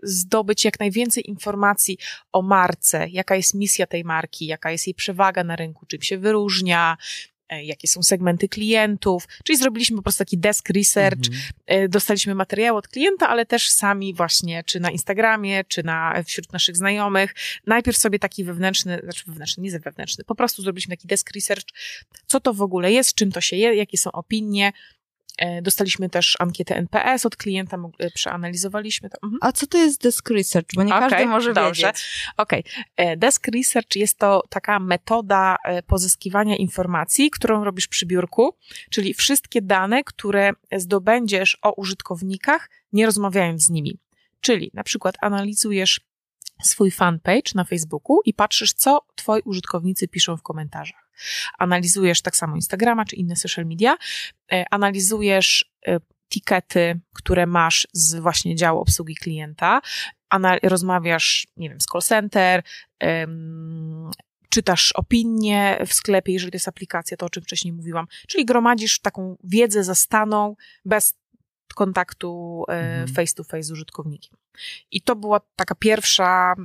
zdobyć 0.04 0.66
jak 0.66 0.80
najwięcej 0.80 1.30
informacji 1.30 1.98
o 2.32 2.42
marce, 2.42 3.08
jaka 3.10 3.36
jest 3.36 3.54
misja 3.54 3.88
tej 3.88 4.04
marki, 4.04 4.46
jaka 4.46 4.72
jest 4.72 4.88
jej 4.88 4.94
przewaga 4.94 5.44
na 5.44 5.56
rynku, 5.56 5.86
czym 5.86 6.02
się 6.02 6.18
wyróżnia, 6.18 6.98
jakie 7.50 7.88
są 7.88 8.04
segmenty 8.04 8.50
klientów, 8.50 9.28
czyli 9.44 9.58
zrobiliśmy 9.58 9.98
po 9.98 10.04
prostu 10.04 10.20
taki 10.20 10.38
desk 10.38 10.70
research, 10.70 11.28
mhm. 11.28 11.90
dostaliśmy 11.90 12.36
materiał 12.36 12.78
od 12.78 12.88
klienta, 12.88 13.30
ale 13.30 13.46
też 13.46 13.70
sami 13.70 14.14
właśnie, 14.14 14.64
czy 14.64 14.80
na 14.80 14.92
Instagramie, 14.92 15.64
czy 15.68 15.84
na, 15.84 16.24
wśród 16.26 16.54
naszych 16.54 16.78
znajomych, 16.78 17.36
najpierw 17.68 17.98
sobie 17.98 18.20
taki 18.20 18.44
wewnętrzny, 18.44 19.00
znaczy 19.04 19.24
wewnętrzny, 19.28 19.64
nie 19.64 19.80
wewnętrzny, 19.80 20.24
po 20.24 20.36
prostu 20.36 20.62
zrobiliśmy 20.62 20.98
taki 20.98 21.08
desk 21.08 21.32
research, 21.36 21.66
co 22.26 22.40
to 22.40 22.54
w 22.54 22.62
ogóle 22.62 22.92
jest, 22.92 23.16
czym 23.16 23.32
to 23.32 23.42
się 23.42 23.56
je, 23.56 23.76
jakie 23.76 23.98
są 23.98 24.12
opinie, 24.12 24.72
E, 24.76 24.95
dostaliśmy 25.62 26.10
też 26.10 26.36
ankietę 26.40 26.76
NPS 26.76 27.26
od 27.26 27.36
klienta, 27.36 27.78
e, 28.00 28.12
przeanalizowaliśmy 28.12 29.10
to. 29.10 29.18
Mhm. 29.24 29.40
A 29.42 29.52
co 29.52 29.68
to 29.68 29.78
jest 29.78 30.02
Desk 30.02 30.30
Research? 30.30 30.68
Bo 30.76 30.84
nie 30.84 30.96
okay, 30.96 31.10
każdy 31.10 31.26
może 31.26 31.54
dobrze. 31.54 31.88
wiedzieć. 31.88 32.28
Okej. 32.38 32.60
Okay. 32.60 32.84
E, 32.96 33.18
desk 33.18 33.48
Research 33.48 33.96
jest 33.96 34.18
to 34.18 34.44
taka 34.50 34.80
metoda 34.80 35.56
pozyskiwania 35.88 36.56
informacji, 36.56 37.32
którą 37.32 37.64
robisz 37.64 37.88
przy 37.88 38.06
biurku, 38.06 38.56
czyli 38.90 39.14
wszystkie 39.14 39.62
dane, 39.62 40.04
które 40.04 40.52
zdobędziesz 40.76 41.58
o 41.62 41.72
użytkownikach, 41.72 42.70
nie 42.94 43.06
rozmawiając 43.06 43.64
z 43.64 43.70
nimi. 43.70 44.00
Czyli 44.42 44.72
na 44.74 44.84
przykład 44.84 45.16
analizujesz 45.22 46.02
swój 46.64 46.92
fanpage 46.92 47.52
na 47.56 47.64
Facebooku 47.64 48.22
i 48.26 48.34
patrzysz, 48.34 48.74
co 48.74 49.02
twoi 49.16 49.42
użytkownicy 49.42 50.08
piszą 50.08 50.38
w 50.38 50.42
komentarzach. 50.42 51.05
Analizujesz 51.58 52.22
tak 52.22 52.36
samo 52.36 52.56
Instagrama 52.56 53.06
czy 53.06 53.16
inne 53.16 53.36
social 53.36 53.66
media, 53.66 53.98
e, 54.52 54.66
analizujesz 54.72 55.66
e, 55.88 56.00
tikety, 56.30 57.00
które 57.14 57.46
masz 57.46 57.88
z 57.94 58.16
właśnie 58.16 58.56
działu 58.56 58.80
obsługi 58.80 59.16
klienta, 59.16 59.82
rozmawiasz, 60.64 61.48
nie 61.58 61.70
wiem, 61.70 61.82
z 61.82 61.86
call 61.86 62.02
center, 62.02 62.64
czytasz 64.50 64.92
opinie 64.92 65.80
w 65.88 65.94
sklepie, 65.94 66.34
jeżeli 66.34 66.52
to 66.52 66.56
jest 66.56 66.68
aplikacja, 66.68 67.18
to 67.18 67.26
o 67.26 67.30
czym 67.30 67.44
wcześniej 67.44 67.74
mówiłam, 67.74 68.08
czyli 68.28 68.46
gromadzisz 68.46 69.00
taką 69.00 69.38
wiedzę 69.44 69.84
zastaną 69.84 70.56
bez 70.86 71.14
kontaktu 71.76 72.64
e, 72.68 72.72
mhm. 72.72 73.08
face 73.08 73.36
to 73.36 73.44
face 73.44 73.64
z 73.64 73.72
użytkownikiem. 73.72 74.38
I 74.92 75.02
to 75.02 75.16
była 75.16 75.42
taka 75.56 75.76
pierwsza, 75.76 76.56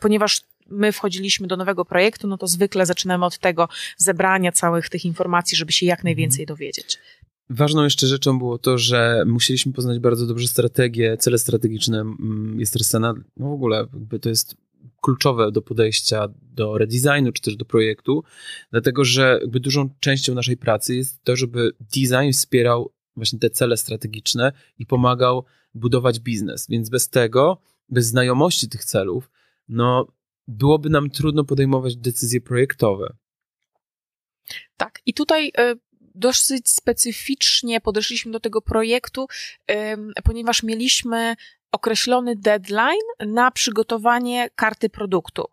ponieważ 0.00 0.40
my 0.70 0.92
wchodziliśmy 0.92 1.46
do 1.46 1.56
nowego 1.56 1.84
projektu, 1.84 2.28
no 2.28 2.38
to 2.38 2.46
zwykle 2.46 2.86
zaczynamy 2.86 3.24
od 3.24 3.38
tego 3.38 3.68
zebrania 3.96 4.52
całych 4.52 4.88
tych 4.88 5.04
informacji, 5.04 5.56
żeby 5.56 5.72
się 5.72 5.86
jak 5.86 5.98
mhm. 5.98 6.04
najwięcej 6.04 6.46
dowiedzieć. 6.46 6.98
Ważną 7.50 7.84
jeszcze 7.84 8.06
rzeczą 8.06 8.38
było 8.38 8.58
to, 8.58 8.78
że 8.78 9.24
musieliśmy 9.26 9.72
poznać 9.72 9.98
bardzo 9.98 10.26
dobrze 10.26 10.48
strategię, 10.48 11.16
cele 11.16 11.38
strategiczne 11.38 12.00
mm, 12.00 12.60
jest 12.60 12.76
Resena. 12.76 13.14
No 13.36 13.48
w 13.48 13.52
ogóle 13.52 13.86
to 14.20 14.28
jest 14.28 14.56
kluczowe 15.00 15.52
do 15.52 15.62
podejścia 15.62 16.28
do 16.42 16.78
redesignu, 16.78 17.32
czy 17.32 17.42
też 17.42 17.56
do 17.56 17.64
projektu, 17.64 18.24
dlatego 18.70 19.04
że 19.04 19.38
jakby 19.40 19.60
dużą 19.60 19.90
częścią 20.00 20.34
naszej 20.34 20.56
pracy 20.56 20.96
jest 20.96 21.24
to, 21.24 21.36
żeby 21.36 21.70
design 21.80 22.32
wspierał 22.32 22.92
właśnie 23.16 23.38
te 23.38 23.50
cele 23.50 23.76
strategiczne 23.76 24.52
i 24.78 24.86
pomagał 24.86 25.44
budować 25.74 26.20
biznes. 26.20 26.66
Więc 26.68 26.90
bez 26.90 27.08
tego, 27.08 27.62
bez 27.88 28.06
znajomości 28.06 28.68
tych 28.68 28.84
celów, 28.84 29.30
no 29.68 30.06
byłoby 30.50 30.90
nam 30.90 31.10
trudno 31.10 31.44
podejmować 31.44 31.96
decyzje 31.96 32.40
projektowe. 32.40 33.16
Tak, 34.76 35.00
i 35.06 35.14
tutaj 35.14 35.48
y, 35.48 35.78
dosyć 36.14 36.70
specyficznie 36.70 37.80
podeszliśmy 37.80 38.32
do 38.32 38.40
tego 38.40 38.62
projektu, 38.62 39.26
ponieważ 40.24 40.62
mieliśmy 40.62 41.36
określony 41.72 42.36
deadline 42.36 43.26
na 43.26 43.50
przygotowanie 43.50 44.50
karty 44.54 44.88
produktu. 44.88 45.44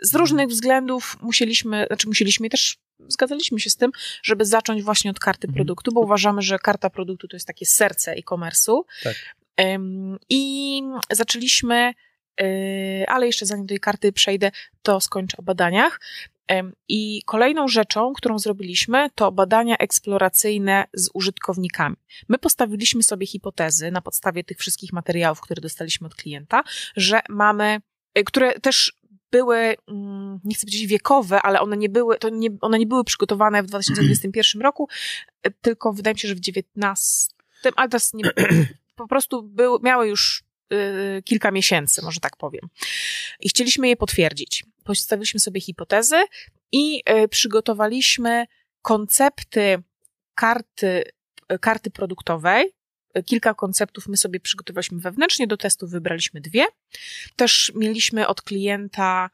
Z 0.00 0.08
mhm. 0.08 0.20
różnych 0.20 0.48
względów 0.48 1.16
musieliśmy, 1.20 1.86
znaczy 1.86 2.08
musieliśmy 2.08 2.48
też 2.48 2.78
zgadzaliśmy 3.08 3.60
się 3.60 3.70
z 3.70 3.76
tym, 3.76 3.90
żeby 4.22 4.44
zacząć 4.44 4.82
właśnie 4.82 5.10
od 5.10 5.18
karty 5.18 5.46
mhm. 5.46 5.54
produktu, 5.54 5.92
bo 5.92 6.00
uważamy, 6.00 6.42
że 6.42 6.58
karta 6.58 6.90
produktu 6.90 7.28
to 7.28 7.36
jest 7.36 7.46
takie 7.46 7.66
serce 7.66 8.12
e-commerce'u. 8.12 8.80
Tak. 9.02 9.14
I 10.28 10.82
zaczęliśmy, 11.10 11.92
ale 13.06 13.26
jeszcze 13.26 13.46
zanim 13.46 13.66
do 13.66 13.68
tej 13.68 13.80
karty 13.80 14.12
przejdę, 14.12 14.50
to 14.82 15.00
skończę 15.00 15.36
o 15.36 15.42
badaniach. 15.42 16.00
I 16.88 17.22
kolejną 17.26 17.68
rzeczą, 17.68 18.12
którą 18.12 18.38
zrobiliśmy, 18.38 19.10
to 19.14 19.32
badania 19.32 19.76
eksploracyjne 19.76 20.84
z 20.94 21.10
użytkownikami. 21.14 21.96
My 22.28 22.38
postawiliśmy 22.38 23.02
sobie 23.02 23.26
hipotezy 23.26 23.90
na 23.90 24.00
podstawie 24.00 24.44
tych 24.44 24.58
wszystkich 24.58 24.92
materiałów, 24.92 25.40
które 25.40 25.60
dostaliśmy 25.60 26.06
od 26.06 26.14
klienta, 26.14 26.62
że 26.96 27.20
mamy, 27.28 27.80
y, 28.18 28.24
które 28.24 28.60
też 28.60 28.92
były, 29.30 29.76
mm, 29.88 30.40
nie 30.44 30.54
chcę 30.54 30.66
powiedzieć 30.66 30.86
wiekowe, 30.86 31.42
ale 31.42 31.60
one 31.60 31.76
nie 31.76 31.88
były, 31.88 32.18
to 32.18 32.28
nie, 32.28 32.48
one 32.60 32.78
nie 32.78 32.86
były 32.86 33.04
przygotowane 33.04 33.62
w 33.62 33.66
2021 33.66 34.62
roku, 34.62 34.88
y, 35.46 35.50
tylko 35.62 35.92
wydaje 35.92 36.14
mi 36.14 36.20
się, 36.20 36.28
że 36.28 36.34
w 36.34 36.40
19, 36.40 37.34
ale 37.76 37.88
to 37.88 37.98
nie, 38.14 38.24
po 38.96 39.08
prostu 39.08 39.42
były, 39.42 39.78
miały 39.82 40.08
już 40.08 40.45
kilka 41.24 41.50
miesięcy, 41.50 42.02
może 42.02 42.20
tak 42.20 42.36
powiem. 42.36 42.68
I 43.40 43.48
chcieliśmy 43.48 43.88
je 43.88 43.96
potwierdzić. 43.96 44.64
Postawiliśmy 44.84 45.40
sobie 45.40 45.60
hipotezy 45.60 46.16
i 46.72 47.02
y, 47.24 47.28
przygotowaliśmy 47.28 48.46
koncepty 48.82 49.82
karty, 50.34 51.04
karty 51.60 51.90
produktowej, 51.90 52.72
kilka 53.24 53.54
konceptów 53.54 54.08
my 54.08 54.16
sobie 54.16 54.40
przygotowaliśmy 54.40 55.00
wewnętrznie, 55.00 55.46
do 55.46 55.56
testu 55.56 55.88
wybraliśmy 55.88 56.40
dwie. 56.40 56.64
Też 57.36 57.72
mieliśmy 57.74 58.26
od 58.26 58.42
klienta 58.42 59.30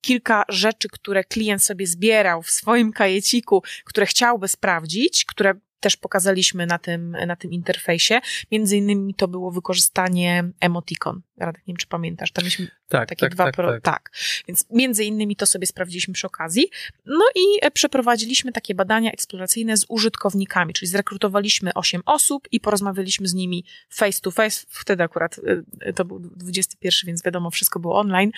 kilka 0.00 0.44
rzeczy, 0.48 0.88
które 0.88 1.24
klient 1.24 1.64
sobie 1.64 1.86
zbierał 1.86 2.42
w 2.42 2.50
swoim 2.50 2.92
kajeciku, 2.92 3.62
które 3.84 4.06
chciałby 4.06 4.48
sprawdzić, 4.48 5.24
które 5.24 5.54
też 5.82 5.96
pokazaliśmy 5.96 6.66
na 6.66 6.78
tym, 6.78 7.16
na 7.26 7.36
tym 7.36 7.52
interfejsie. 7.52 8.20
Między 8.52 8.76
innymi 8.76 9.14
to 9.14 9.28
było 9.28 9.50
wykorzystanie 9.50 10.44
emoticon. 10.60 11.22
Radek, 11.36 11.66
nie 11.66 11.72
wiem, 11.72 11.76
czy 11.76 11.86
pamiętasz. 11.86 12.32
Tam 12.32 12.44
mieliśmy 12.44 12.68
tak, 12.88 13.08
takie 13.08 13.20
tak, 13.20 13.34
dwa... 13.34 13.44
Tak, 13.44 13.54
pro... 13.54 13.72
tak. 13.72 13.82
tak. 13.82 14.10
Więc 14.48 14.66
między 14.70 15.04
innymi 15.04 15.36
to 15.36 15.46
sobie 15.46 15.66
sprawdziliśmy 15.66 16.14
przy 16.14 16.26
okazji. 16.26 16.68
No 17.06 17.24
i 17.34 17.70
przeprowadziliśmy 17.70 18.52
takie 18.52 18.74
badania 18.74 19.12
eksploracyjne 19.12 19.76
z 19.76 19.86
użytkownikami, 19.88 20.72
czyli 20.72 20.88
zrekrutowaliśmy 20.88 21.74
8 21.74 22.02
osób 22.06 22.48
i 22.52 22.60
porozmawialiśmy 22.60 23.28
z 23.28 23.34
nimi 23.34 23.64
face 23.88 24.20
to 24.20 24.30
face. 24.30 24.66
Wtedy 24.68 25.02
akurat 25.02 25.38
y, 25.86 25.92
to 25.92 26.04
był 26.04 26.18
21, 26.18 27.06
więc 27.06 27.22
wiadomo, 27.22 27.50
wszystko 27.50 27.80
było 27.80 27.98
online. 27.98 28.30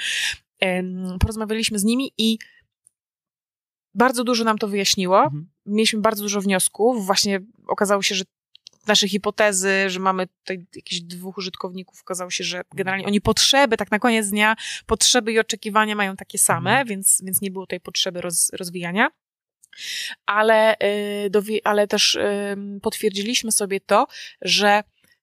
Porozmawialiśmy 1.21 1.79
z 1.79 1.85
nimi 1.85 2.13
i 2.19 2.39
bardzo 3.95 4.25
dużo 4.25 4.45
nam 4.45 4.59
to 4.59 4.69
wyjaśniło. 4.69 5.25
Mhm. 5.25 5.51
Mieliśmy 5.67 6.01
bardzo 6.01 6.23
dużo 6.23 6.41
wniosków. 6.41 7.07
Właśnie 7.07 7.41
okazało 7.67 8.03
się, 8.03 8.15
że 8.15 8.25
nasze 8.87 9.09
hipotezy, 9.09 9.91
że 9.91 10.01
mamy 10.01 10.27
tutaj 10.27 10.67
jakichś 10.77 11.01
dwóch 11.01 11.39
użytkowników, 11.39 12.01
okazało 12.01 12.31
się, 12.31 12.45
że 12.45 12.63
generalnie 12.75 13.07
oni 13.07 13.21
potrzeby, 13.21 13.77
tak 13.77 13.91
na 13.91 13.99
koniec 13.99 14.31
dnia, 14.31 14.57
potrzeby 14.87 15.33
i 15.33 15.39
oczekiwania 15.39 15.95
mają 15.95 16.17
takie 16.17 16.39
same, 16.39 16.71
mhm. 16.71 16.89
więc, 16.89 17.23
więc 17.25 17.41
nie 17.41 17.51
było 17.51 17.67
tej 17.67 17.81
potrzeby 17.81 18.21
roz, 18.21 18.51
rozwijania. 18.53 19.09
Ale, 20.27 20.77
yy, 21.47 21.61
ale 21.65 21.87
też 21.87 22.15
yy, 22.15 22.81
potwierdziliśmy 22.81 23.53
sobie 23.53 23.81
to, 23.81 24.07
że 24.43 24.83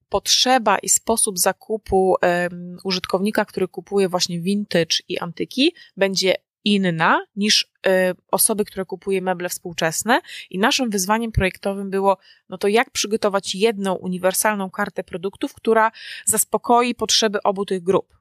potrzeba 0.09 0.77
i 0.77 0.89
sposób 0.89 1.39
zakupu 1.39 2.15
um, 2.21 2.77
użytkownika, 2.83 3.45
który 3.45 3.67
kupuje 3.67 4.09
właśnie 4.09 4.39
vintage 4.39 4.95
i 5.07 5.19
antyki, 5.19 5.75
będzie 5.97 6.35
inna 6.65 7.25
niż 7.35 7.71
y, 7.87 7.89
osoby, 8.31 8.65
które 8.65 8.85
kupuje 8.85 9.21
meble 9.21 9.49
współczesne 9.49 10.21
i 10.49 10.59
naszym 10.59 10.89
wyzwaniem 10.89 11.31
projektowym 11.31 11.89
było, 11.89 12.17
no 12.49 12.57
to 12.57 12.67
jak 12.67 12.89
przygotować 12.91 13.55
jedną 13.55 13.93
uniwersalną 13.93 14.69
kartę 14.69 15.03
produktów, 15.03 15.53
która 15.53 15.91
zaspokoi 16.25 16.95
potrzeby 16.95 17.43
obu 17.43 17.65
tych 17.65 17.83
grup. 17.83 18.17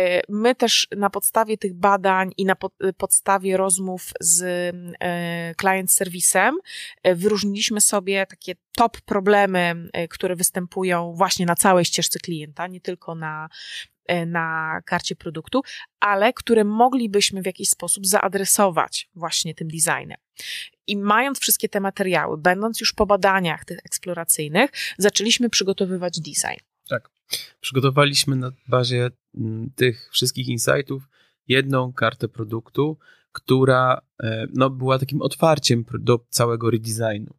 Y, 0.00 0.22
my 0.28 0.54
też 0.54 0.88
na 0.96 1.10
podstawie 1.10 1.58
tych 1.58 1.74
badań 1.74 2.32
i 2.36 2.44
na 2.44 2.56
y, 2.84 2.92
podstawie 2.92 3.56
rozmów 3.56 4.12
z 4.20 4.44
client 5.60 5.92
serwisem 5.92 6.54
wyróżniliśmy 7.04 7.80
sobie 7.80 8.26
takie 8.26 8.54
top 8.76 9.00
problemy, 9.00 9.88
które 10.10 10.36
występują 10.36 11.12
właśnie 11.12 11.46
na 11.46 11.54
całej 11.54 11.84
ścieżce 11.84 12.18
klienta, 12.18 12.66
nie 12.66 12.80
tylko 12.80 13.14
na 13.14 13.48
E, 13.48 13.93
na 14.26 14.80
karcie 14.84 15.16
produktu, 15.16 15.62
ale 16.00 16.32
które 16.32 16.64
moglibyśmy 16.64 17.42
w 17.42 17.46
jakiś 17.46 17.68
sposób 17.68 18.06
zaadresować 18.06 19.08
właśnie 19.14 19.54
tym 19.54 19.68
designem. 19.68 20.18
I 20.86 20.96
mając 20.96 21.40
wszystkie 21.40 21.68
te 21.68 21.80
materiały, 21.80 22.38
będąc 22.38 22.80
już 22.80 22.92
po 22.92 23.06
badaniach 23.06 23.64
tych 23.64 23.78
eksploracyjnych, 23.78 24.70
zaczęliśmy 24.98 25.50
przygotowywać 25.50 26.20
design. 26.20 26.60
Tak. 26.88 27.10
Przygotowaliśmy 27.60 28.36
na 28.36 28.50
bazie 28.68 29.10
mm, 29.34 29.70
tych 29.76 30.10
wszystkich 30.12 30.48
insightów 30.48 31.02
jedną 31.48 31.92
kartę 31.92 32.28
produktu, 32.28 32.98
która 33.32 34.00
e, 34.22 34.46
no, 34.54 34.70
była 34.70 34.98
takim 34.98 35.22
otwarciem 35.22 35.84
do 35.98 36.26
całego 36.28 36.70
redesignu. 36.70 37.34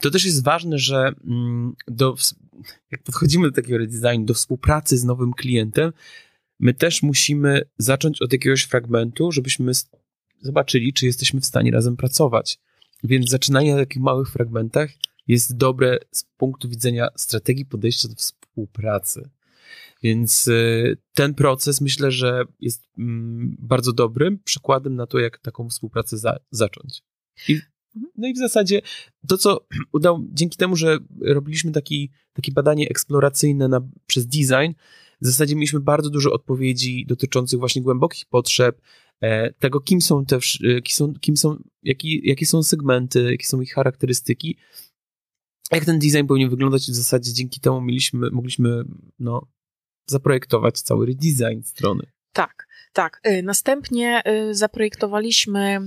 To 0.00 0.10
też 0.10 0.24
jest 0.24 0.44
ważne, 0.44 0.78
że 0.78 1.12
mm, 1.24 1.74
do, 1.88 2.14
jak 2.90 3.02
podchodzimy 3.02 3.48
do 3.48 3.54
takiego 3.54 3.78
redesignu, 3.78 4.24
do 4.24 4.34
współpracy 4.34 4.98
z 4.98 5.04
nowym 5.04 5.32
klientem, 5.32 5.92
my 6.60 6.74
też 6.74 7.02
musimy 7.02 7.62
zacząć 7.78 8.22
od 8.22 8.32
jakiegoś 8.32 8.62
fragmentu, 8.62 9.32
żebyśmy 9.32 9.72
zobaczyli, 10.40 10.92
czy 10.92 11.06
jesteśmy 11.06 11.40
w 11.40 11.46
stanie 11.46 11.70
razem 11.70 11.96
pracować. 11.96 12.58
Więc 13.04 13.30
zaczynanie 13.30 13.74
na 13.74 13.80
takich 13.80 14.02
małych 14.02 14.30
fragmentach 14.30 14.90
jest 15.28 15.56
dobre 15.56 15.98
z 16.10 16.24
punktu 16.36 16.68
widzenia 16.68 17.08
strategii 17.16 17.66
podejścia 17.66 18.08
do 18.08 18.14
współpracy. 18.14 19.30
Więc 20.02 20.48
y, 20.48 20.96
ten 21.14 21.34
proces 21.34 21.80
myślę, 21.80 22.10
że 22.10 22.44
jest 22.60 22.82
mm, 22.98 23.56
bardzo 23.58 23.92
dobrym 23.92 24.38
przykładem 24.38 24.94
na 24.94 25.06
to, 25.06 25.18
jak 25.18 25.38
taką 25.38 25.68
współpracę 25.68 26.18
za, 26.18 26.36
zacząć. 26.50 27.02
I. 27.48 27.60
no 27.94 28.28
i 28.28 28.34
w 28.34 28.38
zasadzie 28.38 28.82
to, 29.28 29.38
co 29.38 29.66
udało, 29.92 30.20
dzięki 30.32 30.56
temu, 30.56 30.76
że 30.76 30.98
robiliśmy 31.20 31.72
taki, 31.72 32.10
takie 32.32 32.52
badanie 32.52 32.88
eksploracyjne 32.88 33.68
na, 33.68 33.80
przez 34.06 34.26
design, 34.26 34.72
w 35.20 35.26
zasadzie 35.26 35.54
mieliśmy 35.54 35.80
bardzo 35.80 36.10
dużo 36.10 36.32
odpowiedzi 36.32 37.06
dotyczących 37.06 37.58
właśnie 37.58 37.82
głębokich 37.82 38.24
potrzeb, 38.26 38.80
e, 39.20 39.52
tego, 39.52 39.80
kim 39.80 40.00
są 40.00 40.24
te, 40.24 40.36
e, 40.36 40.82
kim 40.82 40.94
są, 40.94 41.14
kim 41.14 41.36
są 41.36 41.56
jaki, 41.82 42.28
jakie 42.28 42.46
są 42.46 42.62
segmenty, 42.62 43.30
jakie 43.30 43.46
są 43.46 43.60
ich 43.60 43.72
charakterystyki, 43.72 44.56
jak 45.70 45.84
ten 45.84 45.98
design 45.98 46.26
powinien 46.26 46.50
wyglądać? 46.50 46.88
I 46.88 46.92
w 46.92 46.94
zasadzie 46.94 47.32
dzięki 47.32 47.60
temu 47.60 47.80
mieliśmy, 47.80 48.30
mogliśmy 48.30 48.84
no, 49.18 49.46
zaprojektować 50.06 50.80
cały 50.80 51.06
redesign 51.06 51.62
strony. 51.62 52.02
Tak, 52.32 52.66
tak. 52.92 53.20
Y, 53.26 53.42
następnie 53.42 54.22
y, 54.50 54.54
zaprojektowaliśmy 54.54 55.80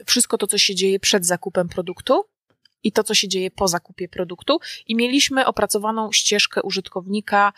y, 0.00 0.04
wszystko 0.04 0.38
to, 0.38 0.46
co 0.46 0.58
się 0.58 0.74
dzieje 0.74 1.00
przed 1.00 1.26
zakupem 1.26 1.68
produktu 1.68 2.24
i 2.82 2.92
to, 2.92 3.04
co 3.04 3.14
się 3.14 3.28
dzieje 3.28 3.50
po 3.50 3.68
zakupie 3.68 4.08
produktu, 4.08 4.58
i 4.86 4.96
mieliśmy 4.96 5.46
opracowaną 5.46 6.12
ścieżkę 6.12 6.62
użytkownika 6.62 7.52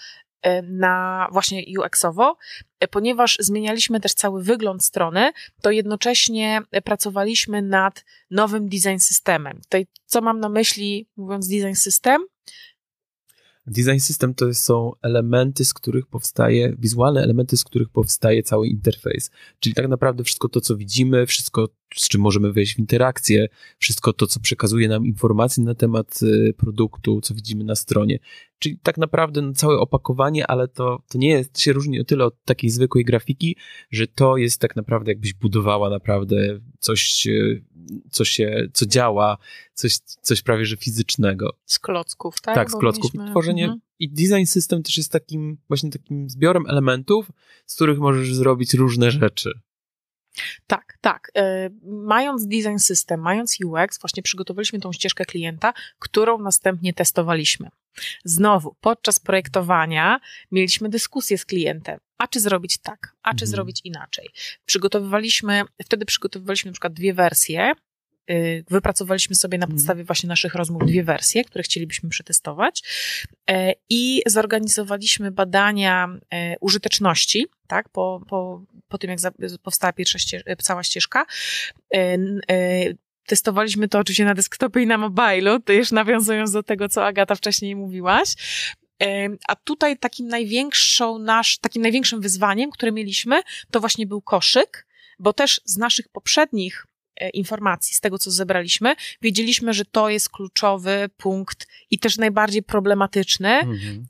na 0.62 1.28
właśnie 1.32 1.64
UX-owo, 1.78 2.36
ponieważ 2.90 3.36
zmienialiśmy 3.40 4.00
też 4.00 4.14
cały 4.14 4.42
wygląd 4.42 4.84
strony, 4.84 5.32
to 5.62 5.70
jednocześnie 5.70 6.62
pracowaliśmy 6.84 7.62
nad 7.62 8.04
nowym 8.30 8.68
design 8.68 8.98
systemem. 8.98 9.60
Tutaj 9.62 9.86
co 10.06 10.20
mam 10.20 10.40
na 10.40 10.48
myśli, 10.48 11.08
mówiąc 11.16 11.48
design 11.48 11.74
system? 11.74 12.26
Design 13.66 13.98
system 13.98 14.34
to 14.34 14.54
są 14.54 14.92
elementy, 15.02 15.64
z 15.64 15.74
których 15.74 16.06
powstaje, 16.06 16.76
wizualne 16.78 17.22
elementy, 17.22 17.56
z 17.56 17.64
których 17.64 17.88
powstaje 17.88 18.42
cały 18.42 18.68
interfejs. 18.68 19.30
Czyli 19.60 19.74
tak 19.74 19.88
naprawdę 19.88 20.24
wszystko 20.24 20.48
to, 20.48 20.60
co 20.60 20.76
widzimy, 20.76 21.26
wszystko, 21.26 21.68
z 21.96 22.08
czym 22.08 22.20
możemy 22.20 22.52
wejść 22.52 22.74
w 22.74 22.78
interakcję, 22.78 23.48
wszystko 23.78 24.12
to, 24.12 24.26
co 24.26 24.40
przekazuje 24.40 24.88
nam 24.88 25.06
informacje 25.06 25.64
na 25.64 25.74
temat 25.74 26.20
y, 26.22 26.54
produktu, 26.56 27.20
co 27.20 27.34
widzimy 27.34 27.64
na 27.64 27.74
stronie. 27.74 28.18
Czyli 28.58 28.78
tak 28.82 28.98
naprawdę 28.98 29.42
no, 29.42 29.52
całe 29.52 29.78
opakowanie, 29.78 30.46
ale 30.46 30.68
to, 30.68 31.02
to 31.08 31.18
nie 31.18 31.28
jest, 31.28 31.52
to 31.52 31.60
się 31.60 31.72
różni 31.72 32.00
o 32.00 32.04
tyle 32.04 32.24
od 32.24 32.44
takiej 32.44 32.70
zwykłej 32.70 33.04
grafiki, 33.04 33.56
że 33.90 34.06
to 34.06 34.36
jest 34.36 34.60
tak 34.60 34.76
naprawdę 34.76 35.10
jakbyś 35.10 35.34
budowała 35.34 35.90
naprawdę 35.90 36.60
coś, 36.78 37.26
y, 37.26 37.64
co 38.10 38.24
się, 38.24 38.68
co 38.72 38.86
działa, 38.86 39.38
coś, 39.74 39.98
coś 39.98 40.42
prawie 40.42 40.64
że 40.64 40.76
fizycznego. 40.76 41.58
Z 41.64 41.78
klocków, 41.78 42.40
tak? 42.40 42.54
Tak, 42.54 42.70
z 42.70 42.76
klocków. 42.76 43.14
Mieliśmy... 43.14 43.30
Tworzenie 43.30 43.64
mhm. 43.64 43.80
i 43.98 44.10
design 44.10 44.44
system 44.44 44.82
też 44.82 44.96
jest 44.96 45.12
takim, 45.12 45.58
właśnie 45.68 45.90
takim 45.90 46.30
zbiorem 46.30 46.66
elementów, 46.68 47.30
z 47.66 47.74
których 47.74 47.98
możesz 47.98 48.34
zrobić 48.34 48.74
różne 48.74 49.10
rzeczy. 49.10 49.60
Tak, 50.66 50.98
tak. 51.00 51.30
E, 51.36 51.70
mając 51.82 52.46
design 52.46 52.78
system, 52.78 53.20
mając 53.20 53.56
UX, 53.64 53.98
właśnie 54.00 54.22
przygotowaliśmy 54.22 54.80
tą 54.80 54.92
ścieżkę 54.92 55.24
klienta, 55.24 55.72
którą 55.98 56.38
następnie 56.38 56.94
testowaliśmy. 56.94 57.68
Znowu, 58.24 58.76
podczas 58.80 59.20
projektowania 59.20 60.20
mieliśmy 60.50 60.88
dyskusję 60.88 61.38
z 61.38 61.44
klientem. 61.44 61.98
A 62.18 62.26
czy 62.26 62.40
zrobić 62.40 62.78
tak, 62.78 63.16
a 63.22 63.30
czy 63.30 63.44
mhm. 63.44 63.50
zrobić 63.50 63.80
inaczej. 63.84 64.30
Przygotowywaliśmy, 64.66 65.62
wtedy 65.84 66.06
przygotowywaliśmy 66.06 66.68
na 66.68 66.72
przykład 66.72 66.92
dwie 66.92 67.14
wersje 67.14 67.72
wypracowaliśmy 68.70 69.36
sobie 69.36 69.58
na 69.58 69.64
mhm. 69.64 69.76
podstawie 69.76 70.04
właśnie 70.04 70.28
naszych 70.28 70.54
rozmów 70.54 70.86
dwie 70.86 71.04
wersje, 71.04 71.44
które 71.44 71.64
chcielibyśmy 71.64 72.08
przetestować 72.08 72.82
e, 73.50 73.72
i 73.88 74.22
zorganizowaliśmy 74.26 75.30
badania 75.30 76.08
e, 76.30 76.56
użyteczności, 76.60 77.46
tak, 77.66 77.88
po, 77.88 78.20
po, 78.28 78.62
po 78.88 78.98
tym 78.98 79.10
jak 79.10 79.18
powstała 79.62 79.92
pierwsza 79.92 80.18
ścież 80.18 80.42
cała 80.62 80.82
ścieżka. 80.82 81.26
E, 81.94 82.18
testowaliśmy 83.26 83.88
to 83.88 83.98
oczywiście 83.98 84.24
na 84.24 84.34
desktopie 84.34 84.82
i 84.82 84.86
na 84.86 84.98
mobilu, 84.98 85.60
to 85.60 85.72
już 85.72 85.92
nawiązując 85.92 86.52
do 86.52 86.62
tego, 86.62 86.88
co 86.88 87.06
Agata 87.06 87.34
wcześniej 87.34 87.76
mówiłaś. 87.76 88.28
A 89.48 89.56
tutaj 89.56 89.98
takim 89.98 90.28
największą 90.28 91.18
nasz, 91.18 91.58
takim 91.58 91.82
największym 91.82 92.20
wyzwaniem, 92.20 92.70
które 92.70 92.92
mieliśmy, 92.92 93.42
to 93.70 93.80
właśnie 93.80 94.06
był 94.06 94.22
koszyk, 94.22 94.86
bo 95.18 95.32
też 95.32 95.60
z 95.64 95.76
naszych 95.76 96.08
poprzednich 96.08 96.86
E, 96.86 96.93
informacji, 97.34 97.94
z 97.94 98.00
tego 98.00 98.18
co 98.18 98.30
zebraliśmy, 98.30 98.94
wiedzieliśmy, 99.22 99.74
że 99.74 99.84
to 99.84 100.08
jest 100.08 100.30
kluczowy 100.30 101.10
punkt 101.16 101.66
i 101.90 101.98
też 101.98 102.18
najbardziej 102.18 102.62
problematyczny 102.62 103.50
mhm. 103.50 104.06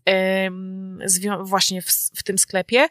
właśnie 1.47 1.83
w, 1.83 1.89
w 2.17 2.23
tym 2.23 2.39
sklepie 2.39 2.89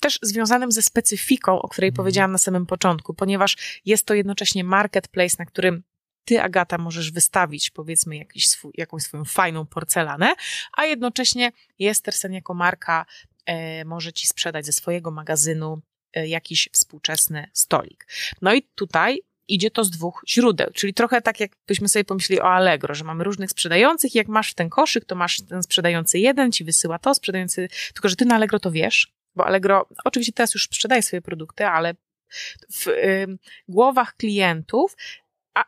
też 0.00 0.18
związanym 0.22 0.72
ze 0.72 0.82
specyfiką, 0.82 1.62
o 1.62 1.68
której 1.68 1.88
mhm. 1.88 1.96
powiedziałam 1.96 2.32
na 2.32 2.38
samym 2.38 2.66
początku, 2.66 3.14
ponieważ 3.14 3.80
jest 3.84 4.06
to 4.06 4.14
jednocześnie 4.14 4.64
marketplace, 4.64 5.36
na 5.38 5.46
którym 5.46 5.82
ty, 6.24 6.42
Agata, 6.42 6.78
możesz 6.78 7.10
wystawić, 7.10 7.70
powiedzmy, 7.70 8.16
jakiś 8.16 8.48
swój, 8.48 8.72
jakąś 8.76 9.02
swoją 9.02 9.24
fajną 9.24 9.66
porcelanę, 9.66 10.34
a 10.76 10.84
jednocześnie 10.84 11.52
Jestersen 11.78 12.32
jako 12.32 12.54
marka 12.54 13.06
e, 13.46 13.84
może 13.84 14.12
ci 14.12 14.26
sprzedać 14.26 14.66
ze 14.66 14.72
swojego 14.72 15.10
magazynu 15.10 15.80
e, 16.12 16.28
jakiś 16.28 16.68
współczesny 16.72 17.50
stolik. 17.52 18.06
No 18.42 18.54
i 18.54 18.62
tutaj 18.62 19.20
idzie 19.48 19.70
to 19.70 19.84
z 19.84 19.90
dwóch 19.90 20.22
źródeł, 20.28 20.70
czyli 20.74 20.94
trochę 20.94 21.22
tak 21.22 21.40
jakbyśmy 21.40 21.88
sobie 21.88 22.04
pomyśleli 22.04 22.40
o 22.42 22.52
Allegro, 22.52 22.94
że 22.94 23.04
mamy 23.04 23.24
różnych 23.24 23.50
sprzedających. 23.50 24.14
I 24.14 24.18
jak 24.18 24.28
masz 24.28 24.54
ten 24.54 24.68
koszyk, 24.68 25.04
to 25.04 25.14
masz 25.14 25.40
ten 25.40 25.62
sprzedający 25.62 26.18
jeden, 26.18 26.52
ci 26.52 26.64
wysyła 26.64 26.98
to, 26.98 27.14
sprzedający, 27.14 27.68
tylko 27.92 28.08
że 28.08 28.16
ty 28.16 28.24
na 28.24 28.34
Allegro 28.34 28.58
to 28.58 28.70
wiesz, 28.70 29.12
bo 29.34 29.46
Allegro 29.46 29.88
oczywiście 30.04 30.32
teraz 30.32 30.54
już 30.54 30.64
sprzedaje 30.64 31.02
swoje 31.02 31.22
produkty, 31.22 31.66
ale 31.66 31.94
w 32.72 32.88
y, 32.88 33.38
głowach 33.68 34.16
klientów 34.16 34.96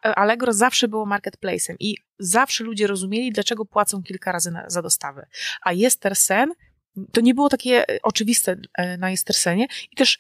Allegro 0.02 0.52
zawsze 0.52 0.88
było 0.88 1.06
marketplacem 1.06 1.76
i 1.80 1.96
zawsze 2.18 2.64
ludzie 2.64 2.86
rozumieli, 2.86 3.32
dlaczego 3.32 3.64
płacą 3.64 4.02
kilka 4.02 4.32
razy 4.32 4.50
na, 4.50 4.70
za 4.70 4.82
dostawę. 4.82 5.26
A 5.62 5.72
Jestersen 5.72 6.52
to 7.12 7.20
nie 7.20 7.34
było 7.34 7.48
takie 7.48 7.84
oczywiste 8.02 8.56
e, 8.74 8.96
na 8.98 9.10
Jestersenie 9.10 9.66
i 9.92 9.96
też 9.96 10.18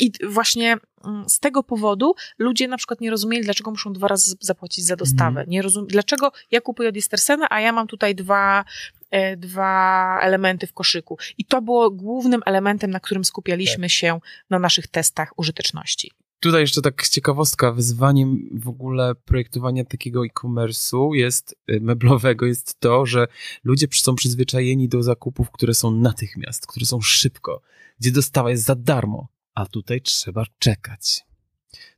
i 0.00 0.12
właśnie 0.28 0.76
mm, 1.04 1.28
z 1.28 1.40
tego 1.40 1.62
powodu 1.62 2.14
ludzie 2.38 2.68
na 2.68 2.76
przykład 2.76 3.00
nie 3.00 3.10
rozumieli, 3.10 3.44
dlaczego 3.44 3.70
muszą 3.70 3.92
dwa 3.92 4.08
razy 4.08 4.36
zapłacić 4.40 4.84
za 4.84 4.96
dostawę. 4.96 5.40
Mm. 5.40 5.50
Nie 5.50 5.62
rozum- 5.62 5.86
dlaczego 5.86 6.32
ja 6.50 6.60
kupuję 6.60 6.88
od 6.88 6.96
Estersena, 6.96 7.46
a 7.50 7.60
ja 7.60 7.72
mam 7.72 7.86
tutaj 7.86 8.14
dwa, 8.14 8.64
e, 9.10 9.36
dwa 9.36 10.20
elementy 10.22 10.66
w 10.66 10.72
koszyku. 10.72 11.18
I 11.38 11.44
to 11.44 11.62
było 11.62 11.90
głównym 11.90 12.40
elementem, 12.46 12.90
na 12.90 13.00
którym 13.00 13.24
skupialiśmy 13.24 13.84
tak. 13.84 13.90
się 13.90 14.20
na 14.50 14.58
naszych 14.58 14.86
testach 14.86 15.38
użyteczności. 15.38 16.12
Tutaj 16.42 16.60
jeszcze 16.60 16.82
tak 16.82 17.08
ciekawostka, 17.08 17.72
wyzwaniem 17.72 18.48
w 18.52 18.68
ogóle 18.68 19.14
projektowania 19.14 19.84
takiego 19.84 20.26
e-commerce'u 20.26 21.14
jest, 21.14 21.56
y, 21.70 21.80
meblowego 21.80 22.46
jest 22.46 22.80
to, 22.80 23.06
że 23.06 23.26
ludzie 23.64 23.86
są 23.92 24.14
przyzwyczajeni 24.14 24.88
do 24.88 25.02
zakupów, 25.02 25.50
które 25.50 25.74
są 25.74 25.90
natychmiast, 25.90 26.66
które 26.66 26.86
są 26.86 27.00
szybko, 27.00 27.62
gdzie 28.00 28.10
dostawa 28.10 28.50
jest 28.50 28.64
za 28.64 28.74
darmo 28.74 29.31
a 29.54 29.66
tutaj 29.66 30.00
trzeba 30.00 30.44
czekać. 30.58 31.20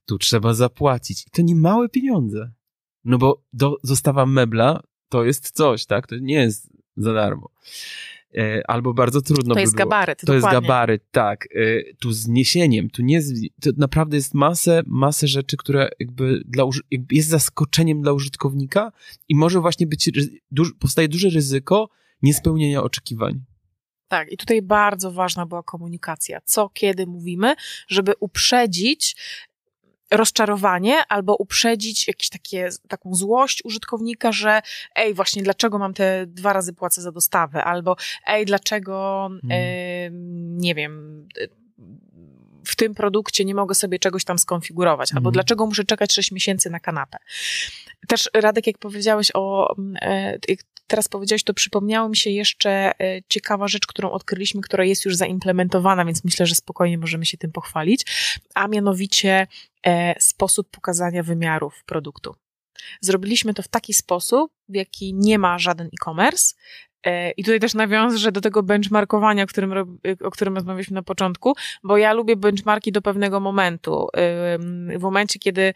Tu 0.06 0.18
trzeba 0.18 0.54
zapłacić. 0.54 1.26
I 1.26 1.30
to 1.30 1.42
nie 1.42 1.56
małe 1.56 1.88
pieniądze. 1.88 2.52
No 3.04 3.18
bo 3.18 3.42
do, 3.52 3.76
zostawa 3.82 4.26
mebla 4.26 4.82
to 5.08 5.24
jest 5.24 5.50
coś, 5.50 5.86
tak? 5.86 6.06
To 6.06 6.16
nie 6.18 6.34
jest 6.34 6.70
za 6.96 7.14
darmo. 7.14 7.50
E, 8.34 8.62
albo 8.70 8.94
bardzo 8.94 9.22
trudno 9.22 9.54
To 9.54 9.60
jest 9.60 9.74
gabaryt, 9.74 10.20
To 10.20 10.26
dokładnie. 10.26 10.56
jest 10.56 10.66
gabaryt, 10.66 11.02
tak. 11.10 11.48
E, 11.54 11.94
tu 11.94 12.12
z 12.12 12.28
niesieniem, 12.28 12.90
tu 12.90 13.02
nie 13.02 13.22
z, 13.22 13.32
to 13.60 13.70
naprawdę 13.76 14.16
jest 14.16 14.34
masę, 14.34 14.82
masę 14.86 15.28
rzeczy, 15.28 15.56
które 15.56 15.90
jakby, 16.00 16.42
dla, 16.46 16.64
jakby 16.90 17.14
jest 17.14 17.28
zaskoczeniem 17.28 18.02
dla 18.02 18.12
użytkownika 18.12 18.92
i 19.28 19.34
może 19.34 19.60
właśnie 19.60 19.86
być, 19.86 20.10
duż, 20.50 20.74
powstaje 20.78 21.08
duże 21.08 21.30
ryzyko 21.30 21.88
niespełnienia 22.22 22.82
oczekiwań. 22.82 23.44
Tak, 24.14 24.32
i 24.32 24.36
tutaj 24.36 24.62
bardzo 24.62 25.12
ważna 25.12 25.46
była 25.46 25.62
komunikacja. 25.62 26.40
Co, 26.44 26.68
kiedy 26.68 27.06
mówimy, 27.06 27.54
żeby 27.88 28.12
uprzedzić 28.20 29.16
rozczarowanie 30.10 31.02
albo 31.08 31.36
uprzedzić 31.36 32.08
jakieś 32.08 32.28
takie, 32.28 32.68
taką 32.88 33.14
złość 33.14 33.64
użytkownika, 33.64 34.32
że 34.32 34.62
ej, 34.94 35.14
właśnie 35.14 35.42
dlaczego 35.42 35.78
mam 35.78 35.94
te 35.94 36.26
dwa 36.26 36.52
razy 36.52 36.72
płacę 36.72 37.02
za 37.02 37.12
dostawę, 37.12 37.64
albo 37.64 37.96
ej, 38.26 38.46
dlaczego, 38.46 39.28
hmm. 39.28 39.50
e, 39.50 40.10
nie 40.60 40.74
wiem, 40.74 41.28
w 42.66 42.76
tym 42.76 42.94
produkcie 42.94 43.44
nie 43.44 43.54
mogę 43.54 43.74
sobie 43.74 43.98
czegoś 43.98 44.24
tam 44.24 44.38
skonfigurować, 44.38 45.12
albo 45.12 45.28
mhm. 45.28 45.32
dlaczego 45.32 45.66
muszę 45.66 45.84
czekać 45.84 46.12
6 46.12 46.32
miesięcy 46.32 46.70
na 46.70 46.80
kanapę. 46.80 47.18
Też 48.08 48.30
Radek, 48.34 48.66
jak 48.66 48.78
powiedziałeś 48.78 49.30
o, 49.34 49.74
e, 50.00 50.38
teraz 50.86 51.08
powiedziałeś, 51.08 51.44
to 51.44 51.54
przypomniało 51.54 52.08
mi 52.08 52.16
się 52.16 52.30
jeszcze 52.30 52.70
e, 52.70 53.20
ciekawa 53.28 53.68
rzecz, 53.68 53.86
którą 53.86 54.10
odkryliśmy, 54.10 54.60
która 54.60 54.84
jest 54.84 55.04
już 55.04 55.16
zaimplementowana, 55.16 56.04
więc 56.04 56.24
myślę, 56.24 56.46
że 56.46 56.54
spokojnie 56.54 56.98
możemy 56.98 57.26
się 57.26 57.38
tym 57.38 57.52
pochwalić, 57.52 58.06
a 58.54 58.68
mianowicie 58.68 59.46
e, 59.86 60.14
sposób 60.20 60.70
pokazania 60.70 61.22
wymiarów 61.22 61.84
produktu. 61.86 62.34
Zrobiliśmy 63.00 63.54
to 63.54 63.62
w 63.62 63.68
taki 63.68 63.94
sposób, 63.94 64.52
w 64.68 64.74
jaki 64.74 65.14
nie 65.14 65.38
ma 65.38 65.58
żaden 65.58 65.86
e-commerce. 65.86 66.54
E, 67.04 67.30
I 67.30 67.44
tutaj 67.44 67.60
też 67.60 67.74
nawiążę 67.74 68.32
do 68.32 68.40
tego 68.40 68.62
benchmarkowania, 68.62 69.46
którym, 69.46 69.98
o 70.24 70.30
którym 70.30 70.54
rozmawialiśmy 70.54 70.94
na 70.94 71.02
początku, 71.02 71.54
bo 71.82 71.96
ja 71.96 72.12
lubię 72.12 72.36
benchmarki 72.36 72.92
do 72.92 73.02
pewnego 73.02 73.40
momentu. 73.40 74.08
W 74.98 75.02
momencie, 75.02 75.38
kiedy 75.38 75.74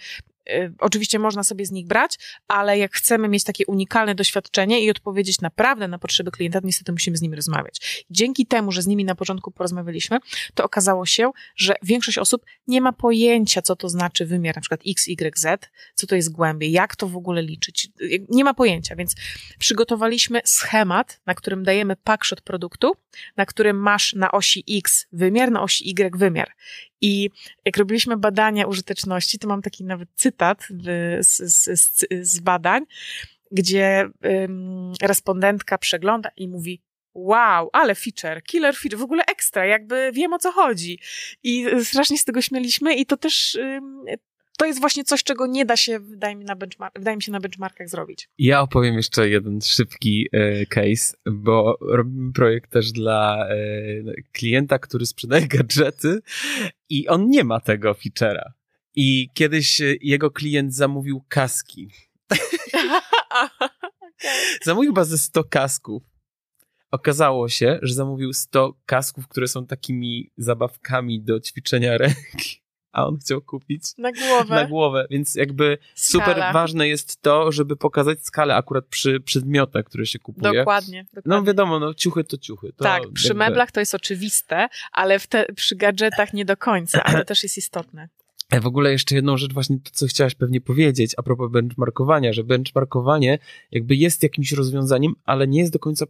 oczywiście 0.78 1.18
można 1.18 1.44
sobie 1.44 1.66
z 1.66 1.70
nich 1.70 1.86
brać, 1.86 2.18
ale 2.49 2.78
jak 2.78 2.92
chcemy 2.92 3.28
mieć 3.28 3.44
takie 3.44 3.66
unikalne 3.66 4.14
doświadczenie 4.14 4.84
i 4.84 4.90
odpowiedzieć 4.90 5.40
naprawdę 5.40 5.88
na 5.88 5.99
potrzeby 5.99 6.30
klienta, 6.30 6.61
niestety 6.64 6.92
musimy 6.92 7.16
z 7.16 7.22
nimi 7.22 7.36
rozmawiać. 7.36 8.07
Dzięki 8.11 8.46
temu, 8.46 8.72
że 8.72 8.82
z 8.82 8.86
nimi 8.86 9.05
na 9.05 9.14
początku 9.14 9.51
porozmawialiśmy, 9.51 10.18
to 10.55 10.64
okazało 10.64 11.07
się, 11.07 11.30
że 11.57 11.74
większość 11.82 12.18
osób 12.18 12.44
nie 12.66 12.80
ma 12.80 12.92
pojęcia, 12.92 13.62
co 13.62 13.76
to 13.76 13.88
znaczy 13.88 14.26
wymiar 14.26 14.57
na 14.57 14.61
przykład 14.61 14.80
X, 14.86 15.09
Y, 15.09 15.38
Z, 15.38 15.70
co 15.94 16.07
to 16.07 16.16
jest 16.16 16.32
głębiej, 16.32 16.72
jak 16.72 16.96
to 16.96 17.09
w 17.09 17.16
ogóle 17.16 17.42
liczyć. 17.42 17.88
Nie 18.28 18.44
ma 18.44 18.55
pojęcia, 18.55 18.96
więc 18.96 19.14
przygotowaliśmy 19.59 20.40
schemat, 20.44 21.20
na 21.26 21.34
którym 21.34 21.64
dajemy 21.64 21.96
packshot 21.96 22.40
produktu, 22.40 22.96
na 23.36 23.46
którym 23.46 23.76
masz 23.76 24.14
na 24.14 24.30
osi 24.30 24.64
X 24.70 25.07
wymiar, 25.12 25.51
na 25.51 25.62
osi 25.62 25.90
Y 25.90 26.16
wymiar. 26.16 26.53
I 27.01 27.30
jak 27.64 27.76
robiliśmy 27.76 28.16
badania 28.16 28.66
użyteczności, 28.66 29.38
to 29.38 29.49
mam 29.49 29.62
taki 29.62 29.84
nawet 29.84 30.09
cytat 30.14 30.68
z, 31.20 31.36
z, 31.80 32.07
z 32.20 32.40
badań, 32.40 32.84
gdzie 33.51 34.09
ym, 34.44 34.92
respondentka 35.03 35.78
przegląda 35.78 36.30
i 36.36 36.49
mówi: 36.49 36.82
Wow, 37.14 37.70
ale 37.72 37.94
feature, 37.94 38.42
killer 38.42 38.76
feature, 38.76 38.99
w 38.99 39.03
ogóle 39.03 39.24
ekstra, 39.24 39.66
jakby 39.66 40.11
wiem 40.12 40.32
o 40.32 40.38
co 40.38 40.53
chodzi. 40.53 40.99
I 41.42 41.66
strasznie 41.84 42.18
z 42.18 42.24
tego 42.24 42.42
śmieliśmy, 42.42 42.94
i 42.94 43.07
to 43.07 43.16
też 43.16 43.55
ym, 43.55 44.05
to 44.59 44.67
jest 44.67 44.81
właśnie 44.81 45.05
coś, 45.05 45.25
czego 45.25 45.47
nie 45.47 45.65
da 45.65 45.77
się, 45.77 46.01
wydaje 46.01 46.37
mi, 46.37 46.45
na 46.45 46.57
benchmark, 46.57 46.99
wydaje 46.99 47.17
mi 47.17 47.23
się, 47.23 47.33
na 47.33 47.41
benchmarkach 47.41 47.89
zrobić. 47.89 48.29
Ja 48.39 48.61
opowiem 48.61 48.95
jeszcze 48.95 49.29
jeden 49.29 49.61
szybki 49.61 50.29
e, 50.33 50.67
case, 50.67 51.17
bo 51.27 51.79
robimy 51.81 52.33
projekt 52.33 52.71
też 52.71 52.93
dla 52.93 53.49
e, 53.49 53.55
klienta, 54.33 54.79
który 54.79 55.07
sprzedaje 55.07 55.47
gadżety 55.57 56.21
i 56.89 57.09
on 57.09 57.31
nie 57.31 57.45
ma 57.45 57.61
tego 57.61 57.93
feature'a. 57.93 58.51
I 58.95 59.29
kiedyś 59.35 59.81
e, 59.81 59.95
jego 60.01 60.31
klient 60.31 60.75
zamówił 60.75 61.25
kaski. 61.29 61.91
Zamówił 64.65 64.93
chyba 64.93 65.05
ze 65.05 65.19
100 65.19 65.45
kasków. 65.45 66.03
Okazało 66.91 67.49
się, 67.49 67.79
że 67.83 67.95
zamówił 67.95 68.33
100 68.33 68.75
kasków, 68.87 69.29
które 69.29 69.49
są 69.49 69.67
takimi 69.67 70.31
zabawkami 70.37 71.23
do 71.23 71.41
ćwiczenia 71.41 71.99
ręki 71.99 72.68
a 72.93 73.07
on 73.07 73.18
chciał 73.18 73.41
kupić 73.41 73.82
na 73.99 74.12
głowę. 74.12 74.55
Na 74.55 74.64
głowę, 74.64 75.07
więc 75.11 75.34
jakby 75.34 75.78
Skala. 75.95 76.24
super 76.24 76.53
ważne 76.53 76.89
jest 76.89 77.22
to, 77.22 77.53
żeby 77.53 77.76
pokazać 77.76 78.24
skalę 78.26 78.57
akurat 78.57 78.86
przy 78.86 79.20
przedmiotach, 79.20 79.84
które 79.84 80.07
się 80.07 80.18
kupuje. 80.18 80.59
Dokładnie. 80.59 81.05
dokładnie. 81.05 81.22
No 81.24 81.43
wiadomo, 81.43 81.78
no 81.78 81.95
ciuchy 81.95 82.24
to 82.24 82.39
ciuchy. 82.39 82.72
To 82.72 82.84
tak, 82.84 83.03
przy 83.14 83.28
jakby... 83.28 83.39
meblach 83.39 83.72
to 83.72 83.80
jest 83.80 83.95
oczywiste, 83.95 84.68
ale 84.93 85.20
te, 85.20 85.47
przy 85.55 85.76
gadżetach 85.76 86.32
nie 86.32 86.45
do 86.45 86.57
końca, 86.57 87.05
ale 87.05 87.18
to 87.18 87.24
też 87.24 87.43
jest 87.43 87.59
istotne. 87.59 88.09
W 88.62 88.66
ogóle 88.66 88.93
jeszcze 88.93 89.14
jedną 89.14 89.36
rzecz, 89.36 89.53
właśnie 89.53 89.80
to, 89.80 89.91
co 89.93 90.07
chciałaś 90.07 90.34
pewnie 90.34 90.61
powiedzieć 90.61 91.14
a 91.16 91.22
propos 91.22 91.53
benchmarkowania, 91.53 92.32
że 92.32 92.45
benchmarkowanie 92.45 93.39
jakby 93.70 93.97
jest 93.97 94.22
jakimś 94.22 94.53
rozwiązaniem, 94.53 95.14
ale 95.24 95.49
nie 95.49 95.61
jest 95.61 95.72
do 95.72 95.78
końca 95.78 96.07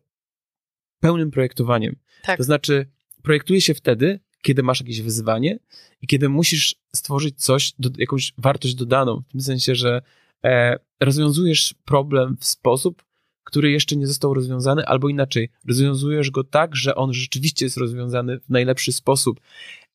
pełnym 1.01 1.31
projektowaniem. 1.31 1.97
Tak. 2.23 2.37
To 2.37 2.43
znaczy, 2.43 2.91
projektuje 3.23 3.61
się 3.61 3.75
wtedy, 3.75 4.21
kiedy 4.43 4.63
masz 4.63 4.81
jakieś 4.81 5.03
wyzwanie 5.03 5.59
i 6.03 6.07
kiedy 6.07 6.29
musisz 6.29 6.77
stworzyć 6.97 7.45
coś, 7.45 7.73
do, 7.79 7.91
jakąś 7.99 8.33
wartość 8.39 8.75
dodaną, 8.75 9.23
w 9.29 9.33
tym 9.33 9.41
sensie, 9.41 9.75
że 9.75 10.03
e, 10.45 10.79
rozwiązujesz 11.01 11.75
problem 11.85 12.37
w 12.41 12.45
sposób, 12.45 13.03
który 13.45 13.71
jeszcze 13.71 13.97
nie 13.97 14.07
został 14.07 14.35
rozwiązany, 14.35 14.87
albo 14.87 15.09
inaczej, 15.09 15.49
rozwiązujesz 15.69 16.31
go 16.31 16.45
tak, 16.45 16.77
że 16.77 16.95
on 16.95 17.15
rzeczywiście 17.15 17.67
jest 17.67 17.77
rozwiązany 17.77 18.41
w 18.41 18.49
najlepszy 18.49 18.93
sposób. 18.93 19.41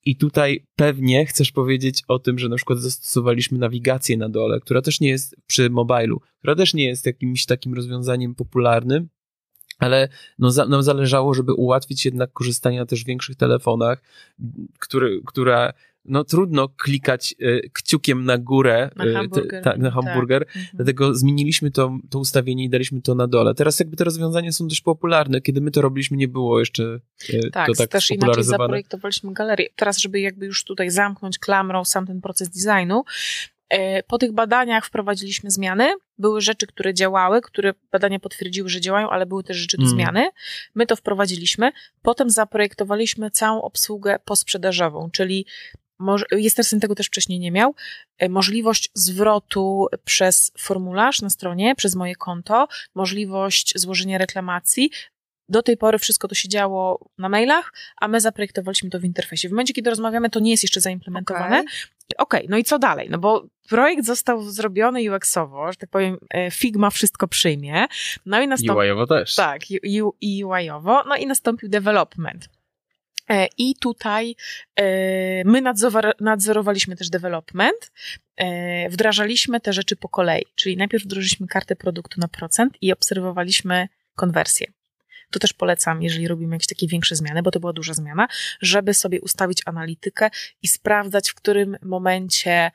I 0.06 0.16
tutaj 0.16 0.66
pewnie 0.76 1.26
chcesz 1.26 1.52
powiedzieć 1.52 2.04
o 2.08 2.20
tym, 2.20 2.40
że 2.40 2.50
na 2.50 2.56
przykład 2.56 2.80
zastosowaliśmy 2.80 3.58
nawigację 3.58 4.18
na 4.18 4.30
dole, 4.30 4.60
która 4.60 4.82
też 4.82 5.00
nie 5.00 5.10
jest 5.10 5.36
przy 5.48 5.70
mobilu, 5.70 6.22
która 6.40 6.56
też 6.56 6.74
nie 6.74 6.86
jest 6.86 7.06
jakimś 7.06 7.46
takim 7.46 7.74
rozwiązaniem 7.74 8.36
popularnym, 8.36 9.10
ale 9.80 10.10
no, 10.40 10.52
za, 10.52 10.66
nam 10.66 10.84
zależało, 10.84 11.34
żeby 11.34 11.54
ułatwić 11.54 12.06
jednak 12.06 12.34
korzystanie 12.34 12.80
na 12.80 12.86
też 12.86 13.04
większych 13.04 13.36
telefonach, 13.36 14.02
który, 14.80 15.22
które 15.26 15.74
no 16.06 16.24
trudno 16.24 16.70
klikać 16.70 17.36
y, 17.42 17.70
kciukiem 17.74 18.26
na 18.26 18.38
górę, 18.38 18.90
na 18.96 19.06
y, 19.06 19.14
hamburger. 19.14 19.64
tak, 19.64 19.78
na 19.78 19.92
hamburger. 19.92 20.46
Tak. 20.46 20.56
Mhm. 20.56 20.72
Dlatego 20.74 21.16
zmieniliśmy 21.16 21.72
to, 21.72 21.98
to 22.10 22.20
ustawienie 22.20 22.64
i 22.64 22.70
daliśmy 22.70 23.02
to 23.02 23.16
na 23.16 23.28
dole. 23.28 23.56
Teraz 23.56 23.80
jakby 23.80 23.98
te 23.98 24.04
rozwiązania 24.04 24.52
są 24.52 24.68
dość 24.68 24.82
popularne. 24.82 25.42
Kiedy 25.42 25.62
my 25.62 25.72
to 25.72 25.82
robiliśmy, 25.82 26.18
nie 26.18 26.28
było 26.28 26.60
jeszcze 26.60 27.00
y, 27.30 27.50
tak, 27.52 27.68
to 27.68 27.74
tak 27.74 27.90
też 27.90 28.12
inaczej 28.12 28.44
zaprojektowaliśmy 28.44 29.34
galerię. 29.34 29.68
Teraz, 29.76 29.98
żeby 29.98 30.20
jakby 30.20 30.46
już 30.46 30.64
tutaj 30.64 30.90
zamknąć 30.90 31.40
klamrą 31.40 31.86
sam 31.86 32.08
ten 32.08 32.22
proces 32.22 32.50
designu, 32.50 33.04
E, 33.04 33.53
po 34.08 34.18
tych 34.18 34.32
badaniach 34.32 34.86
wprowadziliśmy 34.86 35.52
zmiany. 35.52 35.94
Były 36.18 36.42
rzeczy, 36.42 36.68
które 36.68 36.94
działały, 36.94 37.42
które 37.42 37.74
badania 37.92 38.20
potwierdziły, 38.20 38.70
że 38.70 38.82
działają, 38.82 39.10
ale 39.10 39.26
były 39.26 39.44
też 39.44 39.58
rzeczy 39.58 39.78
do 39.78 39.84
mm. 39.84 39.96
zmiany. 39.96 40.30
My 40.76 40.86
to 40.86 40.96
wprowadziliśmy. 40.96 41.72
Potem 42.02 42.30
zaprojektowaliśmy 42.30 43.32
całą 43.32 43.62
obsługę 43.62 44.20
posprzedażową, 44.26 45.10
czyli 45.12 45.46
Jestem 46.32 46.80
tego 46.80 46.96
też 46.96 47.08
wcześniej 47.08 47.40
nie 47.40 47.52
miał. 47.52 47.76
E, 48.18 48.30
możliwość 48.30 48.90
zwrotu 48.94 49.88
przez 50.06 50.52
formularz 50.58 51.22
na 51.22 51.30
stronie, 51.30 51.76
przez 51.76 51.96
moje 51.96 52.16
konto, 52.16 52.68
możliwość 52.96 53.74
złożenia 53.76 54.18
reklamacji, 54.18 54.92
do 55.50 55.64
tej 55.64 55.78
pory 55.78 56.00
wszystko 56.00 56.28
to 56.28 56.36
się 56.36 56.50
działo 56.50 57.10
na 57.18 57.30
mailach, 57.30 57.74
a 57.98 58.08
my 58.08 58.22
zaprojektowaliśmy 58.22 58.90
to 58.90 59.00
w 59.00 59.04
interfejsie. 59.04 59.50
W 59.50 59.52
momencie, 59.52 59.74
kiedy 59.74 59.90
rozmawiamy, 59.90 60.30
to 60.30 60.40
nie 60.40 60.52
jest 60.52 60.64
jeszcze 60.64 60.82
zaimplementowane. 60.82 61.64
Okej, 62.18 62.40
okay. 62.40 62.52
no 62.52 62.58
i 62.58 62.64
co 62.64 62.80
dalej? 62.80 63.08
No 63.10 63.18
bo 63.18 63.48
projekt 63.70 64.06
został 64.06 64.42
zrobiony 64.42 65.00
UX-owo, 65.00 65.72
że 65.72 65.78
tak 65.78 65.90
powiem, 65.90 66.18
e, 66.30 66.52
Figma 66.52 66.90
wszystko 66.90 67.28
przyjmie. 67.28 67.86
No 68.26 68.42
i 68.42 68.48
nastąpił... 68.48 68.78
UI-owo 68.78 69.08
też. 69.08 69.36
Tak, 69.36 69.72
i 69.72 70.44
UI-owo. 70.44 71.04
No 71.08 71.16
i 71.16 71.28
nastąpił 71.28 71.70
development. 71.70 72.50
E, 73.30 73.48
I 73.58 73.76
tutaj 73.76 74.36
e, 74.76 75.44
my 75.46 75.62
nadzorowaliśmy 76.20 76.96
też 76.96 77.10
development, 77.10 77.92
wdrażaliśmy 78.90 79.60
te 79.60 79.74
rzeczy 79.74 79.96
po 79.96 80.10
kolei, 80.10 80.46
czyli 80.56 80.78
najpierw 80.78 81.04
wdrożyliśmy 81.04 81.48
kartę 81.48 81.76
produktu 81.76 82.22
na 82.22 82.28
procent 82.28 82.74
i 82.82 82.94
obserwowaliśmy 82.94 83.88
konwersję 84.16 84.68
to 85.34 85.40
też 85.40 85.54
polecam, 85.54 86.02
jeżeli 86.02 86.28
robimy 86.28 86.56
jakieś 86.56 86.68
takie 86.68 86.88
większe 86.88 87.16
zmiany, 87.16 87.44
bo 87.44 87.52
to 87.52 87.60
była 87.60 87.74
duża 87.74 87.94
zmiana, 87.94 88.28
żeby 88.62 88.94
sobie 88.94 89.22
ustawić 89.22 89.62
analitykę 89.66 90.30
i 90.62 90.68
sprawdzać, 90.68 91.30
w 91.30 91.36
którym 91.36 91.78
momencie 91.82 92.72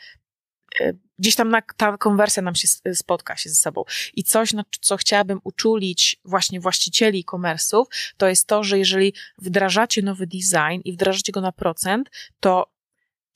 e, 0.80 0.92
gdzieś 1.18 1.34
tam 1.34 1.48
na, 1.48 1.62
ta 1.76 1.96
konwersja 1.96 2.42
nam 2.42 2.54
się 2.54 2.68
spotka 2.94 3.36
się 3.36 3.50
ze 3.50 3.56
sobą. 3.56 3.84
I 4.14 4.24
coś, 4.24 4.52
na 4.52 4.64
co 4.80 4.96
chciałabym 4.96 5.40
uczulić 5.44 6.20
właśnie 6.24 6.60
właścicieli 6.60 7.24
e-commerce'ów, 7.28 7.84
to 8.16 8.28
jest 8.28 8.46
to, 8.46 8.64
że 8.64 8.78
jeżeli 8.78 9.14
wdrażacie 9.38 10.02
nowy 10.02 10.26
design 10.26 10.80
i 10.84 10.92
wdrażacie 10.92 11.32
go 11.32 11.40
na 11.40 11.52
procent, 11.52 12.10
to 12.40 12.77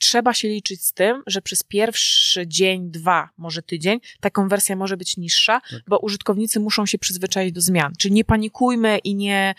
trzeba 0.02 0.34
się 0.34 0.48
liczyć 0.48 0.84
z 0.84 0.92
tym, 0.92 1.22
że 1.26 1.42
przez 1.42 1.62
pierwszy 1.62 2.46
dzień, 2.46 2.90
dwa, 2.90 3.28
może 3.38 3.62
tydzień, 3.62 4.00
ta 4.20 4.30
konwersja 4.30 4.76
może 4.76 4.96
być 4.96 5.16
niższa, 5.16 5.60
tak. 5.70 5.80
bo 5.88 5.98
użytkownicy 5.98 6.60
muszą 6.60 6.86
się 6.86 6.98
przyzwyczaić 6.98 7.52
do 7.52 7.60
zmian. 7.60 7.92
Czyli 7.98 8.14
nie 8.14 8.24
panikujmy 8.24 8.98
i 8.98 9.14
nie, 9.14 9.54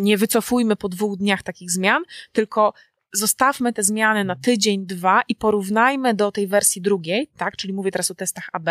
nie 0.00 0.18
wycofujmy 0.18 0.76
po 0.76 0.88
dwóch 0.88 1.16
dniach 1.16 1.42
takich 1.42 1.70
zmian, 1.70 2.02
tylko 2.32 2.72
zostawmy 3.12 3.72
te 3.72 3.82
zmiany 3.82 4.24
na 4.24 4.36
tydzień, 4.36 4.86
dwa 4.86 5.22
i 5.28 5.34
porównajmy 5.34 6.14
do 6.14 6.32
tej 6.32 6.46
wersji 6.46 6.82
drugiej, 6.82 7.30
tak, 7.36 7.56
czyli 7.56 7.72
mówię 7.72 7.90
teraz 7.90 8.10
o 8.10 8.14
testach 8.14 8.48
AB, 8.52 8.68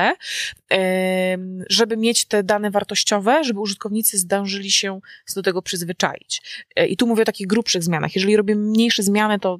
żeby 1.69 1.97
mieć 1.97 2.25
te 2.25 2.43
dane 2.43 2.71
wartościowe, 2.71 3.43
żeby 3.43 3.59
użytkownicy 3.59 4.17
zdążyli 4.17 4.71
się 4.71 4.99
do 5.35 5.43
tego 5.43 5.61
przyzwyczaić. 5.61 6.41
E, 6.75 6.88
I 6.88 6.97
tu 6.97 7.07
mówię 7.07 7.21
o 7.21 7.25
takich 7.25 7.47
grubszych 7.47 7.83
zmianach. 7.83 8.15
Jeżeli 8.15 8.38
robimy 8.38 8.61
mniejsze 8.61 9.03
zmiany, 9.03 9.39
to, 9.39 9.59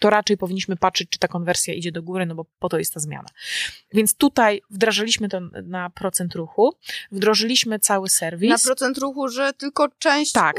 to 0.00 0.10
raczej 0.10 0.36
powinniśmy 0.36 0.76
patrzeć, 0.76 1.08
czy 1.10 1.18
ta 1.18 1.28
konwersja 1.28 1.74
idzie 1.74 1.92
do 1.92 2.02
góry, 2.02 2.26
no 2.26 2.34
bo 2.34 2.44
po 2.58 2.68
to 2.68 2.78
jest 2.78 2.94
ta 2.94 3.00
zmiana. 3.00 3.28
Więc 3.92 4.14
tutaj 4.14 4.62
wdrażaliśmy 4.70 5.28
to 5.28 5.40
na 5.64 5.90
procent 5.90 6.34
ruchu, 6.34 6.72
wdrożyliśmy 7.12 7.78
cały 7.78 8.08
serwis. 8.08 8.50
Na 8.50 8.58
procent 8.58 8.98
ruchu, 8.98 9.28
że 9.28 9.52
tylko 9.52 9.88
część 9.98 10.32
tak. 10.32 10.56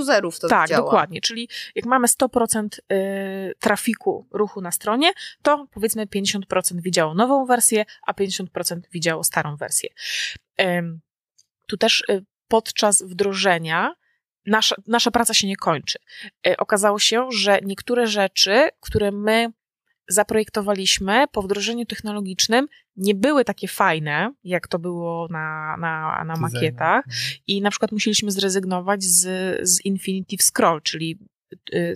userów 0.00 0.40
to 0.40 0.48
Tak, 0.48 0.68
działa. 0.68 0.84
dokładnie. 0.84 1.20
Czyli 1.20 1.48
jak 1.74 1.86
mamy 1.86 2.06
100% 2.06 2.68
trafiku 3.58 4.26
ruchu 4.30 4.60
na 4.60 4.70
stronie, 4.70 5.12
to 5.42 5.66
powiedzmy 5.70 6.06
50% 6.06 6.40
widziało 6.74 7.14
nową 7.14 7.46
wersję, 7.46 7.84
a 8.06 8.12
50% 8.12 8.80
widziało 8.92 9.24
starą 9.24 9.56
wersję. 9.56 9.88
Tu 11.66 11.76
też 11.76 12.04
y, 12.10 12.24
podczas 12.48 13.02
wdrożenia 13.02 13.94
nasza, 14.46 14.76
nasza 14.86 15.10
praca 15.10 15.34
się 15.34 15.46
nie 15.46 15.56
kończy. 15.56 15.98
Y, 16.46 16.56
okazało 16.56 16.98
się, 16.98 17.28
że 17.32 17.58
niektóre 17.64 18.06
rzeczy, 18.06 18.68
które 18.80 19.12
my 19.12 19.52
zaprojektowaliśmy 20.08 21.24
po 21.32 21.42
wdrożeniu 21.42 21.86
technologicznym, 21.86 22.68
nie 22.96 23.14
były 23.14 23.44
takie 23.44 23.68
fajne, 23.68 24.32
jak 24.44 24.68
to 24.68 24.78
było 24.78 25.28
na, 25.30 25.76
na, 25.76 26.24
na 26.24 26.36
makietach. 26.36 27.04
Mhm. 27.06 27.34
I 27.46 27.62
na 27.62 27.70
przykład 27.70 27.92
musieliśmy 27.92 28.30
zrezygnować 28.30 29.04
z, 29.04 29.58
z 29.68 29.84
Infinitive 29.84 30.42
Scroll, 30.42 30.82
czyli 30.82 31.18
y, 31.20 31.26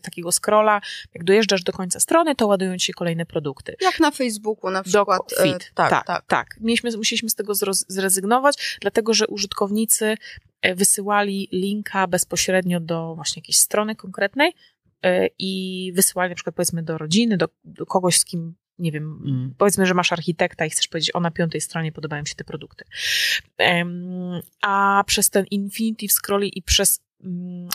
takiego 0.02 0.32
scrolla, 0.32 0.80
jak 1.14 1.24
dojeżdżasz 1.24 1.62
do 1.62 1.72
końca 1.72 2.00
strony, 2.00 2.34
to 2.34 2.46
ładują 2.46 2.78
ci 2.78 2.86
się 2.86 2.92
kolejne 2.92 3.26
produkty. 3.26 3.76
Jak 3.80 4.00
na 4.00 4.10
Facebooku 4.10 4.70
na 4.70 4.82
przykład. 4.82 5.22
Do, 5.30 5.36
feed. 5.36 5.70
tak, 5.74 5.90
tak, 5.90 6.06
tak, 6.06 6.26
tak. 6.26 6.56
Mieliśmy, 6.60 6.96
musieliśmy 6.96 7.30
z 7.30 7.34
tego 7.34 7.54
zrezygnować, 7.88 8.78
dlatego 8.80 9.14
że 9.14 9.26
użytkownicy 9.26 10.16
wysyłali 10.74 11.48
linka 11.52 12.06
bezpośrednio 12.06 12.80
do 12.80 13.14
właśnie 13.14 13.40
jakiejś 13.40 13.58
strony 13.58 13.96
konkretnej, 13.96 14.52
i 15.38 15.92
wysyłali 15.94 16.30
na 16.30 16.34
przykład 16.34 16.56
powiedzmy 16.56 16.82
do 16.82 16.98
rodziny, 16.98 17.36
do, 17.36 17.48
do 17.64 17.86
kogoś, 17.86 18.18
z 18.18 18.24
kim 18.24 18.54
nie 18.78 18.92
wiem, 18.92 19.22
mm. 19.26 19.54
powiedzmy, 19.58 19.86
że 19.86 19.94
masz 19.94 20.12
architekta 20.12 20.66
i 20.66 20.70
chcesz 20.70 20.88
powiedzieć, 20.88 21.14
o 21.14 21.20
na 21.20 21.30
piątej 21.30 21.60
stronie 21.60 21.92
podobają 21.92 22.24
się 22.24 22.34
te 22.34 22.44
produkty. 22.44 22.84
Um, 23.58 24.40
a 24.62 25.04
przez 25.06 25.30
ten 25.30 25.44
infinitive 25.50 26.12
scrolling 26.12 26.56
i 26.56 26.62
przez 26.62 27.00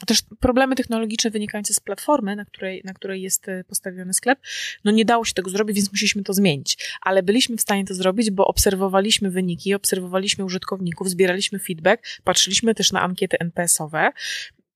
też 0.08 0.22
problemy 0.40 0.76
technologiczne 0.76 1.32
wynikające 1.32 1.74
z 1.74 1.80
platformy, 1.80 2.36
na 2.36 2.46
której, 2.46 2.82
na 2.86 2.94
której 2.94 3.22
jest 3.22 3.50
e, 3.50 3.64
postawiony 3.64 4.14
sklep, 4.14 4.40
no 4.86 4.92
nie 4.92 5.06
dało 5.06 5.26
się 5.26 5.34
tego 5.34 5.50
zrobić, 5.50 5.76
więc 5.76 5.92
musieliśmy 5.92 6.24
to 6.24 6.34
zmienić. 6.34 6.78
Ale 7.02 7.24
byliśmy 7.24 7.58
w 7.58 7.62
stanie 7.62 7.86
to 7.86 7.94
zrobić, 7.94 8.32
bo 8.32 8.48
obserwowaliśmy 8.48 9.32
wyniki, 9.32 9.74
obserwowaliśmy 9.74 10.46
użytkowników, 10.46 11.10
zbieraliśmy 11.10 11.60
feedback, 11.60 12.04
patrzyliśmy 12.24 12.76
też 12.76 12.92
na 12.92 13.02
ankiety 13.02 13.38
NPS-owe, 13.40 14.12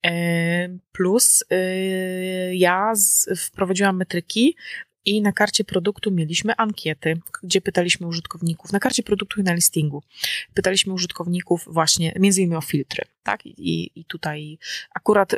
e, 0.06 0.78
Plus 0.92 1.44
e, 1.50 2.54
ja 2.54 2.92
wprowadziłam 3.36 3.96
metryki 3.96 4.56
i 5.04 5.22
na 5.22 5.32
karcie 5.32 5.64
produktu 5.64 6.10
mieliśmy 6.10 6.56
ankiety, 6.56 7.20
gdzie 7.42 7.60
pytaliśmy 7.60 8.06
użytkowników, 8.06 8.72
na 8.72 8.80
karcie 8.80 9.02
produktu 9.02 9.40
i 9.40 9.44
na 9.44 9.54
listingu, 9.54 10.02
pytaliśmy 10.54 10.92
użytkowników 10.92 11.64
właśnie 11.66 12.12
między 12.18 12.40
innymi 12.40 12.56
o 12.56 12.60
filtry, 12.60 13.04
tak? 13.22 13.46
I, 13.46 13.90
i 14.00 14.04
tutaj 14.04 14.58
akurat 14.94 15.34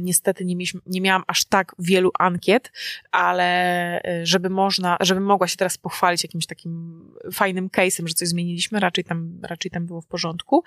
niestety 0.00 0.44
nie, 0.44 0.56
mieliśmy, 0.56 0.80
nie 0.86 1.00
miałam 1.00 1.22
aż 1.26 1.44
tak 1.44 1.74
wielu 1.78 2.10
ankiet, 2.18 2.72
ale 3.10 4.00
y, 4.00 4.26
żeby 4.26 4.50
można, 4.50 4.96
żebym 5.00 5.24
mogła 5.24 5.48
się 5.48 5.56
teraz 5.56 5.78
pochwalić 5.78 6.22
jakimś 6.22 6.46
takim 6.46 7.04
fajnym 7.32 7.68
case'em, 7.68 8.06
że 8.06 8.14
coś 8.14 8.28
zmieniliśmy, 8.28 8.80
raczej 8.80 9.04
tam, 9.04 9.38
raczej 9.42 9.70
tam 9.70 9.86
było 9.86 10.00
w 10.00 10.06
porządku. 10.06 10.64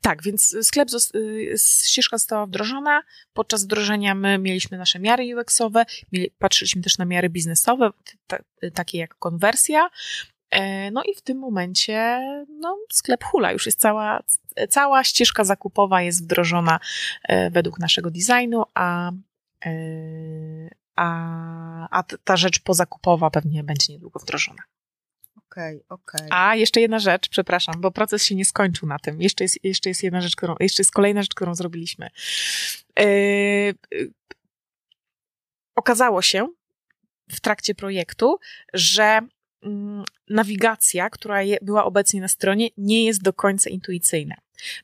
Tak, 0.00 0.22
więc 0.22 0.56
sklep, 0.62 0.88
y, 1.14 1.54
ścieżka 1.84 2.18
została 2.18 2.46
wdrożona. 2.46 3.02
Podczas 3.32 3.64
wdrożenia 3.64 4.14
my 4.14 4.38
mieliśmy 4.38 4.78
nasze 4.78 4.98
miary 4.98 5.24
UX-owe, 5.36 5.86
patrzyliśmy 6.38 6.82
też 6.82 6.98
na 6.98 7.04
miary 7.04 7.30
biznesowe, 7.30 7.90
takie 8.74 8.98
jak 8.98 9.14
konwersja. 9.14 9.90
E, 10.52 10.90
no 10.90 11.02
i 11.02 11.14
w 11.14 11.22
tym 11.22 11.38
momencie 11.38 12.20
no, 12.60 12.78
sklep 12.92 13.24
hula, 13.24 13.52
już 13.52 13.66
jest 13.66 13.80
cała, 13.80 14.22
cała 14.68 15.04
ścieżka 15.04 15.44
zakupowa 15.44 16.02
jest 16.02 16.24
wdrożona 16.24 16.80
e, 17.22 17.50
według 17.50 17.78
naszego 17.78 18.10
designu, 18.10 18.62
a, 18.74 19.12
e, 19.66 19.72
a, 20.96 21.98
a 21.98 22.02
ta 22.24 22.36
rzecz 22.36 22.60
pozakupowa 22.60 23.30
pewnie 23.30 23.64
będzie 23.64 23.92
niedługo 23.92 24.20
wdrożona. 24.20 24.62
Okej, 25.52 25.76
okay, 25.76 25.84
okej. 25.88 26.26
Okay. 26.26 26.38
A 26.38 26.56
jeszcze 26.56 26.80
jedna 26.80 26.98
rzecz, 26.98 27.28
przepraszam, 27.28 27.74
bo 27.80 27.90
proces 27.90 28.24
się 28.24 28.34
nie 28.34 28.44
skończył 28.44 28.88
na 28.88 28.98
tym. 28.98 29.22
Jeszcze 29.22 29.44
jest, 29.44 29.64
jeszcze 29.64 29.88
jest 29.90 30.02
jedna 30.02 30.20
rzecz, 30.20 30.36
którą, 30.36 30.54
jeszcze 30.60 30.82
jest 30.82 30.92
kolejna 30.92 31.22
rzecz, 31.22 31.34
którą 31.34 31.54
zrobiliśmy. 31.54 32.08
Yy, 32.98 33.74
okazało 35.76 36.22
się 36.22 36.48
w 37.30 37.40
trakcie 37.40 37.74
projektu, 37.74 38.38
że 38.74 39.20
nawigacja, 40.28 41.10
która 41.10 41.42
je, 41.42 41.58
była 41.62 41.84
obecnie 41.84 42.20
na 42.20 42.28
stronie, 42.28 42.68
nie 42.76 43.04
jest 43.04 43.22
do 43.22 43.32
końca 43.32 43.70
intuicyjna. 43.70 44.34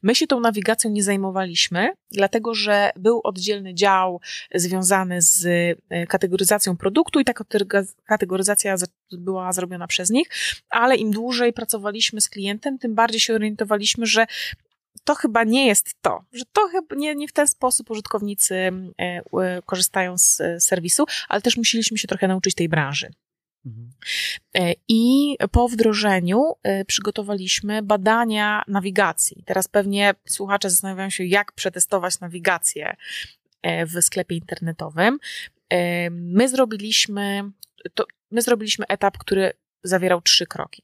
My 0.03 0.15
się 0.15 0.27
tą 0.27 0.41
nawigacją 0.41 0.91
nie 0.91 1.03
zajmowaliśmy, 1.03 1.93
dlatego 2.11 2.55
że 2.55 2.91
był 2.97 3.21
oddzielny 3.25 3.75
dział 3.75 4.21
związany 4.55 5.23
z 5.23 5.47
e, 5.89 6.07
kategoryzacją 6.07 6.77
produktu 6.77 7.21
i 7.21 7.25
ta 7.25 7.33
kategoryzacja 8.05 8.75
była 9.13 9.53
zrobiona 9.53 9.87
przez 9.87 10.11
nich, 10.11 10.29
ale 10.71 10.97
im 10.97 11.11
dłużej 11.11 11.53
pracowaliśmy 11.53 12.21
z 12.21 12.29
klientem, 12.29 12.79
tym 12.79 12.95
bardziej 12.95 13.21
się 13.21 13.35
orientowaliśmy, 13.35 14.07
że 14.07 14.27
to 15.05 15.15
chyba 15.15 15.45
nie 15.45 15.67
jest 15.67 15.95
to, 16.01 16.25
że 16.33 16.45
to 16.53 16.69
chyba 16.69 16.97
nie, 16.97 17.15
nie 17.15 17.29
w 17.29 17.33
ten 17.33 17.47
sposób 17.47 17.91
użytkownicy 17.91 18.55
e, 18.99 19.63
korzystają 19.63 20.19
z 20.19 20.41
e, 20.41 20.61
serwisu, 20.61 21.05
ale 21.29 21.43
też 21.43 21.57
musieliśmy 21.57 21.99
się 21.99 22.09
trochę 22.09 22.29
nauczyć 22.29 22.55
tej 22.55 22.69
branży. 22.69 23.11
Mhm. 23.67 23.91
E, 24.55 24.75
I 24.89 25.37
po 25.53 25.69
wdrożeniu 25.69 26.55
e, 26.63 26.85
przygotowaliśmy 26.85 27.83
badania 27.83 28.65
nawigacji. 28.69 29.43
Teraz 29.47 29.69
pewnie 29.69 30.15
słuchacze 30.29 30.71
zastanawiają 30.71 31.11
się, 31.11 31.25
jak 31.25 31.53
przetestować 31.53 32.21
nawigację 32.21 32.97
e, 33.63 33.87
w 33.87 33.93
sklepie 34.01 34.37
internetowym. 34.37 35.19
My 36.11 36.49
zrobiliśmy, 36.49 37.51
to, 37.95 38.07
my 38.31 38.43
zrobiliśmy 38.43 38.87
etap, 38.87 39.19
który 39.19 39.53
zawierał 39.83 40.23
trzy 40.23 40.47
kroki. 40.47 40.83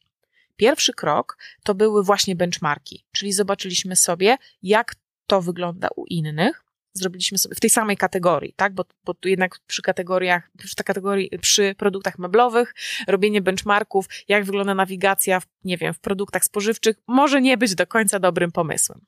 Pierwszy 0.56 0.92
krok 0.92 1.38
to 1.62 1.74
były 1.74 2.04
właśnie 2.04 2.36
benchmarki, 2.36 3.04
czyli 3.12 3.32
zobaczyliśmy 3.32 3.96
sobie, 3.96 4.36
jak 4.62 4.94
to 5.26 5.42
wygląda 5.42 5.88
u 5.96 6.06
innych 6.06 6.63
zrobiliśmy 6.94 7.38
sobie 7.38 7.54
w 7.54 7.60
tej 7.60 7.70
samej 7.70 7.96
kategorii, 7.96 8.54
tak? 8.56 8.74
Bo, 8.74 8.84
bo 9.04 9.14
tu 9.14 9.28
jednak 9.28 9.58
przy 9.66 9.82
kategoriach, 9.82 10.50
przy 10.58 10.84
kategorii, 10.84 11.30
przy 11.40 11.74
produktach 11.78 12.18
meblowych, 12.18 12.74
robienie 13.08 13.42
benchmarków, 13.42 14.06
jak 14.28 14.44
wygląda 14.44 14.74
nawigacja, 14.74 15.40
w, 15.40 15.46
nie 15.64 15.76
wiem, 15.76 15.94
w 15.94 16.00
produktach 16.00 16.44
spożywczych, 16.44 16.96
może 17.08 17.40
nie 17.42 17.58
być 17.58 17.74
do 17.74 17.86
końca 17.86 18.18
dobrym 18.18 18.52
pomysłem. 18.52 19.00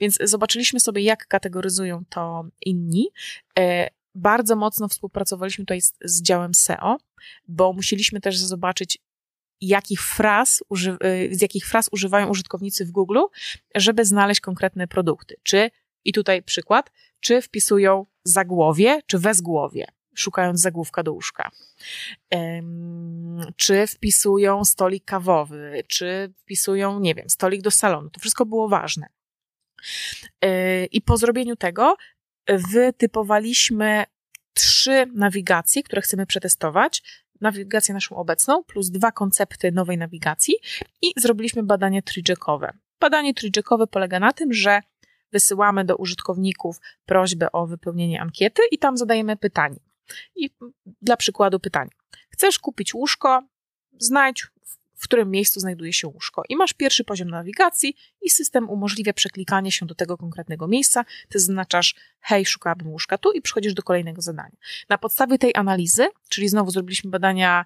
Więc 0.00 0.18
zobaczyliśmy 0.24 0.80
sobie, 0.80 1.02
jak 1.02 1.26
kategoryzują 1.26 2.04
to 2.08 2.44
inni. 2.60 3.08
E, 3.58 3.88
bardzo 4.14 4.56
mocno 4.56 4.88
współpracowaliśmy 4.88 5.64
tutaj 5.64 5.80
z, 5.80 5.92
z 6.04 6.22
działem 6.22 6.54
SEO, 6.54 6.96
bo 7.48 7.72
musieliśmy 7.72 8.20
też 8.20 8.38
zobaczyć, 8.38 8.98
jakich 9.60 10.02
fraz, 10.02 10.62
e, 11.00 11.34
z 11.34 11.42
jakich 11.42 11.66
fraz 11.66 11.88
używają 11.92 12.28
użytkownicy 12.28 12.84
w 12.84 12.90
Google, 12.90 13.18
żeby 13.74 14.04
znaleźć 14.04 14.40
konkretne 14.40 14.88
produkty. 14.88 15.36
Czy, 15.42 15.70
i 16.04 16.12
tutaj 16.12 16.42
przykład, 16.42 16.90
czy 17.22 17.42
wpisują 17.42 18.06
zagłowie, 18.24 19.00
czy 19.06 19.18
wezgłowie, 19.18 19.86
szukając 20.14 20.60
zagłówka 20.60 21.02
do 21.02 21.12
łóżka. 21.12 21.50
Czy 23.56 23.86
wpisują 23.86 24.64
stolik 24.64 25.04
kawowy, 25.04 25.82
czy 25.88 26.32
wpisują, 26.36 27.00
nie 27.00 27.14
wiem, 27.14 27.28
stolik 27.28 27.62
do 27.62 27.70
salonu. 27.70 28.10
To 28.10 28.20
wszystko 28.20 28.46
było 28.46 28.68
ważne. 28.68 29.06
E, 30.40 30.84
I 30.84 31.02
po 31.02 31.16
zrobieniu 31.16 31.56
tego 31.56 31.96
wytypowaliśmy 32.72 34.04
trzy 34.54 35.06
nawigacje, 35.14 35.82
które 35.82 36.02
chcemy 36.02 36.26
przetestować. 36.26 37.02
Nawigację 37.40 37.94
naszą 37.94 38.16
obecną, 38.16 38.64
plus 38.64 38.90
dwa 38.90 39.12
koncepty 39.12 39.72
nowej 39.72 39.98
nawigacji 39.98 40.54
i 41.02 41.12
zrobiliśmy 41.16 41.62
badanie 41.62 42.02
trijackowe. 42.02 42.72
Badanie 43.00 43.34
trijackowe 43.34 43.86
polega 43.86 44.20
na 44.20 44.32
tym, 44.32 44.52
że 44.52 44.80
wysyłamy 45.32 45.84
do 45.84 45.96
użytkowników 45.96 46.80
prośbę 47.06 47.52
o 47.52 47.66
wypełnienie 47.66 48.20
ankiety 48.20 48.62
i 48.70 48.78
tam 48.78 48.96
zadajemy 48.96 49.36
pytanie. 49.36 49.80
I 50.36 50.50
dla 51.02 51.16
przykładu 51.16 51.60
pytanie. 51.60 51.90
Chcesz 52.30 52.58
kupić 52.58 52.94
łóżko? 52.94 53.42
Znajdź 53.98 54.46
w 55.02 55.04
którym 55.04 55.30
miejscu 55.30 55.60
znajduje 55.60 55.92
się 55.92 56.08
łóżko. 56.08 56.42
I 56.48 56.56
masz 56.56 56.72
pierwszy 56.72 57.04
poziom 57.04 57.28
nawigacji 57.28 57.96
i 58.20 58.30
system 58.30 58.70
umożliwia 58.70 59.12
przeklikanie 59.12 59.72
się 59.72 59.86
do 59.86 59.94
tego 59.94 60.16
konkretnego 60.16 60.68
miejsca. 60.68 61.04
Ty 61.28 61.38
zaznaczasz, 61.38 61.94
hej, 62.20 62.46
szukałabym 62.46 62.88
łóżka 62.88 63.18
tu 63.18 63.32
i 63.32 63.42
przychodzisz 63.42 63.74
do 63.74 63.82
kolejnego 63.82 64.22
zadania. 64.22 64.56
Na 64.88 64.98
podstawie 64.98 65.38
tej 65.38 65.54
analizy, 65.54 66.08
czyli 66.28 66.48
znowu 66.48 66.70
zrobiliśmy 66.70 67.10
badania, 67.10 67.64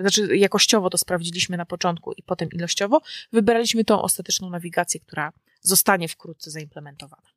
znaczy 0.00 0.36
jakościowo 0.36 0.90
to 0.90 0.98
sprawdziliśmy 0.98 1.56
na 1.56 1.66
początku 1.66 2.12
i 2.12 2.22
potem 2.22 2.48
ilościowo, 2.50 3.00
wybraliśmy 3.32 3.84
tą 3.84 4.02
ostateczną 4.02 4.50
nawigację, 4.50 5.00
która 5.00 5.32
zostanie 5.66 6.08
wkrótce 6.08 6.50
zaimplementowana. 6.50 7.28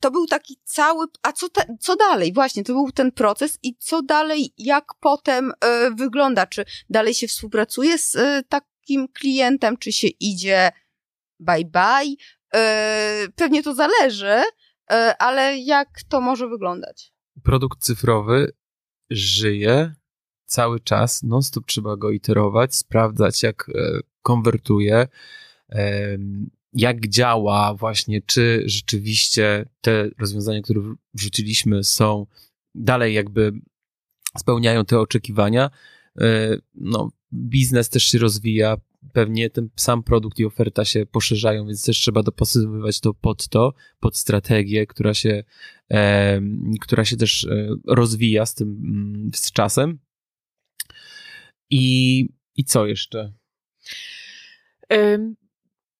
To 0.00 0.10
był 0.10 0.26
taki 0.26 0.56
cały, 0.64 1.06
a 1.22 1.32
co, 1.32 1.48
te, 1.48 1.76
co 1.80 1.96
dalej? 1.96 2.32
Właśnie, 2.32 2.64
to 2.64 2.72
był 2.72 2.92
ten 2.92 3.12
proces 3.12 3.58
i 3.62 3.76
co 3.76 4.02
dalej, 4.02 4.54
jak 4.58 4.84
potem 5.00 5.50
y, 5.50 5.54
wygląda? 5.94 6.46
Czy 6.46 6.64
dalej 6.90 7.14
się 7.14 7.28
współpracuje 7.28 7.98
z 7.98 8.14
y, 8.14 8.42
takim 8.48 9.08
klientem, 9.08 9.76
czy 9.76 9.92
się 9.92 10.08
idzie 10.20 10.70
bye 11.40 11.64
bye? 11.64 12.14
Y, 12.56 13.32
pewnie 13.36 13.62
to 13.62 13.74
zależy, 13.74 14.42
ale 15.18 15.58
jak 15.58 15.88
to 16.08 16.20
może 16.20 16.48
wyglądać? 16.48 17.12
Produkt 17.42 17.80
cyfrowy 17.82 18.52
żyje 19.10 19.94
cały 20.44 20.80
czas, 20.80 21.22
non-stop 21.22 21.66
trzeba 21.66 21.96
go 21.96 22.10
iterować, 22.10 22.74
sprawdzać 22.74 23.42
jak 23.42 23.70
konwertuje, 24.22 25.08
jak 26.72 27.08
działa 27.08 27.74
właśnie, 27.74 28.22
czy 28.26 28.62
rzeczywiście 28.66 29.68
te 29.80 30.10
rozwiązania, 30.18 30.62
które 30.62 30.80
wrzuciliśmy 31.14 31.84
są 31.84 32.26
dalej 32.74 33.14
jakby 33.14 33.52
spełniają 34.38 34.84
te 34.84 35.00
oczekiwania. 35.00 35.70
E, 36.20 36.56
no, 36.74 37.10
biznes 37.32 37.88
też 37.88 38.02
się 38.04 38.18
rozwija, 38.18 38.76
pewnie 39.12 39.50
ten 39.50 39.68
sam 39.76 40.02
produkt 40.02 40.38
i 40.38 40.44
oferta 40.44 40.84
się 40.84 41.06
poszerzają, 41.06 41.66
więc 41.66 41.84
też 41.84 41.98
trzeba 41.98 42.22
dopasowywać 42.22 43.00
to 43.00 43.14
pod 43.14 43.48
to, 43.48 43.74
pod 44.00 44.16
strategię, 44.16 44.86
która 44.86 45.14
się, 45.14 45.44
e, 45.90 46.40
która 46.80 47.04
się 47.04 47.16
też 47.16 47.44
e, 47.44 47.68
rozwija 47.86 48.46
z 48.46 48.54
tym, 48.54 48.68
mm, 48.68 49.30
z 49.34 49.52
czasem. 49.52 49.98
I, 51.70 52.28
i 52.56 52.64
co 52.64 52.86
jeszcze? 52.86 53.32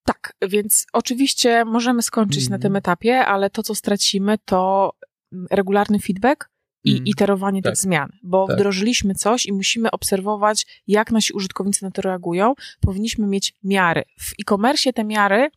Tak, 0.05 0.33
więc 0.49 0.87
oczywiście 0.93 1.65
możemy 1.65 2.03
skończyć 2.03 2.43
mm. 2.47 2.51
na 2.51 2.59
tym 2.59 2.77
etapie, 2.77 3.27
ale 3.27 3.51
to, 3.51 3.63
co 3.63 3.75
stracimy, 3.75 4.39
to 4.45 4.93
mm, 5.33 5.47
regularny 5.51 5.99
feedback 5.99 6.49
i 6.85 6.93
mm. 6.93 7.05
iterowanie 7.07 7.63
tak. 7.63 7.73
tych 7.73 7.81
zmian, 7.81 8.13
bo 8.23 8.47
tak. 8.47 8.57
wdrożyliśmy 8.57 9.15
coś 9.15 9.47
i 9.47 9.53
musimy 9.53 9.91
obserwować, 9.91 10.83
jak 10.87 11.13
nasi 11.13 11.33
użytkownicy 11.33 11.85
na 11.85 11.91
to 11.91 12.03
reagują. 12.03 12.55
Powinniśmy 12.81 13.27
mieć 13.27 13.55
miary. 13.65 14.03
W 14.21 14.33
e-commerce 14.41 14.93
te 14.93 15.05
miary. 15.05 15.51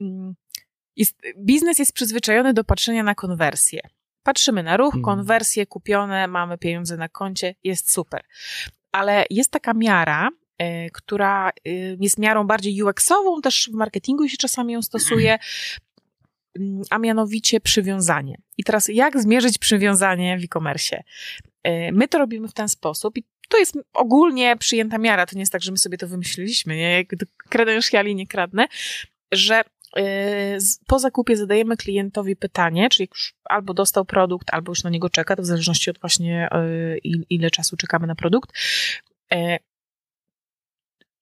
Mm, 0.00 0.34
jest, 0.96 1.16
biznes 1.38 1.78
jest 1.78 1.92
przyzwyczajony 1.92 2.54
do 2.54 2.64
patrzenia 2.64 3.02
na 3.02 3.14
konwersję. 3.14 3.80
Patrzymy 4.22 4.62
na 4.62 4.76
ruch, 4.76 4.94
mm. 4.94 5.04
konwersje 5.04 5.66
kupione, 5.66 6.28
mamy 6.28 6.58
pieniądze 6.58 6.96
na 6.96 7.08
koncie, 7.08 7.54
jest 7.64 7.92
super. 7.92 8.24
Ale 8.92 9.24
jest 9.30 9.50
taka 9.50 9.74
miara, 9.74 10.30
która 10.92 11.50
y, 11.68 11.96
jest 12.00 12.18
miarą 12.18 12.46
bardziej 12.46 12.82
UX-ową, 12.82 13.40
też 13.40 13.70
w 13.72 13.74
marketingu 13.74 14.28
się 14.28 14.36
czasami 14.36 14.72
ją 14.72 14.82
stosuje, 14.82 15.38
Mm, 16.58 16.82
a 16.90 16.98
mianowicie 16.98 17.60
przywiązanie. 17.60 18.38
I 18.58 18.64
teraz 18.64 18.88
jak 18.88 19.22
zmierzyć 19.22 19.58
przywiązanie 19.58 20.38
w 20.38 20.44
e-commerce? 20.44 21.02
E, 21.62 21.92
my 21.92 22.08
to 22.08 22.18
robimy 22.18 22.48
w 22.48 22.52
ten 22.52 22.68
sposób 22.68 23.18
i 23.18 23.24
to 23.48 23.58
jest 23.58 23.78
ogólnie 23.92 24.56
przyjęta 24.56 24.98
miara, 24.98 25.26
to 25.26 25.36
nie 25.36 25.42
jest 25.42 25.52
tak, 25.52 25.62
że 25.62 25.72
my 25.72 25.78
sobie 25.78 25.98
to 25.98 26.08
wymyśliliśmy, 26.08 26.76
nie? 26.76 27.04
Kredensiali 27.48 28.14
nie 28.14 28.26
kradnę, 28.26 28.68
że 29.32 29.62
e, 29.96 30.58
po 30.86 30.98
zakupie 30.98 31.36
zadajemy 31.36 31.76
klientowi 31.76 32.36
pytanie, 32.36 32.88
czyli 32.88 33.08
już 33.12 33.34
albo 33.44 33.74
dostał 33.74 34.04
produkt, 34.04 34.48
albo 34.52 34.70
już 34.70 34.84
na 34.84 34.90
niego 34.90 35.10
czeka, 35.10 35.36
to 35.36 35.42
w 35.42 35.46
zależności 35.46 35.90
od 35.90 35.98
właśnie 35.98 36.48
e, 36.52 36.98
ile 37.30 37.50
czasu 37.50 37.76
czekamy 37.76 38.06
na 38.06 38.14
produkt 38.14 38.50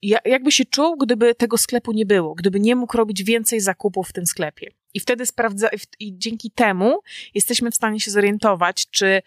jakby 0.03 0.53
się 0.53 0.65
czuł, 0.65 0.97
gdyby 0.97 1.35
tego 1.35 1.59
sklepu 1.59 1.93
nie 1.93 2.07
było, 2.07 2.35
gdyby 2.35 2.61
nie 2.61 2.77
mógł 2.77 2.97
robić 2.97 3.23
więcej 3.23 3.61
zakupów 3.61 4.09
w 4.09 4.13
tym 4.13 4.27
sklepie. 4.27 4.71
I 4.95 5.01
wtedy 5.01 5.27
sprawdza, 5.27 5.69
i 6.01 6.19
dzięki 6.19 6.51
temu 6.51 7.01
jesteśmy 7.35 7.71
w 7.71 7.75
stanie 7.75 8.01
się 8.01 8.11
zorientować, 8.11 8.91
czy 8.91 9.23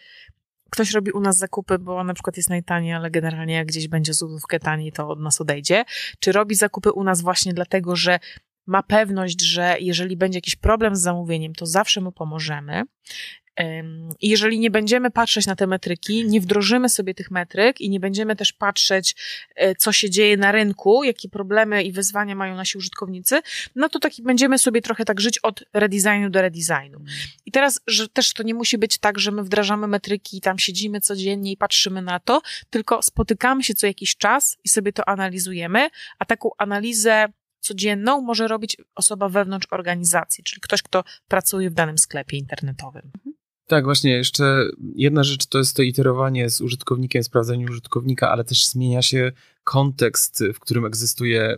ktoś 0.69 0.91
robi 0.91 1.11
u 1.11 1.19
nas 1.19 1.37
zakupy, 1.37 1.79
bo 1.79 2.03
na 2.03 2.13
przykład 2.13 2.37
jest 2.37 2.49
najtaniej, 2.49 2.93
ale 2.93 3.11
generalnie 3.11 3.53
jak 3.53 3.67
gdzieś 3.67 3.87
będzie 3.87 4.13
złotówkę 4.13 4.59
taniej, 4.59 4.91
to 4.91 5.09
od 5.09 5.19
nas 5.19 5.41
odejdzie. 5.41 5.85
Czy 6.19 6.31
robi 6.31 6.55
zakupy 6.55 6.91
u 6.91 7.03
nas 7.03 7.21
właśnie 7.21 7.53
dlatego, 7.53 7.95
że 7.95 8.19
ma 8.65 8.83
pewność, 8.83 9.41
że 9.41 9.77
jeżeli 9.79 10.17
będzie 10.17 10.37
jakiś 10.37 10.55
problem 10.55 10.95
z 10.95 11.01
zamówieniem, 11.01 11.55
to 11.55 11.65
zawsze 11.65 12.01
mu 12.01 12.11
pomożemy. 12.11 12.83
I 14.19 14.29
jeżeli 14.29 14.59
nie 14.59 14.71
będziemy 14.71 15.11
patrzeć 15.11 15.45
na 15.45 15.55
te 15.55 15.67
metryki, 15.67 16.25
nie 16.25 16.41
wdrożymy 16.41 16.89
sobie 16.89 17.13
tych 17.13 17.31
metryk 17.31 17.81
i 17.81 17.89
nie 17.89 17.99
będziemy 17.99 18.35
też 18.35 18.53
patrzeć, 18.53 19.15
e, 19.55 19.75
co 19.75 19.91
się 19.91 20.09
dzieje 20.09 20.37
na 20.37 20.51
rynku, 20.51 21.03
jakie 21.03 21.29
problemy 21.29 21.83
i 21.83 21.91
wyzwania 21.91 22.35
mają 22.35 22.55
nasi 22.55 22.77
użytkownicy, 22.77 23.41
no 23.75 23.89
to 23.89 23.99
taki 23.99 24.23
będziemy 24.23 24.59
sobie 24.59 24.81
trochę 24.81 25.05
tak 25.05 25.21
żyć 25.21 25.39
od 25.39 25.63
redesignu 25.73 26.29
do 26.29 26.41
redesignu. 26.41 26.99
I 27.45 27.51
teraz, 27.51 27.81
że 27.87 28.07
też 28.07 28.33
to 28.33 28.43
nie 28.43 28.53
musi 28.53 28.77
być 28.77 28.97
tak, 28.97 29.19
że 29.19 29.31
my 29.31 29.43
wdrażamy 29.43 29.87
metryki 29.87 30.37
i 30.37 30.41
tam 30.41 30.59
siedzimy 30.59 31.01
codziennie 31.01 31.51
i 31.51 31.57
patrzymy 31.57 32.01
na 32.01 32.19
to, 32.19 32.41
tylko 32.69 33.01
spotykamy 33.01 33.63
się 33.63 33.73
co 33.73 33.87
jakiś 33.87 34.17
czas 34.17 34.57
i 34.63 34.69
sobie 34.69 34.93
to 34.93 35.09
analizujemy, 35.09 35.89
a 36.19 36.25
taką 36.25 36.49
analizę 36.57 37.27
codzienną 37.59 38.21
może 38.21 38.47
robić 38.47 38.77
osoba 38.95 39.29
wewnątrz 39.29 39.67
organizacji, 39.71 40.43
czyli 40.43 40.61
ktoś, 40.61 40.81
kto 40.81 41.03
pracuje 41.27 41.69
w 41.69 41.73
danym 41.73 41.97
sklepie 41.97 42.37
internetowym. 42.37 43.11
Tak, 43.69 43.83
właśnie, 43.83 44.11
jeszcze 44.11 44.69
jedna 44.95 45.23
rzecz 45.23 45.45
to 45.45 45.57
jest 45.57 45.75
to 45.75 45.81
iterowanie 45.81 46.49
z 46.49 46.61
użytkownikiem, 46.61 47.23
sprawdzenie 47.23 47.65
użytkownika, 47.65 48.31
ale 48.31 48.43
też 48.43 48.65
zmienia 48.65 49.01
się 49.01 49.31
kontekst, 49.63 50.43
w 50.53 50.59
którym 50.59 50.85
egzystuje 50.85 51.57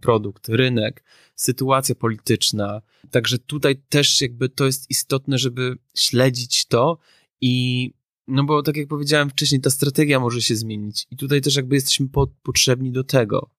produkt, 0.00 0.48
rynek, 0.48 1.04
sytuacja 1.34 1.94
polityczna. 1.94 2.82
Także 3.10 3.38
tutaj 3.38 3.76
też 3.88 4.20
jakby 4.20 4.48
to 4.48 4.66
jest 4.66 4.90
istotne, 4.90 5.38
żeby 5.38 5.76
śledzić 5.96 6.66
to 6.66 6.98
i 7.40 7.90
no 8.28 8.44
bo 8.44 8.62
tak 8.62 8.76
jak 8.76 8.88
powiedziałem 8.88 9.30
wcześniej, 9.30 9.60
ta 9.60 9.70
strategia 9.70 10.20
może 10.20 10.42
się 10.42 10.56
zmienić 10.56 11.06
i 11.10 11.16
tutaj 11.16 11.40
też 11.40 11.56
jakby 11.56 11.74
jesteśmy 11.74 12.08
po, 12.08 12.26
potrzebni 12.42 12.92
do 12.92 13.04
tego. 13.04 13.50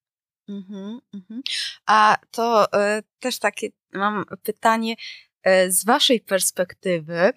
Mm-hmm, 0.50 1.00
mm-hmm. 1.16 1.42
A 1.86 2.18
to 2.32 2.66
y, 2.66 3.04
też 3.20 3.40
takie 3.40 3.70
mam 3.94 4.26
pytanie 4.44 4.96
y, 5.48 5.72
z 5.72 5.86
waszej 5.86 6.20
perspektywy, 6.20 7.32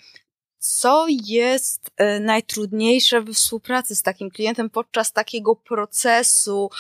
co 0.67 1.07
jest 1.09 1.91
e, 1.97 2.21
najtrudniejsze 2.21 3.21
we 3.21 3.33
współpracy 3.33 3.97
z 3.97 4.03
takim 4.03 4.31
klientem 4.31 4.71
podczas 4.71 5.13
takiego 5.13 5.57
procesu 5.57 6.71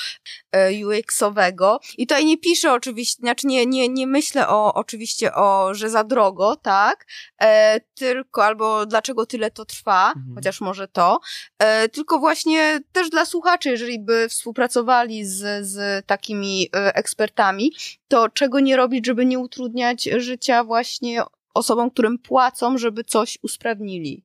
e, 0.52 0.70
UX-owego. 0.86 1.78
I 1.98 2.06
tutaj 2.06 2.24
nie 2.24 2.38
piszę 2.38 2.72
oczywiście, 2.72 3.20
znaczy 3.20 3.46
nie, 3.46 3.66
nie, 3.66 3.88
nie 3.88 4.06
myślę 4.06 4.48
o, 4.48 4.74
oczywiście 4.74 5.34
o, 5.34 5.74
że 5.74 5.90
za 5.90 6.04
drogo, 6.04 6.56
tak, 6.56 7.06
e, 7.38 7.80
tylko 7.80 8.44
albo 8.44 8.86
dlaczego 8.86 9.26
tyle 9.26 9.50
to 9.50 9.64
trwa, 9.64 10.08
mhm. 10.08 10.34
chociaż 10.34 10.60
może 10.60 10.88
to, 10.88 11.20
e, 11.58 11.88
tylko 11.88 12.18
właśnie 12.18 12.80
też 12.92 13.10
dla 13.10 13.24
słuchaczy, 13.24 13.70
jeżeli 13.70 13.98
by 13.98 14.28
współpracowali 14.28 15.24
z, 15.24 15.66
z 15.66 16.06
takimi 16.06 16.68
e, 16.76 16.94
ekspertami, 16.94 17.72
to 18.08 18.28
czego 18.28 18.60
nie 18.60 18.76
robić, 18.76 19.06
żeby 19.06 19.26
nie 19.26 19.38
utrudniać 19.38 20.04
życia 20.04 20.64
właśnie 20.64 21.22
osobom, 21.54 21.90
którym 21.90 22.18
płacą, 22.18 22.78
żeby 22.78 23.04
coś 23.04 23.38
usprawnili? 23.42 24.24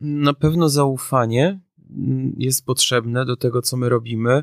Na 0.00 0.34
pewno 0.34 0.68
zaufanie 0.68 1.60
mm, 1.90 2.34
jest 2.38 2.64
potrzebne 2.64 3.24
do 3.24 3.36
tego, 3.36 3.62
co 3.62 3.76
my 3.76 3.88
robimy. 3.88 4.42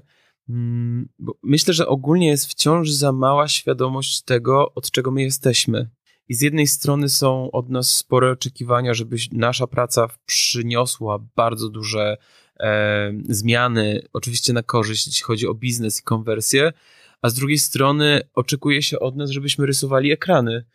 Mm, 0.49 1.09
myślę, 1.43 1.73
że 1.73 1.87
ogólnie 1.87 2.27
jest 2.27 2.47
wciąż 2.47 2.91
za 2.91 3.11
mała 3.11 3.47
świadomość 3.47 4.21
tego, 4.21 4.73
od 4.73 4.91
czego 4.91 5.11
my 5.11 5.21
jesteśmy. 5.23 5.89
I 6.29 6.33
z 6.33 6.41
jednej 6.41 6.67
strony 6.67 7.09
są 7.09 7.51
od 7.51 7.69
nas 7.69 7.91
spore 7.91 8.31
oczekiwania, 8.31 8.93
żeby 8.93 9.17
nasza 9.31 9.67
praca 9.67 10.07
przyniosła 10.25 11.19
bardzo 11.35 11.69
duże 11.69 12.17
e, 12.59 13.13
zmiany, 13.29 14.07
oczywiście 14.13 14.53
na 14.53 14.63
korzyść, 14.63 15.07
jeśli 15.07 15.23
chodzi 15.23 15.47
o 15.47 15.53
biznes 15.53 15.99
i 15.99 16.03
konwersję, 16.03 16.73
a 17.21 17.29
z 17.29 17.33
drugiej 17.33 17.57
strony 17.57 18.21
oczekuje 18.33 18.81
się 18.81 18.99
od 18.99 19.15
nas, 19.15 19.29
żebyśmy 19.29 19.65
rysowali 19.65 20.11
ekrany. 20.11 20.65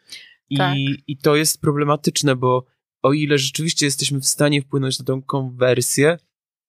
I, 0.51 0.57
tak. 0.57 0.77
I 1.07 1.17
to 1.17 1.37
jest 1.37 1.61
problematyczne, 1.61 2.37
bo 2.37 2.65
o 3.03 3.13
ile 3.13 3.39
rzeczywiście 3.39 3.87
jesteśmy 3.87 4.21
w 4.21 4.27
stanie 4.27 4.63
wpłynąć 4.63 4.99
na 4.99 5.05
tą 5.05 5.23
konwersję 5.23 6.19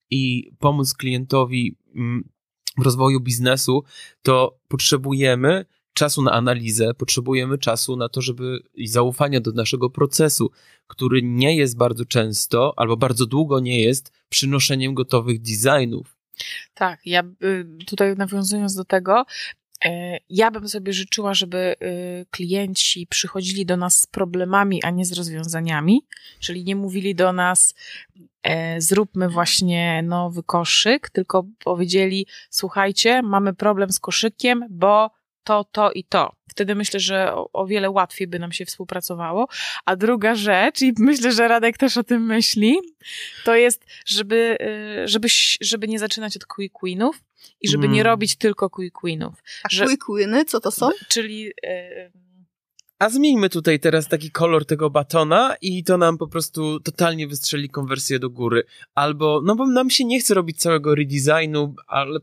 i 0.10 0.52
pomóc 0.60 0.94
klientowi 0.94 1.78
mm, 1.96 2.30
w 2.78 2.82
rozwoju 2.82 3.20
biznesu, 3.20 3.84
to 4.22 4.60
potrzebujemy 4.68 5.66
czasu 5.94 6.22
na 6.22 6.32
analizę, 6.32 6.94
potrzebujemy 6.94 7.58
czasu 7.58 7.96
na 7.96 8.10
to, 8.10 8.22
żeby 8.22 8.60
i 8.74 8.88
zaufania 8.88 9.42
do 9.42 9.52
naszego 9.52 9.90
procesu, 9.90 10.52
który 10.88 11.22
nie 11.24 11.56
jest 11.56 11.78
bardzo 11.78 12.06
często 12.06 12.74
albo 12.78 12.98
bardzo 12.98 13.26
długo 13.26 13.60
nie 13.60 13.82
jest 13.82 14.12
przynoszeniem 14.30 14.94
gotowych 14.94 15.42
designów. 15.42 16.18
Tak, 16.74 17.06
ja 17.06 17.24
y, 17.44 17.66
tutaj 17.86 18.16
nawiązując 18.16 18.76
do 18.76 18.86
tego, 18.86 19.26
ja 20.30 20.52
bym 20.52 20.70
sobie 20.70 20.94
życzyła, 20.94 21.34
żeby 21.34 21.76
y, 21.82 22.26
klienci 22.30 23.08
przychodzili 23.08 23.66
do 23.66 23.78
nas 23.78 24.02
z 24.02 24.08
problemami, 24.08 24.84
a 24.84 24.90
nie 24.90 25.06
z 25.06 25.12
rozwiązaniami, 25.12 26.02
czyli 26.40 26.64
nie 26.64 26.76
mówili 26.76 27.16
do 27.16 27.34
nas, 27.34 27.76
e, 28.44 28.82
zróbmy 28.82 29.30
właśnie 29.30 30.04
nowy 30.04 30.44
koszyk, 30.44 31.10
tylko 31.10 31.46
powiedzieli, 31.64 32.28
słuchajcie, 32.50 33.22
mamy 33.22 33.54
problem 33.54 33.92
z 33.92 34.00
koszykiem, 34.00 34.66
bo 34.70 35.12
to, 35.44 35.66
to 35.72 35.92
i 35.92 36.04
to. 36.04 36.36
Wtedy 36.50 36.76
myślę, 36.76 37.00
że 37.00 37.34
o, 37.34 37.50
o, 37.54 37.68
wiele 37.68 37.90
łatwiej 37.90 38.28
by 38.28 38.40
nam 38.40 38.52
się 38.52 38.66
współpracowało. 38.66 39.48
A 39.86 39.96
druga 39.96 40.36
rzecz, 40.36 40.82
i 40.82 40.94
myślę, 40.98 41.32
że 41.32 41.48
Radek 41.48 41.78
też 41.78 41.98
o 41.98 42.04
tym 42.04 42.26
myśli, 42.26 42.80
to 43.46 43.56
jest, 43.56 43.86
żeby, 44.06 44.58
y, 45.04 45.08
żeby, 45.08 45.28
żeby 45.62 45.88
nie 45.88 46.00
zaczynać 46.00 46.38
od 46.38 46.46
quick 46.46 46.76
winów 46.84 47.24
i 47.62 47.70
żeby 47.70 47.86
mm. 47.86 47.96
nie 47.96 48.04
robić 48.04 48.36
tylko 48.36 48.70
quick 48.70 48.98
winów. 49.04 49.34
A 49.64 49.68
że, 49.72 49.86
quick 49.86 50.06
winy, 50.18 50.46
co 50.46 50.60
to 50.60 50.72
są? 50.72 50.90
Czyli... 51.08 51.48
Y, 51.66 52.24
a 53.00 53.10
zmieńmy 53.10 53.50
tutaj 53.50 53.80
teraz 53.80 54.08
taki 54.08 54.32
kolor 54.32 54.66
tego 54.66 54.90
batona 54.90 55.56
i 55.62 55.84
to 55.84 55.98
nam 55.98 56.18
po 56.18 56.28
prostu 56.28 56.80
totalnie 56.80 57.28
wystrzeli 57.28 57.70
konwersję 57.70 58.20
do 58.20 58.30
góry. 58.30 58.64
Albo, 58.96 59.42
no 59.46 59.56
bo 59.56 59.68
nam 59.68 59.90
się 59.90 60.06
nie 60.06 60.20
chce 60.20 60.34
robić 60.34 60.60
całego 60.60 60.96
redesignu, 60.96 61.76
ale 61.88 62.20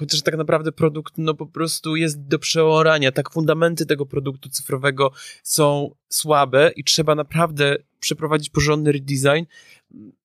chociaż 0.00 0.22
tak 0.22 0.36
naprawdę 0.36 0.72
produkt 0.72 1.14
no 1.18 1.34
po 1.34 1.46
prostu 1.46 1.96
jest 1.96 2.26
do 2.26 2.38
przeorania, 2.38 3.12
tak 3.12 3.30
fundamenty 3.32 3.86
tego 3.86 4.06
produktu 4.06 4.48
cyfrowego 4.48 5.12
są 5.42 5.94
słabe 6.08 6.70
i 6.76 6.84
trzeba 6.84 7.14
naprawdę 7.14 7.76
przeprowadzić 8.00 8.50
porządny 8.50 8.92
redesign, 8.92 9.44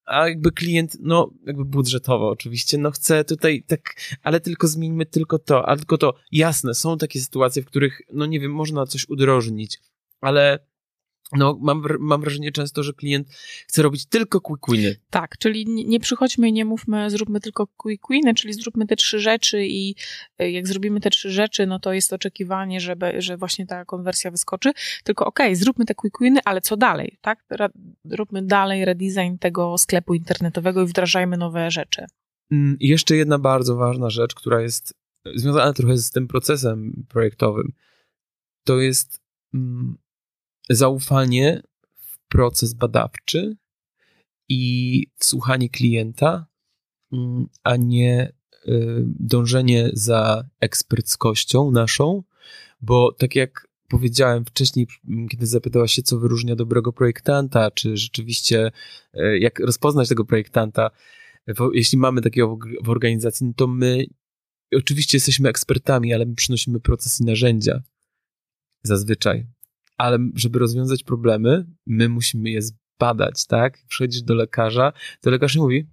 a 0.06 0.27
jakby 0.27 0.52
klient, 0.52 0.97
no 1.02 1.31
jakby 1.45 1.65
budżetowo 1.65 2.30
oczywiście, 2.30 2.77
no 2.77 2.91
chce 2.91 3.23
tutaj 3.23 3.64
tak, 3.68 3.95
ale 4.23 4.39
tylko 4.39 4.68
zmieńmy 4.68 5.06
tylko 5.06 5.39
to, 5.39 5.69
a 5.69 5.77
tylko 5.77 5.97
to, 5.97 6.14
jasne, 6.31 6.73
są 6.73 6.97
takie 6.97 7.19
sytuacje, 7.19 7.61
w 7.61 7.65
których, 7.65 8.02
no 8.14 8.26
nie 8.26 8.39
wiem, 8.39 8.52
można 8.52 8.85
coś 8.85 9.10
udrożnić, 9.10 9.80
ale 10.22 10.60
no, 11.31 11.57
mam, 11.61 11.84
mam 11.99 12.22
wrażenie 12.22 12.52
często, 12.52 12.84
że 12.84 12.93
klient 12.93 13.27
chce 13.68 13.81
robić 13.81 14.06
tylko 14.06 14.41
quick 14.41 14.72
winy. 14.72 14.95
Tak, 15.10 15.38
czyli 15.38 15.65
nie, 15.68 15.99
przychodźmy 15.99 16.49
i 16.49 16.53
nie 16.53 16.65
mówmy, 16.65 17.10
zróbmy 17.10 17.39
tylko 17.39 17.68
quick 17.68 18.03
winy, 18.10 18.34
czyli 18.34 18.53
zróbmy 18.53 18.88
te 18.88 18.95
trzy 18.95 19.19
rzeczy 19.19 19.65
i 19.65 19.95
y, 20.41 20.52
jak 20.52 20.68
zrobimy 20.68 20.99
te 20.99 21.10
trzy 21.10 21.31
rzeczy, 21.31 21.65
no 21.65 21.80
to 21.80 21.93
jest 21.93 22.14
oczekiwanie, 22.14 22.80
żeby, 22.80 23.22
że 23.22 23.38
właśnie 23.38 23.68
ta 23.68 23.85
konwersja 23.85 24.31
wyskoczy. 24.31 24.72
Tylko 25.03 25.26
okej, 25.26 25.47
okay, 25.47 25.56
zróbmy 25.56 25.85
te 25.85 25.95
quick 25.95 26.22
winy, 26.22 26.39
ale 26.45 26.61
co 26.61 26.77
dalej, 26.77 27.18
tak? 27.22 27.45
Róbmy 28.10 28.41
dalej 28.41 28.85
redesign 28.85 29.38
tego 29.38 29.77
sklepu 29.77 30.14
internetowego 30.14 30.84
i 30.84 30.88
wdrażajmy 30.88 31.38
nowe 31.38 31.72
rzeczy. 31.72 32.06
Mm, 32.52 32.77
I 32.80 32.88
jeszcze 32.88 33.15
jedna 33.15 33.39
bardzo 33.39 33.76
ważna 33.76 34.10
rzecz, 34.10 34.35
która 34.35 34.61
jest 34.61 34.93
związana 35.35 35.73
trochę 35.73 35.97
z 35.97 36.11
tym 36.11 36.27
procesem 36.27 37.06
projektowym, 37.10 37.72
to 38.64 38.80
jest 38.80 39.22
mm, 39.53 39.97
zaufanie 40.70 41.62
w 41.96 42.28
proces 42.28 42.74
badawczy 42.74 43.58
i 44.50 45.04
słuchanie 45.20 45.70
klienta, 45.70 46.46
mm, 47.12 47.48
a 47.64 47.76
nie 47.76 48.34
y, 48.68 49.04
dążenie 49.20 49.90
za 49.94 50.50
eksperckością 50.60 51.72
naszą, 51.72 52.24
bo 52.82 53.12
tak 53.12 53.36
jak 53.36 53.68
powiedziałem 53.90 54.46
wcześniej, 54.46 54.88
kiedy 55.30 55.48
zapytałaś 55.48 55.92
się, 55.92 56.04
co 56.04 56.20
wyróżnia 56.20 56.56
dobrego 56.56 56.94
projektanta, 56.94 57.72
czy 57.72 57.98
rzeczywiście 57.98 58.72
y, 59.14 59.40
jak 59.40 59.60
rozpoznać 59.60 60.10
tego 60.10 60.26
projektanta, 60.26 60.92
jeśli 61.74 61.98
mamy 61.98 62.22
takiego 62.22 62.58
w 62.84 62.90
organizacji, 62.90 63.48
no 63.48 63.54
to 63.56 63.68
my 63.68 64.06
oczywiście 64.76 65.18
jesteśmy 65.18 65.50
ekspertami, 65.50 66.14
ale 66.14 66.26
my 66.26 66.36
przynosimy 66.36 66.80
proces 66.80 67.22
i 67.22 67.24
narzędzia. 67.24 67.82
Zazwyczaj 68.84 69.55
ale 69.98 70.18
żeby 70.36 70.60
rozwiązać 70.60 71.04
problemy, 71.04 71.66
my 71.86 72.10
musimy 72.10 72.50
je 72.50 72.62
zbadać, 72.62 73.46
tak? 73.48 73.78
Przychodzisz 73.88 74.22
do 74.22 74.36
lekarza, 74.36 74.94
to 75.22 75.30
lekarz 75.30 75.56
mówi, 75.56 75.88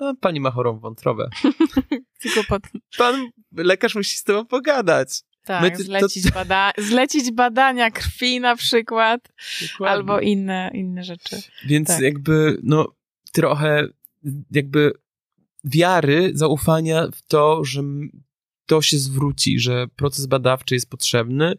no, 0.00 0.14
pani 0.20 0.40
ma 0.40 0.50
chorą 0.50 0.78
wątrobę. 0.78 1.28
Pan 2.98 3.30
lekarz 3.56 3.94
musi 3.94 4.16
z 4.16 4.24
tobą 4.24 4.46
pogadać. 4.46 5.22
Tak, 5.44 5.76
ty, 5.76 5.82
zlecić, 5.82 6.24
to... 6.24 6.30
bada 6.34 6.72
zlecić 6.78 7.32
badania 7.32 7.90
krwi 7.90 8.40
na 8.40 8.56
przykład, 8.56 9.32
Dokładnie. 9.62 9.92
albo 9.92 10.20
inne, 10.20 10.70
inne 10.74 11.04
rzeczy. 11.04 11.42
Więc 11.66 11.88
tak. 11.88 12.00
jakby, 12.00 12.58
no, 12.62 12.94
trochę 13.32 13.88
jakby 14.50 14.92
wiary, 15.64 16.30
zaufania 16.34 17.08
w 17.14 17.22
to, 17.22 17.64
że 17.64 17.82
to 18.66 18.82
się 18.82 18.98
zwróci, 18.98 19.58
że 19.58 19.86
proces 19.96 20.26
badawczy 20.26 20.74
jest 20.74 20.90
potrzebny 20.90 21.54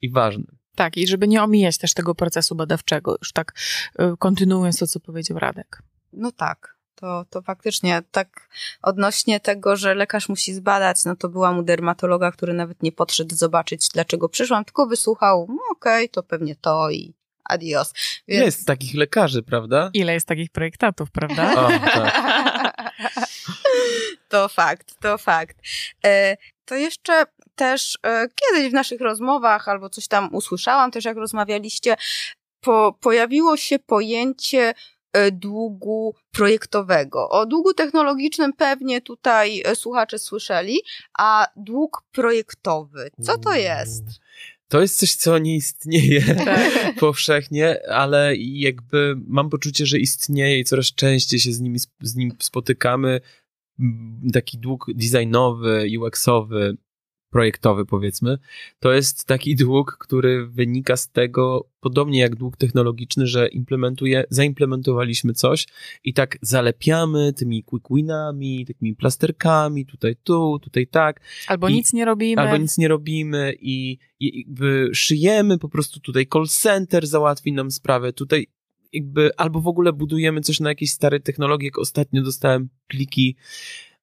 i 0.00 0.10
ważny. 0.10 0.57
Tak, 0.78 0.96
i 0.96 1.06
żeby 1.06 1.28
nie 1.28 1.42
omijać 1.42 1.78
też 1.78 1.94
tego 1.94 2.14
procesu 2.14 2.54
badawczego, 2.54 3.16
już 3.20 3.32
tak 3.32 3.52
y, 4.00 4.16
kontynuując 4.18 4.78
to, 4.78 4.86
co 4.86 5.00
powiedział 5.00 5.38
Radek. 5.38 5.82
No 6.12 6.32
tak, 6.32 6.76
to, 6.94 7.24
to 7.30 7.42
faktycznie 7.42 8.02
tak 8.10 8.48
odnośnie 8.82 9.40
tego, 9.40 9.76
że 9.76 9.94
lekarz 9.94 10.28
musi 10.28 10.54
zbadać, 10.54 11.04
no 11.04 11.16
to 11.16 11.28
byłam 11.28 11.58
u 11.58 11.62
dermatologa, 11.62 12.32
który 12.32 12.52
nawet 12.52 12.82
nie 12.82 12.92
podszedł 12.92 13.34
zobaczyć, 13.34 13.88
dlaczego 13.88 14.28
przyszłam, 14.28 14.64
tylko 14.64 14.86
wysłuchał, 14.86 15.46
no 15.48 15.58
okej, 15.70 16.04
okay, 16.04 16.08
to 16.08 16.22
pewnie 16.22 16.56
to 16.56 16.90
i 16.90 17.14
adios. 17.44 17.94
Więc... 18.28 18.44
Jest 18.44 18.66
takich 18.66 18.94
lekarzy, 18.94 19.42
prawda? 19.42 19.90
Ile 19.94 20.14
jest 20.14 20.26
takich 20.26 20.50
projektatów, 20.50 21.10
prawda? 21.10 21.52
O, 21.66 21.68
tak. 21.68 22.82
to 24.28 24.48
fakt, 24.48 24.94
to 25.00 25.18
fakt. 25.18 25.56
E, 26.04 26.36
to 26.64 26.74
jeszcze 26.74 27.24
też 27.58 27.98
e, 28.06 28.26
kiedyś 28.34 28.70
w 28.70 28.74
naszych 28.74 29.00
rozmowach 29.00 29.68
albo 29.68 29.90
coś 29.90 30.08
tam 30.08 30.34
usłyszałam 30.34 30.90
też, 30.90 31.04
jak 31.04 31.16
rozmawialiście, 31.16 31.96
po, 32.60 32.98
pojawiło 33.00 33.56
się 33.56 33.78
pojęcie 33.78 34.74
e, 35.12 35.30
długu 35.30 36.14
projektowego. 36.32 37.28
O 37.28 37.46
długu 37.46 37.74
technologicznym 37.74 38.52
pewnie 38.52 39.00
tutaj 39.00 39.62
e, 39.64 39.76
słuchacze 39.76 40.18
słyszeli, 40.18 40.80
a 41.18 41.46
dług 41.56 42.02
projektowy, 42.12 43.10
co 43.22 43.38
to 43.38 43.54
jest? 43.54 44.04
To 44.68 44.80
jest 44.80 44.98
coś, 44.98 45.14
co 45.14 45.38
nie 45.38 45.56
istnieje 45.56 46.34
tak. 46.44 46.72
powszechnie, 47.00 47.80
ale 47.88 48.36
jakby 48.36 49.14
mam 49.26 49.50
poczucie, 49.50 49.86
że 49.86 49.98
istnieje 49.98 50.58
i 50.58 50.64
coraz 50.64 50.86
częściej 50.86 51.40
się 51.40 51.52
z, 51.52 51.60
nimi, 51.60 51.78
z 52.00 52.14
nim 52.14 52.36
spotykamy. 52.38 53.20
Taki 54.32 54.58
dług 54.58 54.86
designowy, 54.94 55.86
UX-owy, 55.98 56.76
projektowy, 57.30 57.86
powiedzmy, 57.86 58.38
to 58.80 58.92
jest 58.92 59.24
taki 59.24 59.56
dług, 59.56 59.96
który 60.00 60.46
wynika 60.46 60.96
z 60.96 61.10
tego, 61.10 61.68
podobnie 61.80 62.20
jak 62.20 62.36
dług 62.36 62.56
technologiczny, 62.56 63.26
że 63.26 63.48
implementuje, 63.48 64.24
zaimplementowaliśmy 64.30 65.32
coś 65.32 65.66
i 66.04 66.14
tak 66.14 66.38
zalepiamy 66.42 67.32
tymi 67.32 67.64
quick 67.64 67.86
winami, 67.90 68.66
takimi 68.66 68.94
plasterkami, 68.94 69.86
tutaj 69.86 70.16
tu, 70.24 70.58
tutaj 70.62 70.86
tak. 70.86 71.20
Albo 71.46 71.68
i, 71.68 71.72
nic 71.72 71.92
nie 71.92 72.04
robimy. 72.04 72.42
Albo 72.42 72.56
nic 72.56 72.78
nie 72.78 72.88
robimy 72.88 73.54
i, 73.60 73.98
i 74.20 74.38
jakby 74.38 74.90
szyjemy 74.92 75.58
po 75.58 75.68
prostu 75.68 76.00
tutaj 76.00 76.26
call 76.32 76.46
center 76.46 77.06
załatwi 77.06 77.52
nam 77.52 77.70
sprawę, 77.70 78.12
tutaj 78.12 78.46
jakby 78.92 79.36
albo 79.36 79.60
w 79.60 79.66
ogóle 79.66 79.92
budujemy 79.92 80.40
coś 80.40 80.60
na 80.60 80.68
jakiejś 80.68 80.90
starej 80.90 81.20
technologii, 81.20 81.66
jak 81.66 81.78
ostatnio 81.78 82.22
dostałem 82.22 82.68
pliki 82.86 83.36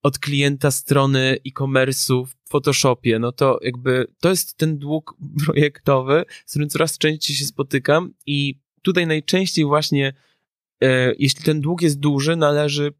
od 0.05 0.19
klienta 0.19 0.71
strony 0.71 1.37
e-commerce'u 1.47 2.25
w 2.25 2.49
Photoshopie, 2.49 3.19
no 3.19 3.31
to 3.31 3.59
jakby 3.61 4.07
to 4.19 4.29
jest 4.29 4.57
ten 4.57 4.77
dług 4.77 5.17
projektowy, 5.45 6.25
z 6.45 6.49
którym 6.49 6.69
coraz 6.69 6.97
częściej 6.97 7.35
się 7.35 7.45
spotykam 7.45 8.13
i 8.25 8.59
tutaj 8.81 9.07
najczęściej 9.07 9.65
właśnie 9.65 10.13
e, 10.81 11.13
jeśli 11.19 11.43
ten 11.43 11.61
dług 11.61 11.81
jest 11.81 11.99
duży, 11.99 12.35
należy 12.35 12.93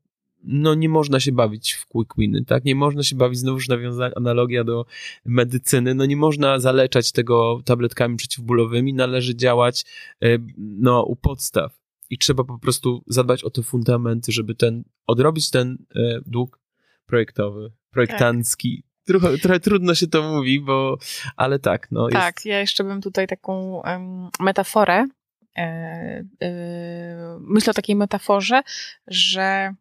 no 0.43 0.75
nie 0.75 0.89
można 0.89 1.19
się 1.19 1.31
bawić 1.31 1.73
w 1.73 1.85
quick 1.85 2.17
winy, 2.17 2.45
tak? 2.45 2.65
Nie 2.65 2.75
można 2.75 3.03
się 3.03 3.15
bawić, 3.15 3.39
znowuż 3.39 3.67
nawiązać 3.67 4.13
analogia 4.15 4.63
do 4.63 4.85
medycyny, 5.25 5.95
no 5.95 6.05
nie 6.05 6.17
można 6.17 6.59
zaleczać 6.59 7.11
tego 7.11 7.61
tabletkami 7.65 8.17
przeciwbólowymi, 8.17 8.93
należy 8.93 9.35
działać 9.35 9.85
e, 10.23 10.37
no 10.57 11.03
u 11.03 11.15
podstaw 11.15 11.79
i 12.09 12.17
trzeba 12.17 12.43
po 12.43 12.59
prostu 12.59 13.03
zadbać 13.07 13.43
o 13.43 13.49
te 13.49 13.63
fundamenty, 13.63 14.31
żeby 14.31 14.55
ten, 14.55 14.83
odrobić 15.07 15.49
ten 15.49 15.77
e, 15.95 16.19
dług 16.25 16.64
projektowy, 17.05 17.71
projektancki. 17.91 18.83
Tak. 18.83 18.95
Trochę, 19.07 19.37
trochę, 19.37 19.59
trudno 19.59 19.95
się 19.95 20.07
to 20.07 20.23
mówi, 20.23 20.59
bo, 20.59 20.97
ale 21.35 21.59
tak, 21.59 21.87
no. 21.91 22.09
Tak, 22.09 22.35
jest... 22.35 22.45
ja 22.45 22.59
jeszcze 22.59 22.83
bym 22.83 23.01
tutaj 23.01 23.27
taką 23.27 23.81
um, 23.85 24.29
metaforę, 24.39 25.05
e, 25.57 25.61
e, 26.41 27.37
myślę 27.39 27.71
o 27.71 27.73
takiej 27.73 27.95
metaforze, 27.95 28.61
że 29.07 29.73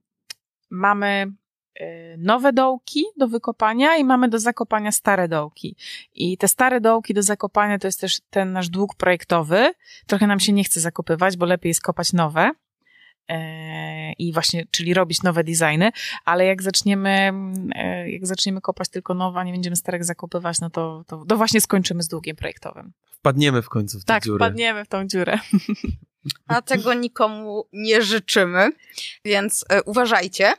mamy 0.71 1.27
e, 1.75 2.17
nowe 2.17 2.53
dołki 2.53 3.05
do 3.17 3.29
wykopania 3.29 3.97
i 3.97 4.05
mamy 4.05 4.29
do 4.29 4.39
zakopania 4.39 4.93
stare 4.93 5.29
dołki. 5.29 5.77
I 6.13 6.39
te 6.39 6.49
stare 6.49 6.81
dołki 6.81 7.15
do 7.15 7.23
zakopania 7.23 7.79
to 7.79 7.89
jest 7.89 8.01
też 8.01 8.21
ten 8.31 8.53
nasz 8.53 8.69
dług 8.69 8.95
projektowy. 8.95 9.73
Trochę 10.07 10.27
nam 10.27 10.41
się 10.41 10.53
nie 10.53 10.65
chce 10.65 10.81
zakopywać, 10.81 11.37
bo 11.37 11.47
lepiej 11.47 11.71
jest 11.71 11.83
kopać 11.83 12.13
nowe. 12.13 12.51
E, 13.29 14.13
i 14.13 14.33
właśnie, 14.33 14.67
czyli 14.71 14.95
robić 14.95 15.23
nowe 15.23 15.45
designy, 15.45 15.91
ale 16.25 16.47
jak 16.47 16.63
zaczniemy, 16.63 17.33
e, 17.75 18.11
jak 18.11 18.27
zaczniemy 18.27 18.61
kopać 18.61 18.89
tylko 18.89 19.15
nowe, 19.15 19.41
a 19.41 19.45
nie 19.45 19.53
będziemy 19.53 19.77
starych 19.77 20.05
zakopywać, 20.05 20.61
no 20.61 20.71
to, 20.71 21.05
to, 21.07 21.25
to 21.29 21.37
właśnie 21.37 21.61
skończymy 21.61 22.03
z 22.03 22.09
długiem 22.09 22.37
projektowym. 22.37 22.93
Wpadniemy 23.11 23.63
w 23.63 23.69
końcu 23.69 24.01
w 24.01 24.05
tę 24.05 24.07
tak, 24.07 24.25
dziurę. 24.25 24.39
Tak, 24.39 24.49
wpadniemy 24.49 24.85
w 24.85 24.89
tą 24.89 25.07
dziurę. 25.07 25.39
A 26.47 26.63
tego 26.63 26.95
nikomu 26.95 27.69
nie 27.73 28.03
życzymy, 28.03 28.71
więc 29.25 29.65
e, 29.69 29.83
uważajcie. 29.83 30.53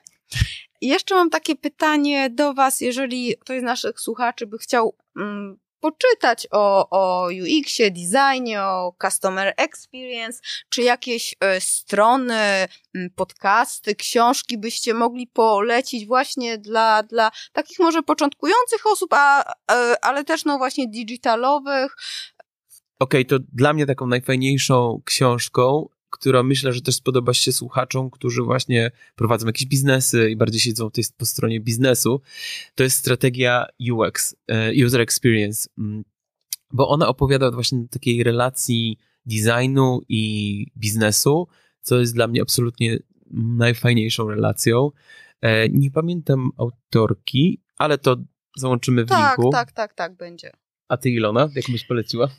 I 0.81 0.87
jeszcze 0.87 1.15
mam 1.15 1.29
takie 1.29 1.55
pytanie 1.55 2.29
do 2.29 2.53
Was, 2.53 2.81
jeżeli 2.81 3.37
ktoś 3.37 3.59
z 3.59 3.63
naszych 3.63 3.99
słuchaczy 3.99 4.47
by 4.47 4.57
chciał 4.57 4.95
mm, 5.17 5.57
poczytać 5.85 6.47
o, 6.51 6.89
o 6.89 7.27
UX-ie, 7.27 7.91
designie, 7.91 8.61
o 8.61 8.95
customer 9.01 9.53
experience, 9.57 10.41
czy 10.69 10.81
jakieś 10.81 11.35
e, 11.39 11.61
strony, 11.61 12.67
podcasty, 13.15 13.95
książki 13.95 14.57
byście 14.57 14.93
mogli 14.93 15.27
polecić 15.27 16.05
właśnie 16.05 16.57
dla, 16.57 17.03
dla 17.03 17.31
takich 17.53 17.79
może 17.79 18.03
początkujących 18.03 18.87
osób, 18.87 19.13
a, 19.13 19.53
e, 19.71 19.95
ale 20.01 20.23
też 20.23 20.45
no 20.45 20.57
właśnie 20.57 20.87
digitalowych. 20.87 21.95
Okej, 22.99 23.21
okay, 23.21 23.25
to 23.25 23.45
dla 23.53 23.73
mnie 23.73 23.85
taką 23.85 24.07
najfajniejszą 24.07 25.01
książką 25.05 25.87
która 26.15 26.43
myślę, 26.43 26.73
że 26.73 26.81
też 26.81 26.95
spodoba 26.95 27.33
się 27.33 27.51
słuchaczom, 27.51 28.09
którzy 28.09 28.41
właśnie 28.41 28.91
prowadzą 29.15 29.47
jakieś 29.47 29.67
biznesy 29.67 30.29
i 30.29 30.35
bardziej 30.35 30.61
siedzą 30.61 30.91
tej, 30.91 31.03
po 31.17 31.25
stronie 31.25 31.59
biznesu. 31.59 32.21
To 32.75 32.83
jest 32.83 32.97
strategia 32.97 33.65
UX, 33.91 34.35
e, 34.47 34.85
User 34.85 35.01
Experience, 35.01 35.69
mm, 35.77 36.03
bo 36.71 36.89
ona 36.89 37.07
opowiada 37.07 37.51
właśnie 37.51 37.79
o 37.79 37.87
takiej 37.91 38.23
relacji 38.23 38.97
designu 39.25 40.01
i 40.09 40.65
biznesu, 40.77 41.47
co 41.81 41.99
jest 41.99 42.15
dla 42.15 42.27
mnie 42.27 42.41
absolutnie 42.41 42.99
najfajniejszą 43.31 44.29
relacją. 44.29 44.91
E, 45.41 45.69
nie 45.69 45.91
pamiętam 45.91 46.49
autorki, 46.57 47.61
ale 47.77 47.97
to 47.97 48.17
załączymy 48.57 49.05
w 49.05 49.09
tak, 49.09 49.37
linku. 49.37 49.51
Tak, 49.51 49.71
tak, 49.71 49.93
tak, 49.93 50.15
będzie. 50.15 50.51
A 50.87 50.97
ty 50.97 51.09
Ilona, 51.09 51.49
jak 51.55 51.65
byś 51.71 51.85
poleciła? 51.85 52.29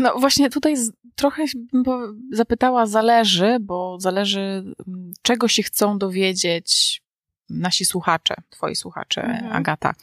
No 0.00 0.18
właśnie 0.18 0.50
tutaj 0.50 0.74
trochę 1.14 1.44
bym 1.72 1.84
zapytała, 2.32 2.86
zależy, 2.86 3.56
bo 3.60 4.00
zależy 4.00 4.40
mm, 4.40 5.12
czego 5.22 5.48
się 5.48 5.62
chcą 5.62 5.98
dowiedzieć 5.98 7.02
nasi 7.50 7.84
słuchacze, 7.84 8.34
twoi 8.50 8.76
słuchacze, 8.76 9.22
mhm. 9.22 9.52
Agata. 9.52 9.94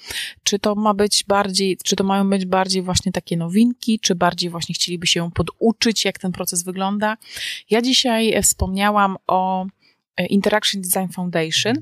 Czy 0.43 0.59
to 0.59 0.75
ma 0.75 0.93
być 0.93 1.23
bardziej, 1.27 1.77
czy 1.83 1.95
to 1.95 2.03
mają 2.03 2.29
być 2.29 2.45
bardziej 2.45 2.81
właśnie 2.81 3.11
takie 3.11 3.37
nowinki, 3.37 3.99
czy 3.99 4.15
bardziej 4.15 4.49
właśnie 4.49 4.75
chcieliby 4.75 5.07
się 5.07 5.31
poduczyć, 5.31 6.05
jak 6.05 6.19
ten 6.19 6.31
proces 6.31 6.63
wygląda? 6.63 7.17
Ja 7.69 7.81
dzisiaj 7.81 8.33
e, 8.33 8.41
wspomniałam 8.41 9.17
o 9.27 9.65
e, 10.17 10.25
Interaction 10.25 10.81
Design 10.81 11.13
Foundation. 11.13 11.73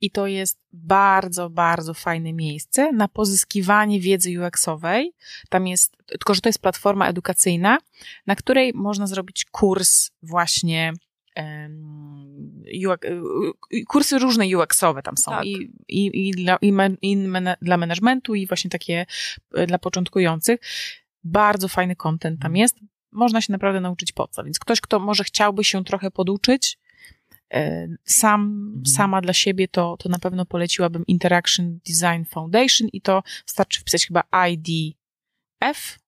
I 0.00 0.10
to 0.10 0.26
jest 0.26 0.58
bardzo, 0.72 1.50
bardzo 1.50 1.94
fajne 1.94 2.32
miejsce 2.32 2.92
na 2.92 3.08
pozyskiwanie 3.08 4.00
wiedzy 4.00 4.30
UX-owej. 4.30 5.12
Tam 5.48 5.66
jest, 5.66 5.96
tylko 6.06 6.34
że 6.34 6.40
to 6.40 6.48
jest 6.48 6.62
platforma 6.62 7.08
edukacyjna, 7.08 7.78
na 8.26 8.36
której 8.36 8.72
można 8.74 9.06
zrobić 9.06 9.44
kurs 9.44 10.10
właśnie 10.22 10.92
UX, 12.86 13.00
kursy 13.88 14.18
różne 14.18 14.44
UX-owe 14.44 15.02
tam 15.02 15.16
są 15.16 15.30
tak. 15.30 15.44
i, 15.46 15.72
i, 15.88 16.28
i, 16.28 16.30
dla, 16.30 16.56
i, 16.56 16.72
men, 16.72 16.96
i 17.02 17.16
dla 17.62 17.76
managementu 17.76 18.34
i 18.34 18.46
właśnie 18.46 18.70
takie 18.70 19.06
e, 19.54 19.66
dla 19.66 19.78
początkujących. 19.78 20.60
Bardzo 21.24 21.68
fajny 21.68 21.96
content 21.96 22.40
tam 22.40 22.50
mhm. 22.50 22.56
jest. 22.56 22.76
Można 23.12 23.40
się 23.40 23.52
naprawdę 23.52 23.80
nauczyć 23.80 24.12
po 24.12 24.28
co. 24.28 24.44
Więc 24.44 24.58
ktoś, 24.58 24.80
kto 24.80 24.98
może 24.98 25.24
chciałby 25.24 25.64
się 25.64 25.84
trochę 25.84 26.10
poduczyć, 26.10 26.78
sam, 28.04 28.40
mhm. 28.40 28.86
sama 28.86 29.20
dla 29.20 29.32
siebie 29.32 29.68
to, 29.68 29.96
to 29.96 30.08
na 30.08 30.18
pewno 30.18 30.46
poleciłabym 30.46 31.06
Interaction 31.06 31.78
Design 31.86 32.24
Foundation 32.30 32.88
i 32.92 33.00
to 33.00 33.22
wystarczy 33.46 33.80
wpisać 33.80 34.06
chyba 34.06 34.22
IDF 34.48 35.98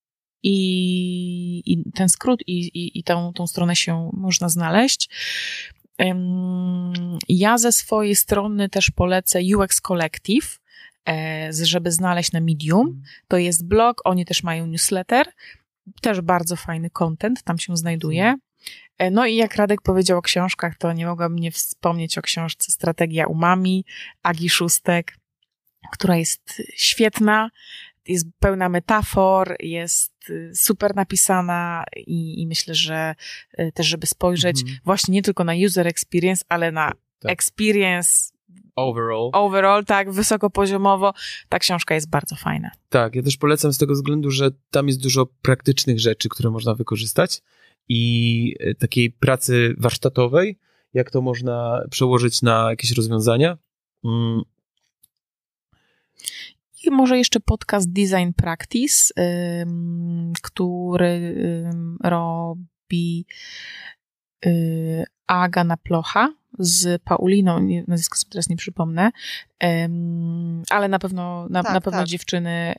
i, 0.43 1.62
i 1.67 1.93
ten 1.93 2.09
skrót 2.09 2.41
i, 2.47 2.59
i, 2.59 2.99
i 2.99 3.05
tą, 3.05 3.33
tą 3.33 3.47
stronę 3.47 3.77
się 3.77 4.11
można 4.12 4.49
znaleźć. 4.49 5.09
Ja 7.29 7.59
ze 7.59 7.73
swojej 7.73 8.17
strony 8.17 8.69
też 8.69 8.91
polecę 8.91 9.41
UX 9.57 9.81
Collective, 9.81 10.61
e, 11.09 11.51
żeby 11.53 11.93
znaleźć 11.93 12.33
na 12.33 12.41
Medium. 12.41 12.87
Mhm. 12.87 13.03
To 13.29 13.37
jest 13.37 13.67
blog, 13.67 14.01
oni 14.05 14.25
też 14.25 14.43
mają 14.43 14.67
newsletter, 14.67 15.27
też 16.01 16.21
bardzo 16.21 16.57
fajny 16.57 16.91
content 16.91 17.43
tam 17.43 17.59
się 17.59 17.77
znajduje. 17.77 18.35
E, 19.01 19.10
no 19.10 19.27
i 19.27 19.36
jak 19.36 19.56
Radek 19.56 19.82
powiedział 19.82 20.18
o 20.18 20.22
książkach, 20.22 20.78
to 20.78 20.93
nie 20.93 21.06
mogłabym 21.06 21.39
nie 21.39 21.51
wspomnieć 21.51 22.18
o 22.18 22.22
książce 22.22 22.72
Strategia 22.72 23.27
Umami 23.27 23.85
Agi 24.22 24.51
Szóstek, 24.51 25.16
która 25.93 26.16
jest 26.16 26.62
świetna, 26.74 27.51
jest 28.09 28.27
pełna 28.39 28.68
metafor, 28.68 29.56
jest 29.60 30.31
y, 30.31 30.52
super 30.55 30.97
napisana 30.97 31.85
i, 31.97 32.43
i 32.43 32.47
myślę, 32.47 32.74
że 32.74 33.14
y, 33.59 33.72
też, 33.72 33.86
żeby 33.86 34.06
spojrzeć 34.06 34.60
mhm. 34.60 34.78
właśnie 34.85 35.14
nie 35.14 35.22
tylko 35.22 35.44
na 35.44 35.52
user 35.66 35.86
experience, 35.86 36.44
ale 36.48 36.72
na 36.72 36.93
tak. 37.18 37.32
experience 37.32 38.32
overall. 38.77 39.31
Overall, 39.32 39.85
tak, 39.85 40.10
wysokopoziomowo. 40.12 41.12
Ta 41.48 41.59
książka 41.59 41.94
jest 41.94 42.10
bardzo 42.10 42.36
fajna. 42.36 42.70
Tak, 42.89 43.14
ja 43.14 43.22
też 43.22 43.36
polecam 43.36 43.72
z 43.72 43.78
tego 43.78 43.94
względu, 43.94 44.31
że 44.31 44.51
tam 44.70 44.89
jest 44.89 45.02
dużo 45.02 45.27
praktycznych 45.27 46.01
rzeczy, 46.01 46.28
które 46.28 46.51
można 46.51 46.74
wykorzystać 46.74 47.43
i 47.89 48.55
e, 48.60 48.74
takiej 48.74 49.10
pracy 49.10 49.74
warsztatowej, 49.78 50.59
jak 50.94 51.10
to 51.10 51.20
można 51.20 51.82
przełożyć 51.90 52.43
na 52.43 52.70
jakieś 52.70 52.93
rozwiązania. 52.93 53.59
Mm. 54.05 54.43
I 56.85 56.90
może 56.90 57.18
jeszcze 57.18 57.40
podcast 57.40 57.93
Design 57.93 58.32
Practice, 58.36 59.14
który 60.43 61.35
robi 62.05 63.27
y, 64.47 65.05
Aga 65.27 65.64
Naplocha 65.64 66.40
z 66.59 67.02
Pauliną, 67.02 67.68
nazwisko 67.89 68.18
sobie 68.18 68.31
teraz 68.31 68.48
nie 68.48 68.56
przypomnę, 68.56 69.10
ale 70.70 70.89
na 70.89 70.98
pewno, 70.98 71.47
na, 71.51 71.62
tak, 71.62 71.74
na 71.74 71.81
pewno 71.81 72.01
tak. 72.01 72.09
dziewczyny, 72.09 72.74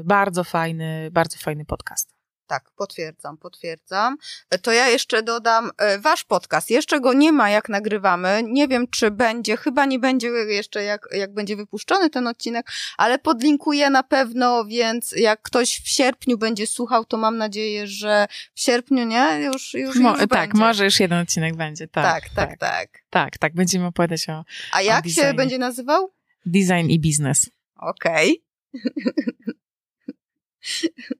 y, 0.00 0.04
bardzo 0.04 0.44
fajny, 0.44 1.08
bardzo 1.12 1.38
fajny 1.38 1.64
podcast. 1.64 2.15
Tak, 2.46 2.70
potwierdzam, 2.76 3.38
potwierdzam. 3.38 4.16
E, 4.50 4.58
to 4.58 4.72
ja 4.72 4.88
jeszcze 4.88 5.22
dodam 5.22 5.70
e, 5.78 5.98
wasz 5.98 6.24
podcast. 6.24 6.70
Jeszcze 6.70 7.00
go 7.00 7.12
nie 7.12 7.32
ma, 7.32 7.50
jak 7.50 7.68
nagrywamy. 7.68 8.42
Nie 8.44 8.68
wiem, 8.68 8.88
czy 8.88 9.10
będzie, 9.10 9.56
chyba 9.56 9.84
nie 9.84 9.98
będzie 9.98 10.28
jeszcze, 10.28 10.82
jak, 10.82 11.08
jak 11.12 11.34
będzie 11.34 11.56
wypuszczony 11.56 12.10
ten 12.10 12.26
odcinek, 12.26 12.66
ale 12.96 13.18
podlinkuję 13.18 13.90
na 13.90 14.02
pewno, 14.02 14.64
więc 14.64 15.12
jak 15.12 15.42
ktoś 15.42 15.80
w 15.80 15.88
sierpniu 15.88 16.38
będzie 16.38 16.66
słuchał, 16.66 17.04
to 17.04 17.16
mam 17.16 17.36
nadzieję, 17.36 17.86
że 17.86 18.26
w 18.54 18.60
sierpniu, 18.60 19.04
nie? 19.04 19.40
Już, 19.44 19.74
już, 19.74 19.96
Mo, 19.96 20.10
już 20.10 20.18
Tak, 20.18 20.28
będzie. 20.28 20.58
może 20.58 20.84
już 20.84 21.00
jeden 21.00 21.18
odcinek 21.18 21.56
będzie, 21.56 21.88
tak. 21.88 22.04
Tak, 22.04 22.30
tak, 22.34 22.58
tak. 22.58 22.58
Tak, 22.58 23.02
tak, 23.10 23.38
tak 23.38 23.54
będziemy 23.54 23.86
opowiadać 23.86 24.28
o 24.28 24.44
A 24.72 24.82
jak 24.82 25.06
o 25.06 25.08
się 25.08 25.34
będzie 25.34 25.58
nazywał? 25.58 26.12
Design 26.46 26.88
i 26.88 27.00
biznes. 27.00 27.50
Okej. 27.76 28.42
Okay. 28.74 29.54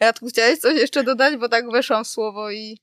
Radku, 0.00 0.26
chciałeś 0.26 0.58
coś 0.58 0.74
jeszcze 0.76 1.04
dodać, 1.04 1.36
bo 1.36 1.48
tak 1.48 1.70
weszłam 1.70 2.04
w 2.04 2.08
słowo 2.08 2.50
i... 2.50 2.78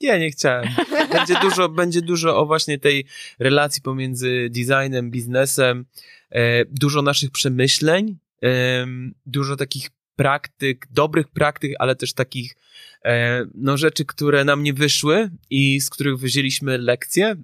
Nie, 0.00 0.18
nie 0.18 0.30
chciałem. 0.30 0.68
Będzie 1.12 1.34
dużo, 1.42 1.68
będzie 1.68 2.02
dużo 2.02 2.36
o 2.36 2.46
właśnie 2.46 2.78
tej 2.78 3.04
relacji 3.38 3.82
pomiędzy 3.82 4.48
designem, 4.50 5.10
biznesem, 5.10 5.86
e, 6.30 6.64
dużo 6.64 7.02
naszych 7.02 7.30
przemyśleń, 7.30 8.18
e, 8.42 8.86
dużo 9.26 9.56
takich 9.56 9.90
praktyk, 10.16 10.86
dobrych 10.90 11.28
praktyk, 11.28 11.72
ale 11.78 11.96
też 11.96 12.12
takich 12.12 12.56
e, 13.04 13.44
no, 13.54 13.76
rzeczy, 13.76 14.04
które 14.04 14.44
nam 14.44 14.62
nie 14.62 14.74
wyszły 14.74 15.30
i 15.50 15.80
z 15.80 15.90
których 15.90 16.18
wzięliśmy 16.18 16.78
lekcje. 16.78 17.36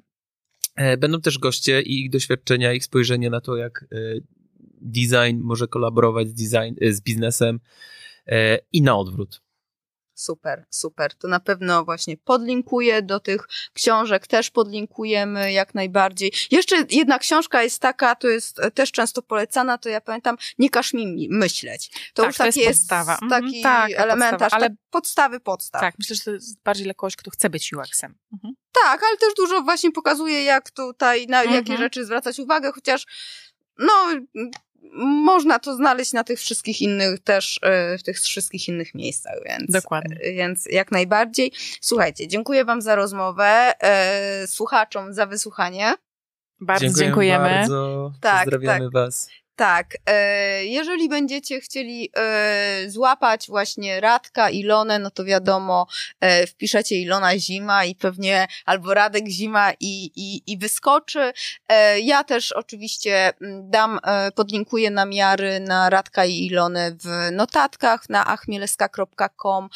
Będą 0.99 1.21
też 1.21 1.39
goście 1.39 1.83
i 1.83 2.05
ich 2.05 2.11
doświadczenia, 2.11 2.73
ich 2.73 2.85
spojrzenie 2.85 3.31
na 3.31 3.41
to, 3.41 3.57
jak 3.57 3.85
design 4.81 5.41
może 5.41 5.69
kolaborować 5.69 6.29
z, 6.29 6.35
design, 6.35 6.75
z 6.91 7.01
biznesem 7.01 7.61
i 8.73 8.83
na 8.83 8.97
odwrót. 8.97 9.41
Super, 10.21 10.65
super. 10.71 11.15
To 11.15 11.29
na 11.29 11.41
pewno 11.41 11.85
właśnie 11.85 12.17
podlinkuję 12.17 13.03
do 13.03 13.21
tych 13.21 13.47
książek, 13.73 14.27
też 14.27 14.51
podlinkujemy 14.51 15.53
jak 15.53 15.75
najbardziej. 15.75 16.33
Jeszcze 16.51 16.85
jedna 16.91 17.19
książka 17.19 17.63
jest 17.63 17.83
taka, 17.83 18.15
to 18.15 18.29
jest 18.29 18.61
też 18.75 18.93
często 18.93 19.23
polecana, 19.23 19.79
to 19.79 19.89
ja 19.89 20.01
pamiętam, 20.01 20.37
nie 20.59 20.71
każ 20.71 20.95
mi 20.95 21.29
myśleć. 21.31 21.91
To 22.15 22.23
tak, 22.23 22.27
już 22.27 22.37
to 22.37 22.45
taki 22.45 22.61
jest, 22.61 22.81
podstawa. 22.81 23.13
jest 23.13 23.31
taki 23.31 23.57
mhm, 23.57 23.63
tak, 23.63 23.91
elementarz, 24.01 24.53
ale 24.53 24.69
tak 24.69 24.79
podstawy 24.91 25.41
podstaw. 25.41 25.81
Tak, 25.81 25.95
myślę, 25.99 26.17
że 26.17 26.23
to 26.23 26.31
jest 26.31 26.63
bardziej 26.63 26.85
dla 26.85 26.95
kogoś, 26.95 27.17
kto 27.17 27.31
chce 27.31 27.51
być 27.51 27.73
UX-em. 27.73 28.15
Mhm. 28.33 28.55
Tak, 28.73 29.03
ale 29.03 29.17
też 29.17 29.35
dużo 29.37 29.63
właśnie 29.63 29.93
pokazuje, 29.93 30.45
jak 30.45 30.71
tutaj, 30.71 31.27
na 31.27 31.43
mhm. 31.43 31.57
jakie 31.57 31.77
rzeczy 31.77 32.05
zwracać 32.05 32.39
uwagę, 32.39 32.73
chociaż 32.73 33.07
no, 33.79 33.93
można 35.03 35.59
to 35.59 35.75
znaleźć 35.75 36.13
na 36.13 36.25
tych 36.25 36.39
wszystkich 36.39 36.83
innych 36.83 37.21
też, 37.21 37.61
e, 37.63 37.99
w 37.99 38.03
tych 38.03 38.21
wszystkich 38.21 38.69
innych 38.69 38.95
miejscach, 38.95 39.35
więc, 39.45 39.71
Dokładnie. 39.71 40.17
E, 40.17 40.33
więc 40.33 40.67
jak 40.71 40.93
najbardziej. 40.93 41.53
Słuchajcie, 41.81 42.29
dziękuję 42.29 42.65
wam 42.65 42.83
za 42.83 42.95
rozmowę, 42.95 43.73
e, 43.81 44.47
słuchaczom 44.47 45.15
za 45.15 45.27
wysłuchanie. 45.27 45.95
Bardzo 46.61 47.03
dziękujemy. 47.03 47.49
Bardzo. 47.49 48.13
Tak, 48.21 48.45
Pozdrawiamy 48.45 48.85
tak. 48.85 48.93
was. 48.93 49.29
Tak, 49.61 49.97
e, 50.07 50.65
jeżeli 50.65 51.09
będziecie 51.09 51.61
chcieli 51.61 52.11
e, 52.17 52.85
złapać 52.91 53.47
właśnie 53.47 54.01
Radka, 54.01 54.51
Ilonę, 54.51 54.99
no 54.99 55.11
to 55.11 55.25
wiadomo, 55.25 55.87
e, 56.21 56.47
wpiszecie 56.47 56.97
Ilona 56.97 57.39
Zima 57.39 57.85
i 57.85 57.95
pewnie 57.95 58.47
albo 58.67 58.95
Radek 58.95 59.29
Zima 59.29 59.73
i, 59.81 60.11
i, 60.17 60.53
i 60.53 60.59
wyskoczy. 60.59 61.33
Ja 62.03 62.25
też 62.25 62.53
oczywiście 62.53 63.33
mm, 63.41 63.71
dam, 63.71 64.01
podlinkuję 64.35 64.91
namiary 64.91 65.61
na 65.61 65.91
Radka 65.91 66.25
i 66.25 66.47
Ilonę 66.47 66.97
w 67.05 67.33
notatkach 67.33 68.09
na 68.09 68.27
achmieleska.com 68.27 69.69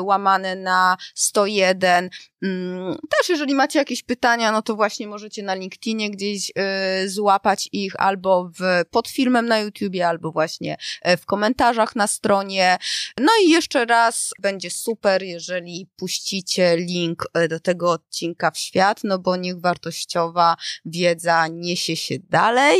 łamane 0.00 0.56
na 0.56 0.96
101. 1.14 2.10
Mm, 2.42 2.98
też 3.18 3.28
jeżeli 3.28 3.54
macie 3.54 3.78
jakieś 3.78 4.02
pytania, 4.02 4.52
no 4.52 4.62
to 4.62 4.76
właśnie 4.76 5.06
możecie 5.06 5.42
na 5.42 5.54
LinkedInie 5.54 6.10
gdzieś 6.10 6.50
y, 6.50 7.08
złapać 7.08 7.68
ich 7.72 8.00
albo 8.00 8.50
w, 8.58 8.60
pod 8.90 9.08
filmem 9.08 9.46
na 9.46 9.58
YouTubie, 9.58 10.08
albo 10.08 10.32
właśnie 10.32 10.76
y, 11.08 11.16
w 11.16 11.26
komentarzach 11.26 11.96
na 11.96 12.06
stronie. 12.06 12.78
No 13.18 13.32
i 13.44 13.50
jeszcze 13.50 13.84
raz 13.84 14.30
będzie 14.38 14.70
super, 14.70 15.22
jeżeli 15.22 15.88
puścicie 15.96 16.76
link 16.76 17.26
y, 17.38 17.48
do 17.48 17.60
tego 17.60 17.90
odcinka 17.90 18.50
w 18.50 18.58
świat, 18.58 19.00
no 19.04 19.18
bo 19.18 19.36
niech 19.36 19.60
wartościowa 19.60 20.56
wiedza 20.84 21.46
niesie 21.48 21.96
się 21.96 22.14
dalej. 22.18 22.78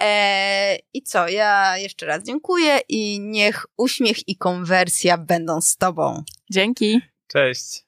E, 0.00 0.78
I 0.94 1.02
co, 1.02 1.28
ja 1.28 1.78
jeszcze 1.78 2.06
raz 2.06 2.22
dziękuję 2.22 2.78
i 2.88 3.20
niech 3.20 3.66
uśmiech 3.76 4.28
i 4.28 4.36
konwersja 4.36 5.18
będą 5.18 5.60
z 5.60 5.76
Tobą. 5.76 6.24
Dzięki. 6.50 7.00
Cześć. 7.28 7.84